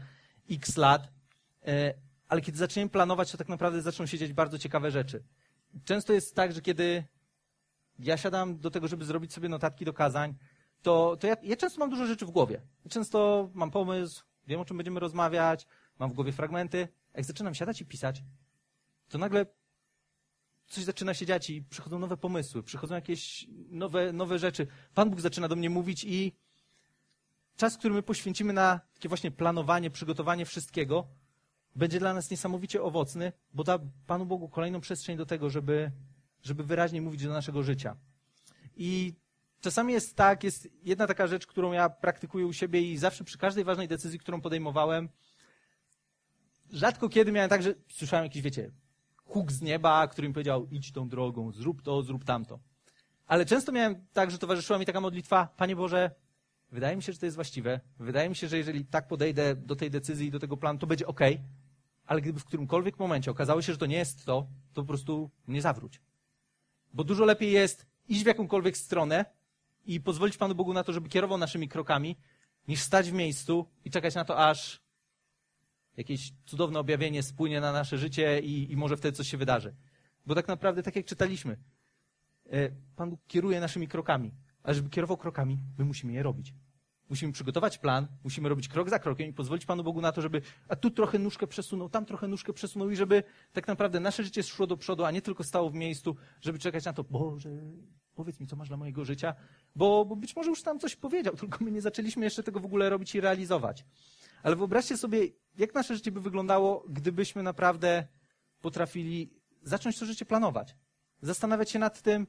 x 0.51 0.78
lat. 0.78 1.08
E, 1.67 1.93
ale 2.28 2.41
kiedy 2.41 2.58
zaczniemy 2.58 2.89
planować, 2.89 3.32
to 3.32 3.38
tak 3.38 3.49
naprawdę 3.49 3.82
zaczną 3.82 4.06
się 4.06 4.17
dziać 4.17 4.34
bardzo 4.34 4.60
ciekawe 4.60 4.91
rzeczy. 4.91 5.23
Często 5.84 6.13
jest 6.13 6.36
tak, 6.36 6.54
że 6.54 6.62
kiedy 6.62 7.04
ja 7.99 8.17
siadam 8.17 8.60
do 8.60 8.71
tego, 8.71 8.88
żeby 8.88 9.06
zrobić 9.06 9.34
sobie 9.34 9.49
notatki 9.49 9.86
do 9.86 9.93
kazań, 9.93 10.36
to, 10.82 11.17
to 11.19 11.28
ja, 11.28 11.36
ja 11.43 11.56
często 11.56 11.80
mam 11.80 11.89
dużo 11.89 12.06
rzeczy 12.06 12.25
w 12.25 12.32
głowie. 12.32 12.62
Często 12.89 13.49
mam 13.54 13.71
pomysł, 13.71 14.23
wiem 14.47 14.60
o 14.60 14.65
czym 14.65 14.78
będziemy 14.78 14.99
rozmawiać, 14.99 15.67
mam 15.99 16.10
w 16.10 16.13
głowie 16.13 16.32
fragmenty. 16.32 16.88
Jak 17.13 17.25
zaczynam 17.25 17.56
siadać 17.56 17.82
i 17.82 17.86
pisać, 17.86 18.23
to 19.10 19.18
nagle 19.18 19.46
coś 20.68 20.84
zaczyna 20.84 21.13
się 21.13 21.26
dziać 21.26 21.50
i 21.50 21.63
przychodzą 21.63 22.00
nowe 22.00 22.18
pomysły, 22.18 22.63
przychodzą 22.63 22.96
jakieś 22.96 23.48
nowe, 23.70 24.13
nowe 24.13 24.39
rzeczy. 24.39 24.68
Pan 24.94 25.10
Bóg 25.10 25.22
zaczyna 25.22 25.48
do 25.48 25.56
mnie 25.56 25.70
mówić 25.70 26.04
i 26.04 26.34
czas, 27.56 27.78
który 27.78 27.94
my 27.94 28.04
poświęcimy 28.04 28.54
na 28.54 28.80
takie 28.94 29.10
właśnie 29.10 29.32
planowanie, 29.32 29.89
przygotowanie 29.91 30.46
wszystkiego, 30.46 31.08
będzie 31.76 32.00
dla 32.00 32.13
nas 32.13 32.32
niesamowicie 32.32 32.84
owocny, 32.84 33.32
bo 33.54 33.63
da 33.63 33.80
Panu 34.08 34.26
Bogu 34.26 34.50
kolejną 34.50 34.82
przestrzeń 34.82 35.18
do 35.18 35.26
tego, 35.26 35.50
żeby, 35.50 35.91
żeby 36.44 36.63
wyraźnie 36.63 37.02
mówić 37.02 37.24
do 37.24 37.30
naszego 37.30 37.63
życia. 37.63 37.96
I 38.78 39.13
czasami 39.62 39.94
jest 39.94 40.15
tak, 40.15 40.44
jest 40.44 40.70
jedna 40.84 41.08
taka 41.08 41.28
rzecz, 41.28 41.48
którą 41.48 41.72
ja 41.72 41.89
praktykuję 41.89 42.46
u 42.46 42.54
siebie 42.54 42.82
i 42.82 42.98
zawsze 42.98 43.24
przy 43.24 43.38
każdej 43.38 43.63
ważnej 43.63 43.88
decyzji, 43.88 44.20
którą 44.20 44.41
podejmowałem, 44.41 45.10
rzadko 46.70 47.10
kiedy 47.10 47.32
miałem 47.32 47.50
tak, 47.50 47.63
że 47.63 47.74
słyszałem 47.89 48.26
jakiś, 48.26 48.41
wiecie, 48.41 48.72
huk 49.26 49.52
z 49.52 49.62
nieba, 49.62 50.08
który 50.08 50.28
mi 50.28 50.34
powiedział, 50.34 50.68
idź 50.72 50.92
tą 50.92 51.10
drogą, 51.10 51.52
zrób 51.52 51.82
to, 51.82 52.04
zrób 52.04 52.24
tamto. 52.24 52.60
Ale 53.28 53.46
często 53.46 53.72
miałem 53.72 54.06
tak, 54.14 54.32
że 54.32 54.38
towarzyszyła 54.38 54.80
mi 54.80 54.86
taka 54.86 55.02
modlitwa, 55.02 55.48
Panie 55.58 55.76
Boże, 55.76 56.12
wydaje 56.72 56.96
mi 56.96 57.04
się, 57.04 57.14
że 57.14 57.20
to 57.20 57.26
jest 57.26 57.36
właściwe, 57.36 57.80
wydaje 58.00 58.30
mi 58.30 58.36
się, 58.36 58.48
że 58.48 58.58
jeżeli 58.58 58.86
tak 58.86 59.08
podejdę 59.08 59.56
do 59.56 59.76
tej 59.76 59.92
decyzji 59.92 60.32
do 60.32 60.40
tego 60.40 60.58
planu, 60.58 60.80
to 60.80 60.88
będzie 60.88 61.08
ok, 61.08 61.22
ale 62.06 62.22
gdyby 62.22 62.40
w 62.40 62.46
którymkolwiek 62.46 63.00
momencie 63.00 63.32
okazało 63.32 63.62
się, 63.62 63.74
że 63.74 63.78
to 63.78 63.86
nie 63.86 63.98
jest 63.98 64.26
to, 64.26 64.48
to 64.74 64.82
po 64.82 64.88
prostu 64.88 65.30
nie 65.48 65.62
zawróć. 65.62 66.02
Bo 66.94 67.04
dużo 67.04 67.26
lepiej 67.26 67.52
jest 67.52 67.86
iść 68.08 68.24
w 68.24 68.28
jakąkolwiek 68.28 68.78
stronę 68.78 69.26
i 69.86 70.02
pozwolić 70.02 70.38
Panu 70.38 70.56
Bogu 70.56 70.74
na 70.74 70.84
to, 70.84 70.94
żeby 70.94 71.10
kierował 71.10 71.38
naszymi 71.38 71.70
krokami, 71.70 72.18
niż 72.68 72.82
stać 72.82 73.12
w 73.12 73.14
miejscu 73.14 73.66
i 73.86 73.92
czekać 73.92 74.16
na 74.16 74.26
to, 74.26 74.48
aż 74.50 74.85
jakieś 75.97 76.34
cudowne 76.45 76.79
objawienie 76.79 77.23
spłynie 77.23 77.62
na 77.62 77.71
nasze 77.71 77.97
życie 77.97 78.39
i, 78.39 78.71
i 78.71 78.77
może 78.77 78.97
wtedy 78.97 79.17
coś 79.17 79.27
się 79.27 79.38
wydarzy. 79.38 79.75
Bo 80.25 80.36
tak 80.36 80.47
naprawdę, 80.47 80.84
tak 80.84 80.95
jak 80.95 81.05
czytaliśmy, 81.05 81.58
e, 82.45 82.69
Pan 82.95 83.10
Bóg 83.10 83.19
kieruje 83.27 83.60
naszymi 83.60 83.88
krokami, 83.88 84.31
ale 84.63 84.75
żeby 84.75 84.89
kierował 84.89 85.17
krokami, 85.17 85.60
my 85.77 85.86
musimy 85.86 86.13
je 86.13 86.23
robić. 86.23 86.53
Musimy 87.10 87.34
przygotować 87.34 87.77
plan, 87.77 88.08
musimy 88.23 88.49
robić 88.49 88.67
krok 88.67 88.89
za 88.89 88.99
krokiem 88.99 89.29
i 89.29 89.34
pozwolić 89.34 89.65
Panu 89.65 89.84
Bogu 89.84 90.01
na 90.01 90.12
to, 90.12 90.21
żeby 90.21 90.41
a 90.67 90.75
tu 90.75 90.91
trochę 90.91 91.19
nóżkę 91.19 91.47
przesunął, 91.47 91.89
tam 91.89 92.05
trochę 92.05 92.27
nóżkę 92.27 92.53
przesunął 92.53 92.89
i 92.89 92.95
żeby 92.95 93.23
tak 93.53 93.67
naprawdę 93.67 93.99
nasze 93.99 94.23
życie 94.23 94.43
szło 94.43 94.67
do 94.67 94.77
przodu, 94.77 95.03
a 95.05 95.12
nie 95.12 95.21
tylko 95.21 95.43
stało 95.43 95.69
w 95.69 95.73
miejscu, 95.73 96.15
żeby 96.41 96.60
czekać 96.60 96.86
na 96.86 96.93
to, 96.93 97.03
Boże, 97.03 97.49
powiedz 98.15 98.39
mi, 98.39 98.47
co 98.47 98.55
masz 98.55 98.67
dla 98.67 98.77
mojego 98.77 99.05
życia, 99.05 99.36
bo, 99.75 100.05
bo 100.05 100.15
być 100.15 100.36
może 100.36 100.49
już 100.49 100.63
tam 100.63 100.79
coś 100.79 100.95
powiedział, 100.95 101.36
tylko 101.41 101.63
my 101.63 101.71
nie 101.71 101.81
zaczęliśmy 101.81 102.25
jeszcze 102.25 102.43
tego 102.43 102.60
w 102.60 102.65
ogóle 102.65 102.89
robić 102.89 103.15
i 103.15 103.21
realizować. 103.21 103.86
Ale 104.45 104.55
wyobraźcie 104.55 104.97
sobie, 104.97 105.27
jak 105.58 105.73
nasze 105.73 105.95
życie 105.95 106.12
by 106.12 106.21
wyglądało, 106.21 106.86
gdybyśmy 106.89 107.43
naprawdę 107.43 108.08
potrafili 108.62 109.34
zacząć 109.63 109.99
to 109.99 110.05
życie 110.05 110.25
planować. 110.25 110.75
Zastanawiać 111.21 111.71
się 111.71 111.79
nad 111.79 112.01
tym, 112.01 112.27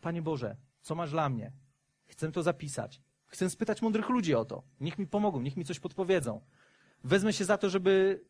Panie 0.00 0.22
Boże, 0.22 0.56
co 0.80 0.94
masz 0.94 1.10
dla 1.10 1.28
mnie? 1.28 1.52
Chcę 2.06 2.32
to 2.32 2.42
zapisać. 2.42 3.00
Chcę 3.26 3.50
spytać 3.50 3.82
mądrych 3.82 4.08
ludzi 4.08 4.34
o 4.34 4.44
to. 4.44 4.62
Niech 4.80 4.98
mi 4.98 5.06
pomogą, 5.06 5.40
niech 5.40 5.56
mi 5.56 5.64
coś 5.64 5.80
podpowiedzą. 5.80 6.40
Wezmę 7.04 7.32
się 7.32 7.44
za 7.44 7.58
to, 7.58 7.70
żeby 7.70 8.24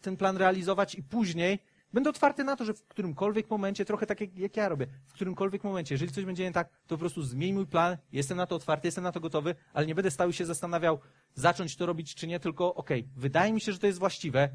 ten 0.00 0.16
plan 0.16 0.36
realizować 0.36 0.94
i 0.94 1.02
później 1.02 1.58
będę 1.92 2.10
otwarty 2.10 2.44
na 2.44 2.56
to, 2.56 2.64
że 2.64 2.74
w 2.74 2.86
którymkolwiek 2.86 3.50
momencie, 3.50 3.84
trochę 3.84 4.06
tak 4.06 4.20
jak, 4.20 4.38
jak 4.38 4.56
ja 4.56 4.68
robię, 4.68 4.86
w 5.06 5.12
którymkolwiek 5.12 5.64
momencie, 5.64 5.94
jeżeli 5.94 6.12
coś 6.12 6.24
będzie 6.24 6.44
nie 6.44 6.52
tak, 6.52 6.68
to 6.68 6.94
po 6.94 6.98
prostu 6.98 7.22
zmień 7.22 7.52
mój 7.52 7.66
plan, 7.66 7.96
jestem 8.12 8.36
na 8.36 8.46
to 8.46 8.56
otwarty, 8.56 8.88
jestem 8.88 9.04
na 9.04 9.12
to 9.12 9.20
gotowy, 9.20 9.54
ale 9.72 9.86
nie 9.86 9.94
będę 9.94 10.10
stał 10.10 10.32
się 10.32 10.46
zastanawiał, 10.46 11.00
zacząć 11.34 11.76
to 11.76 11.86
robić 11.86 12.14
czy 12.14 12.26
nie, 12.26 12.40
tylko 12.40 12.74
okej, 12.74 13.00
okay, 13.00 13.12
wydaje 13.16 13.52
mi 13.52 13.60
się, 13.60 13.72
że 13.72 13.78
to 13.78 13.86
jest 13.86 13.98
właściwe, 13.98 14.48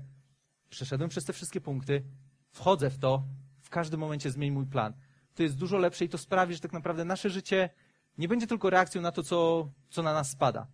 przeszedłem 0.70 1.10
przez 1.10 1.26
te 1.26 1.34
wszystkie 1.34 1.62
punkty, 1.62 2.04
wchodzę 2.52 2.90
w 2.90 2.98
to, 2.98 3.24
w 3.62 3.70
każdym 3.70 4.00
momencie 4.00 4.32
zmień 4.32 4.52
mój 4.52 4.66
plan. 4.66 4.94
To 5.34 5.44
jest 5.44 5.58
dużo 5.58 5.78
lepsze 5.78 6.06
i 6.06 6.10
to 6.10 6.18
sprawi, 6.18 6.54
że 6.54 6.60
tak 6.60 6.74
naprawdę 6.74 7.06
nasze 7.06 7.30
życie 7.30 7.70
nie 8.18 8.28
będzie 8.28 8.48
tylko 8.48 8.70
reakcją 8.70 9.02
na 9.02 9.12
to, 9.12 9.24
co, 9.24 9.70
co 9.90 10.04
na 10.04 10.14
nas 10.14 10.32
spada. 10.32 10.68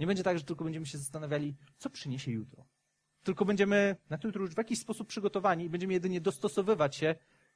Nie 0.00 0.06
będzie 0.06 0.22
tak, 0.22 0.38
że 0.38 0.44
tylko 0.44 0.64
będziemy 0.64 0.86
się 0.86 0.98
zastanawiali, 0.98 1.56
co 1.78 1.90
przyniesie 1.90 2.30
jutro. 2.30 2.64
Tylko 3.24 3.44
będziemy 3.44 3.96
na 4.10 4.18
to 4.18 4.28
już 4.28 4.54
w 4.54 4.58
jakiś 4.58 4.78
sposób 4.78 5.08
przygotowani 5.08 5.64
i 5.64 5.70
będziemy 5.70 5.92
jedynie 5.92 6.20
dostosowywać 6.20 6.96
się 6.96 7.14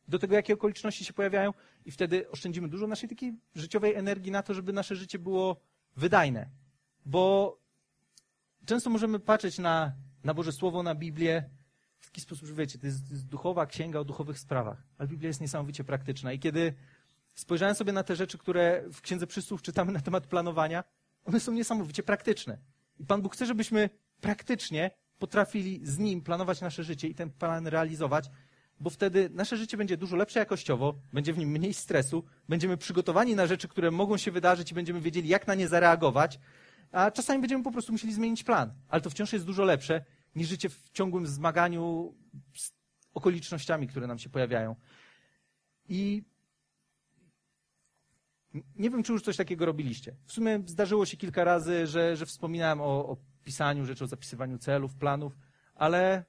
do 0.09 0.19
tego, 0.19 0.35
jakie 0.35 0.55
okoliczności 0.55 1.05
się 1.05 1.13
pojawiają 1.13 1.55
i 1.85 1.91
wtedy 1.91 2.31
oszczędzimy 2.31 2.69
dużo 2.69 2.87
naszej 2.87 3.09
takiej 3.09 3.35
życiowej 3.55 3.95
energii 3.95 4.31
na 4.31 4.43
to, 4.43 4.55
żeby 4.55 4.73
nasze 4.73 4.97
życie 4.97 5.19
było 5.19 5.61
wydajne. 5.97 6.51
Bo 7.07 7.59
często 8.67 8.91
możemy 8.91 9.21
patrzeć 9.21 9.59
na, 9.59 9.93
na 10.25 10.35
Boże 10.35 10.53
Słowo, 10.53 10.83
na 10.83 10.95
Biblię 10.95 11.51
w 11.99 12.07
taki 12.07 12.21
sposób, 12.21 12.49
że 12.49 12.55
wiecie, 12.55 12.79
to 12.79 12.87
jest, 12.87 13.09
to 13.09 13.15
jest 13.15 13.27
duchowa 13.27 13.67
księga 13.67 13.99
o 13.99 14.05
duchowych 14.05 14.39
sprawach, 14.39 14.83
ale 14.99 15.09
Biblia 15.09 15.29
jest 15.29 15.41
niesamowicie 15.41 15.85
praktyczna 15.85 16.33
i 16.33 16.39
kiedy 16.39 16.75
spojrzałem 17.35 17.75
sobie 17.75 17.93
na 17.93 18.03
te 18.03 18.17
rzeczy, 18.17 18.39
które 18.39 18.85
w 18.93 19.01
Księdze 19.01 19.27
Przysłów 19.27 19.63
czytamy 19.63 19.93
na 19.93 20.01
temat 20.01 20.27
planowania, 20.27 20.85
one 21.25 21.41
są 21.41 21.53
niesamowicie 21.53 22.03
praktyczne. 22.03 22.59
I 22.99 23.05
Pan 23.05 23.23
Bóg 23.23 23.35
chce, 23.35 23.47
żebyśmy 23.47 23.91
praktycznie 24.21 24.91
potrafili 25.19 25.81
z 25.83 25.99
Nim 25.99 26.21
planować 26.21 26.61
nasze 26.61 26.85
życie 26.85 27.09
i 27.09 27.15
ten 27.15 27.31
plan 27.31 27.67
realizować, 27.67 28.31
bo 28.81 28.91
wtedy 28.91 29.31
nasze 29.33 29.57
życie 29.57 29.77
będzie 29.77 29.97
dużo 29.97 30.17
lepsze 30.17 30.39
jakościowo, 30.39 30.95
będzie 31.13 31.33
w 31.33 31.39
nim 31.39 31.49
mniej 31.49 31.75
stresu, 31.75 32.25
będziemy 32.49 32.77
przygotowani 32.77 33.35
na 33.35 33.47
rzeczy, 33.47 33.69
które 33.69 33.91
mogą 33.91 34.17
się 34.17 34.31
wydarzyć 34.31 34.73
i 34.73 34.75
będziemy 34.75 35.01
wiedzieli, 35.01 35.29
jak 35.29 35.47
na 35.47 35.55
nie 35.55 35.69
zareagować, 35.69 36.39
a 36.93 37.11
czasami 37.11 37.41
będziemy 37.41 37.65
po 37.65 37.73
prostu 37.73 37.93
musieli 37.93 38.13
zmienić 38.13 38.45
plan. 38.45 38.73
Ale 38.89 39.03
to 39.03 39.11
wciąż 39.11 39.33
jest 39.33 39.45
dużo 39.45 39.65
lepsze 39.65 40.05
niż 40.37 40.49
życie 40.49 40.69
w 40.69 40.91
ciągłym 40.91 41.27
zmaganiu 41.27 42.15
z 42.57 42.73
okolicznościami, 43.15 43.89
które 43.89 44.07
nam 44.07 44.19
się 44.19 44.29
pojawiają. 44.29 44.77
I 45.89 46.23
nie 48.77 48.91
wiem, 48.91 49.03
czy 49.03 49.13
już 49.13 49.23
coś 49.23 49.37
takiego 49.37 49.67
robiliście. 49.67 50.17
W 50.27 50.33
sumie 50.33 50.63
zdarzyło 50.67 51.07
się 51.07 51.17
kilka 51.17 51.45
razy, 51.45 51.87
że, 51.87 52.17
że 52.17 52.27
wspominałem 52.27 52.81
o, 52.81 53.09
o 53.09 53.17
pisaniu 53.49 53.85
rzeczy, 53.87 54.05
o 54.05 54.07
zapisywaniu 54.07 54.59
celów, 54.59 54.97
planów, 54.97 55.39
ale 55.75 56.25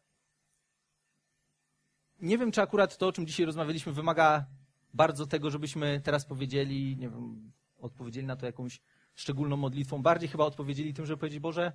nie 2.21 2.37
wiem, 2.37 2.51
czy 2.51 2.61
akurat 2.61 2.97
to, 2.97 3.07
o 3.07 3.11
czym 3.11 3.27
dzisiaj 3.27 3.45
rozmawialiśmy, 3.45 3.93
wymaga 3.93 4.45
bardzo 4.93 5.25
tego, 5.27 5.49
żebyśmy 5.49 6.01
teraz 6.03 6.25
powiedzieli, 6.25 6.97
nie 6.97 7.09
wiem, 7.09 7.51
odpowiedzieli 7.77 8.27
na 8.27 8.35
to 8.35 8.45
jakąś 8.45 8.81
szczególną 9.15 9.57
modlitwą. 9.57 10.01
Bardziej 10.01 10.29
chyba 10.29 10.45
odpowiedzieli 10.45 10.93
tym, 10.93 11.05
żeby 11.05 11.19
powiedzieć, 11.19 11.39
Boże, 11.39 11.73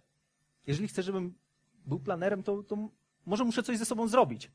jeżeli 0.67 0.89
chcesz, 0.89 1.07
żebym 1.07 1.35
był 1.87 2.01
planerem, 2.01 2.43
to, 2.43 2.63
to 2.63 2.89
może 3.27 3.45
muszę 3.45 3.63
coś 3.63 3.79
ze 3.79 3.85
sobą 3.85 4.09
zrobić. 4.09 4.51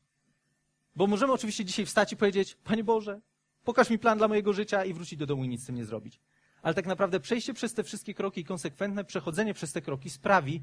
Bo 0.96 1.06
możemy 1.06 1.32
oczywiście 1.32 1.64
dzisiaj 1.64 1.86
wstać 1.86 2.12
i 2.12 2.16
powiedzieć, 2.16 2.54
Panie 2.64 2.84
Boże, 2.84 3.20
pokaż 3.64 3.90
mi 3.90 3.98
plan 3.98 4.18
dla 4.18 4.28
mojego 4.28 4.52
życia 4.52 4.84
i 4.84 4.94
wrócić 4.94 5.18
do 5.18 5.26
domu 5.26 5.44
i 5.44 5.48
nic 5.48 5.62
z 5.62 5.66
tym 5.66 5.74
nie 5.74 5.84
zrobić. 5.84 6.20
Ale 6.62 6.74
tak 6.74 6.86
naprawdę 6.86 7.20
przejście 7.20 7.54
przez 7.54 7.74
te 7.74 7.84
wszystkie 7.84 8.14
kroki 8.14 8.40
i 8.40 8.44
konsekwentne 8.44 9.04
przechodzenie 9.04 9.54
przez 9.54 9.72
te 9.72 9.82
kroki 9.82 10.10
sprawi, 10.10 10.62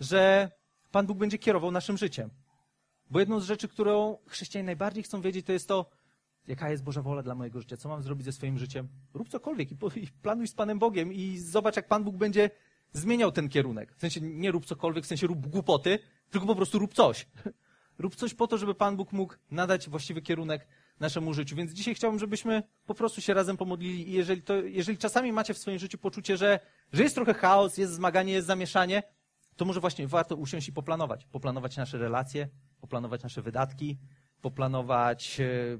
że 0.00 0.50
Pan 0.90 1.06
Bóg 1.06 1.18
będzie 1.18 1.38
kierował 1.38 1.70
naszym 1.70 1.96
życiem. 1.96 2.30
Bo 3.10 3.20
jedną 3.20 3.40
z 3.40 3.44
rzeczy, 3.44 3.68
którą 3.68 4.18
chrześcijanie 4.26 4.66
najbardziej 4.66 5.02
chcą 5.02 5.20
wiedzieć, 5.20 5.46
to 5.46 5.52
jest 5.52 5.68
to, 5.68 5.90
jaka 6.48 6.70
jest 6.70 6.82
Boża 6.82 7.02
wola 7.02 7.22
dla 7.22 7.34
mojego 7.34 7.60
życia, 7.60 7.76
co 7.76 7.88
mam 7.88 8.02
zrobić 8.02 8.24
ze 8.24 8.32
swoim 8.32 8.58
życiem. 8.58 8.88
Rób 9.14 9.28
cokolwiek 9.28 9.72
i, 9.72 9.76
planuj 10.22 10.48
z 10.48 10.54
Panem 10.54 10.78
Bogiem 10.78 11.12
i 11.12 11.38
zobacz, 11.38 11.76
jak 11.76 11.88
Pan 11.88 12.04
Bóg 12.04 12.16
będzie 12.16 12.50
zmieniał 12.92 13.32
ten 13.32 13.48
kierunek. 13.48 13.94
W 13.96 14.00
sensie 14.00 14.20
nie 14.20 14.50
rób 14.50 14.66
cokolwiek, 14.66 15.04
w 15.04 15.06
sensie 15.06 15.26
rób 15.26 15.46
głupoty, 15.46 15.98
tylko 16.30 16.46
po 16.46 16.54
prostu 16.54 16.78
rób 16.78 16.94
coś. 16.94 17.26
rób 17.98 18.16
coś 18.16 18.34
po 18.34 18.46
to, 18.46 18.58
żeby 18.58 18.74
Pan 18.74 18.96
Bóg 18.96 19.12
mógł 19.12 19.34
nadać 19.50 19.88
właściwy 19.88 20.22
kierunek 20.22 20.66
naszemu 21.00 21.34
życiu. 21.34 21.56
Więc 21.56 21.72
dzisiaj 21.72 21.94
chciałbym, 21.94 22.20
żebyśmy 22.20 22.62
po 22.86 22.94
prostu 22.94 23.20
się 23.20 23.34
razem 23.34 23.56
pomodlili 23.56 24.08
i 24.08 24.12
jeżeli, 24.12 24.42
to, 24.42 24.54
jeżeli 24.54 24.98
czasami 24.98 25.32
macie 25.32 25.54
w 25.54 25.58
swoim 25.58 25.78
życiu 25.78 25.98
poczucie, 25.98 26.36
że, 26.36 26.60
że 26.92 27.02
jest 27.02 27.14
trochę 27.14 27.34
chaos, 27.34 27.78
jest 27.78 27.92
zmaganie, 27.92 28.32
jest 28.32 28.46
zamieszanie, 28.46 29.02
to 29.56 29.64
może 29.64 29.80
właśnie 29.80 30.08
warto 30.08 30.36
usiąść 30.36 30.68
i 30.68 30.72
poplanować. 30.72 31.24
Poplanować 31.24 31.76
nasze 31.76 31.98
relacje, 31.98 32.48
poplanować 32.80 33.22
nasze 33.22 33.42
wydatki, 33.42 33.98
poplanować 34.40 35.40
e, 35.40 35.78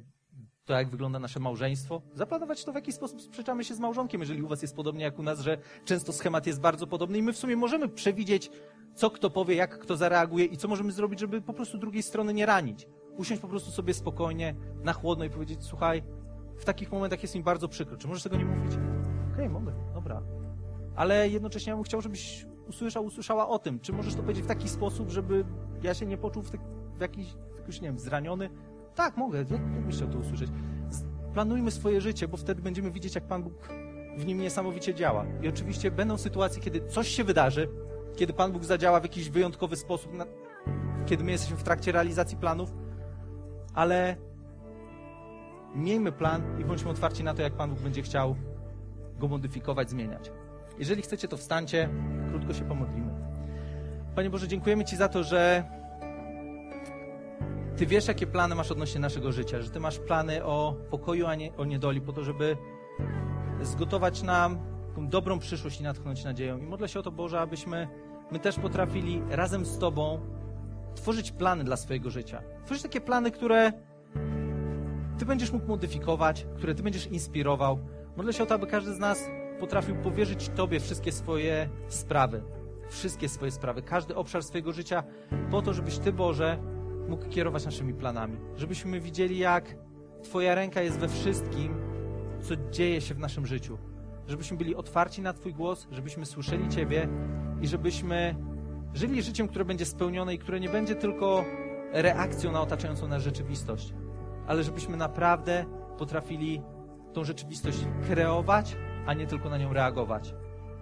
to, 0.64 0.74
jak 0.74 0.90
wygląda 0.90 1.18
nasze 1.18 1.40
małżeństwo. 1.40 2.02
Zaplanować 2.14 2.64
to, 2.64 2.72
w 2.72 2.74
jaki 2.74 2.92
sposób 2.92 3.22
sprzeczamy 3.22 3.64
się 3.64 3.74
z 3.74 3.78
małżonkiem, 3.78 4.20
jeżeli 4.20 4.42
u 4.42 4.48
was 4.48 4.62
jest 4.62 4.76
podobnie 4.76 5.04
jak 5.04 5.18
u 5.18 5.22
nas, 5.22 5.40
że 5.40 5.58
często 5.84 6.12
schemat 6.12 6.46
jest 6.46 6.60
bardzo 6.60 6.86
podobny 6.86 7.18
i 7.18 7.22
my 7.22 7.32
w 7.32 7.38
sumie 7.38 7.56
możemy 7.56 7.88
przewidzieć, 7.88 8.50
co 8.94 9.10
kto 9.10 9.30
powie, 9.30 9.54
jak 9.54 9.78
kto 9.78 9.96
zareaguje 9.96 10.44
i 10.44 10.56
co 10.56 10.68
możemy 10.68 10.92
zrobić, 10.92 11.20
żeby 11.20 11.42
po 11.42 11.54
prostu 11.54 11.78
drugiej 11.78 12.02
strony 12.02 12.34
nie 12.34 12.46
ranić. 12.46 12.86
Usiąść 13.18 13.42
po 13.42 13.48
prostu 13.48 13.70
sobie 13.70 13.94
spokojnie, 13.94 14.54
na 14.82 14.92
chłodno 14.92 15.24
i 15.24 15.30
powiedzieć, 15.30 15.64
słuchaj, 15.64 16.02
w 16.56 16.64
takich 16.64 16.92
momentach 16.92 17.22
jest 17.22 17.34
mi 17.34 17.42
bardzo 17.42 17.68
przykro. 17.68 17.96
Czy 17.96 18.08
możesz 18.08 18.22
tego 18.22 18.36
nie 18.36 18.44
mówić? 18.44 18.72
Okej, 18.72 19.46
okay, 19.46 19.48
mogę, 19.48 19.72
dobra. 19.94 20.22
Ale 20.96 21.28
jednocześnie 21.28 21.70
ja 21.70 21.76
bym 21.76 21.84
chciał, 21.84 22.00
żebyś 22.00 22.46
usłyszał, 22.68 23.04
usłyszała 23.04 23.48
o 23.48 23.58
tym. 23.58 23.80
Czy 23.80 23.92
możesz 23.92 24.14
to 24.14 24.22
powiedzieć 24.22 24.44
w 24.44 24.48
taki 24.48 24.68
sposób, 24.68 25.10
żeby 25.10 25.44
ja 25.82 25.94
się 25.94 26.06
nie 26.06 26.18
poczuł 26.18 26.42
w, 26.42 26.50
te, 26.50 26.58
w 26.98 27.00
jakiś, 27.00 27.26
jakoś, 27.58 27.80
nie 27.80 27.88
wiem, 27.88 27.98
zraniony? 27.98 28.50
Tak, 28.94 29.16
mogę. 29.16 29.38
Jak 29.38 29.86
byś 29.86 29.96
chciał 29.96 30.08
to 30.08 30.18
usłyszeć? 30.18 30.50
Planujmy 31.34 31.70
swoje 31.70 32.00
życie, 32.00 32.28
bo 32.28 32.36
wtedy 32.36 32.62
będziemy 32.62 32.90
widzieć, 32.90 33.14
jak 33.14 33.24
Pan 33.24 33.42
Bóg 33.42 33.68
w 34.16 34.26
nim 34.26 34.40
niesamowicie 34.40 34.94
działa. 34.94 35.26
I 35.42 35.48
oczywiście 35.48 35.90
będą 35.90 36.18
sytuacje, 36.18 36.62
kiedy 36.62 36.86
coś 36.86 37.08
się 37.08 37.24
wydarzy, 37.24 37.68
kiedy 38.16 38.32
Pan 38.32 38.52
Bóg 38.52 38.64
zadziała 38.64 39.00
w 39.00 39.02
jakiś 39.02 39.30
wyjątkowy 39.30 39.76
sposób, 39.76 40.12
na, 40.12 40.26
kiedy 41.06 41.24
my 41.24 41.30
jesteśmy 41.30 41.56
w 41.56 41.62
trakcie 41.62 41.92
realizacji 41.92 42.36
planów, 42.36 42.72
ale 43.78 44.16
miejmy 45.74 46.12
plan 46.12 46.60
i 46.60 46.64
bądźmy 46.64 46.90
otwarci 46.90 47.24
na 47.24 47.34
to, 47.34 47.42
jak 47.42 47.52
Pan 47.52 47.70
Bóg 47.70 47.78
będzie 47.78 48.02
chciał 48.02 48.36
go 49.18 49.28
modyfikować, 49.28 49.90
zmieniać. 49.90 50.32
Jeżeli 50.78 51.02
chcecie, 51.02 51.28
to 51.28 51.36
wstańcie, 51.36 51.88
krótko 52.28 52.54
się 52.54 52.64
pomodlimy. 52.64 53.10
Panie 54.14 54.30
Boże, 54.30 54.48
dziękujemy 54.48 54.84
Ci 54.84 54.96
za 54.96 55.08
to, 55.08 55.24
że 55.24 55.64
Ty 57.76 57.86
wiesz, 57.86 58.08
jakie 58.08 58.26
plany 58.26 58.54
masz 58.54 58.70
odnośnie 58.70 59.00
naszego 59.00 59.32
życia, 59.32 59.62
że 59.62 59.70
Ty 59.70 59.80
masz 59.80 59.98
plany 59.98 60.44
o 60.44 60.74
pokoju, 60.90 61.26
a 61.26 61.34
nie 61.34 61.56
o 61.56 61.64
niedoli, 61.64 62.00
po 62.00 62.12
to, 62.12 62.24
żeby 62.24 62.56
zgotować 63.62 64.22
nam 64.22 64.58
taką 64.88 65.08
dobrą 65.08 65.38
przyszłość 65.38 65.80
i 65.80 65.82
natchnąć 65.82 66.24
nadzieją. 66.24 66.58
I 66.58 66.62
modlę 66.62 66.88
się 66.88 67.00
o 67.00 67.02
to, 67.02 67.10
Boże, 67.10 67.40
abyśmy 67.40 67.88
my 68.30 68.38
też 68.38 68.58
potrafili 68.58 69.22
razem 69.30 69.66
z 69.66 69.78
Tobą 69.78 70.20
tworzyć 70.98 71.32
plany 71.32 71.64
dla 71.64 71.76
swojego 71.76 72.10
życia. 72.10 72.42
Tworzyć 72.64 72.82
takie 72.82 73.00
plany, 73.00 73.30
które 73.30 73.72
Ty 75.18 75.26
będziesz 75.26 75.52
mógł 75.52 75.66
modyfikować, 75.66 76.46
które 76.56 76.74
Ty 76.74 76.82
będziesz 76.82 77.06
inspirował. 77.06 77.78
Modlę 78.16 78.32
się 78.32 78.42
o 78.42 78.46
to, 78.46 78.54
aby 78.54 78.66
każdy 78.66 78.94
z 78.94 78.98
nas 78.98 79.30
potrafił 79.60 79.96
powierzyć 79.96 80.48
Tobie 80.48 80.80
wszystkie 80.80 81.12
swoje 81.12 81.68
sprawy. 81.88 82.42
Wszystkie 82.90 83.28
swoje 83.28 83.50
sprawy, 83.50 83.82
każdy 83.82 84.14
obszar 84.14 84.42
swojego 84.42 84.72
życia, 84.72 85.02
po 85.50 85.62
to, 85.62 85.74
żebyś 85.74 85.98
Ty, 85.98 86.12
Boże, 86.12 86.58
mógł 87.08 87.28
kierować 87.28 87.64
naszymi 87.64 87.94
planami. 87.94 88.36
Żebyśmy 88.56 89.00
widzieli, 89.00 89.38
jak 89.38 89.76
Twoja 90.22 90.54
ręka 90.54 90.82
jest 90.82 90.98
we 90.98 91.08
wszystkim, 91.08 91.74
co 92.40 92.56
dzieje 92.70 93.00
się 93.00 93.14
w 93.14 93.18
naszym 93.18 93.46
życiu. 93.46 93.78
Żebyśmy 94.26 94.56
byli 94.56 94.74
otwarci 94.74 95.22
na 95.22 95.32
Twój 95.32 95.54
głos, 95.54 95.86
żebyśmy 95.90 96.26
słyszeli 96.26 96.68
Ciebie 96.68 97.08
i 97.60 97.68
żebyśmy 97.68 98.34
żyli 98.94 99.22
życiem, 99.22 99.48
które 99.48 99.64
będzie 99.64 99.86
spełnione 99.86 100.34
i 100.34 100.38
które 100.38 100.60
nie 100.60 100.68
będzie 100.68 100.94
tylko 100.94 101.44
reakcją 101.92 102.52
na 102.52 102.62
otaczającą 102.62 103.08
nas 103.08 103.22
rzeczywistość, 103.22 103.94
ale 104.46 104.64
żebyśmy 104.64 104.96
naprawdę 104.96 105.64
potrafili 105.98 106.62
tą 107.12 107.24
rzeczywistość 107.24 107.78
kreować, 108.06 108.76
a 109.06 109.14
nie 109.14 109.26
tylko 109.26 109.48
na 109.48 109.58
nią 109.58 109.72
reagować. 109.72 110.34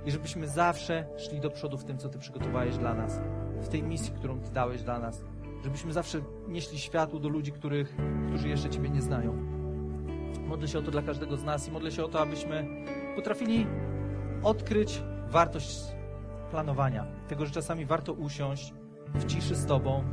I 0.07 0.11
żebyśmy 0.11 0.49
zawsze 0.49 1.07
szli 1.17 1.41
do 1.41 1.51
przodu 1.51 1.79
w 1.79 1.85
tym, 1.85 1.99
co 1.99 2.09
Ty 2.09 2.19
przygotowałeś 2.19 2.77
dla 2.77 2.95
nas, 2.95 3.21
w 3.63 3.69
tej 3.69 3.83
misji, 3.83 4.13
którą 4.13 4.41
Ty 4.41 4.51
dałeś 4.51 4.83
dla 4.83 4.99
nas. 4.99 5.25
Żebyśmy 5.65 5.93
zawsze 5.93 6.21
nieśli 6.49 6.79
światło 6.79 7.21
do 7.21 7.29
ludzi, 7.29 7.53
których, 7.53 7.97
którzy 8.29 8.49
jeszcze 8.49 8.71
Ciebie 8.71 8.91
nie 8.91 9.03
znają. 9.03 9.33
Modlę 10.47 10.69
się 10.69 10.79
o 10.79 10.83
to 10.83 10.91
dla 10.91 11.03
każdego 11.03 11.37
z 11.37 11.45
nas 11.45 11.69
i 11.69 11.71
modlę 11.71 11.91
się 11.91 12.05
o 12.05 12.09
to, 12.09 12.21
abyśmy 12.21 12.67
potrafili 13.17 13.67
odkryć 14.43 15.03
wartość 15.29 15.96
planowania. 16.47 17.07
Tego, 17.29 17.47
że 17.47 17.53
czasami 17.53 17.87
warto 17.87 18.13
usiąść 18.13 18.75
w 19.15 19.25
ciszy 19.25 19.55
z 19.55 19.67
Tobą, 19.67 20.05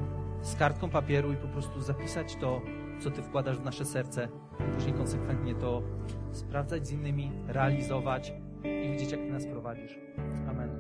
z 0.42 0.56
kartką 0.56 0.90
papieru 0.90 1.34
i 1.34 1.36
po 1.36 1.48
prostu 1.48 1.82
zapisać 1.82 2.36
to, 2.36 2.62
co 3.00 3.12
Ty 3.12 3.22
wkładasz 3.22 3.58
w 3.58 3.64
nasze 3.64 3.86
serce, 3.86 4.28
później 4.74 4.94
konsekwentnie 4.94 5.56
to 5.56 5.84
sprawdzać 6.32 6.88
z 6.88 6.92
innymi, 6.92 7.32
realizować 7.48 8.34
i 8.64 8.92
widzieć, 8.92 9.12
jak 9.12 9.22
Ty 9.22 9.32
nas 9.32 9.46
prowadzisz. 9.46 10.00
Amen. 10.50 10.73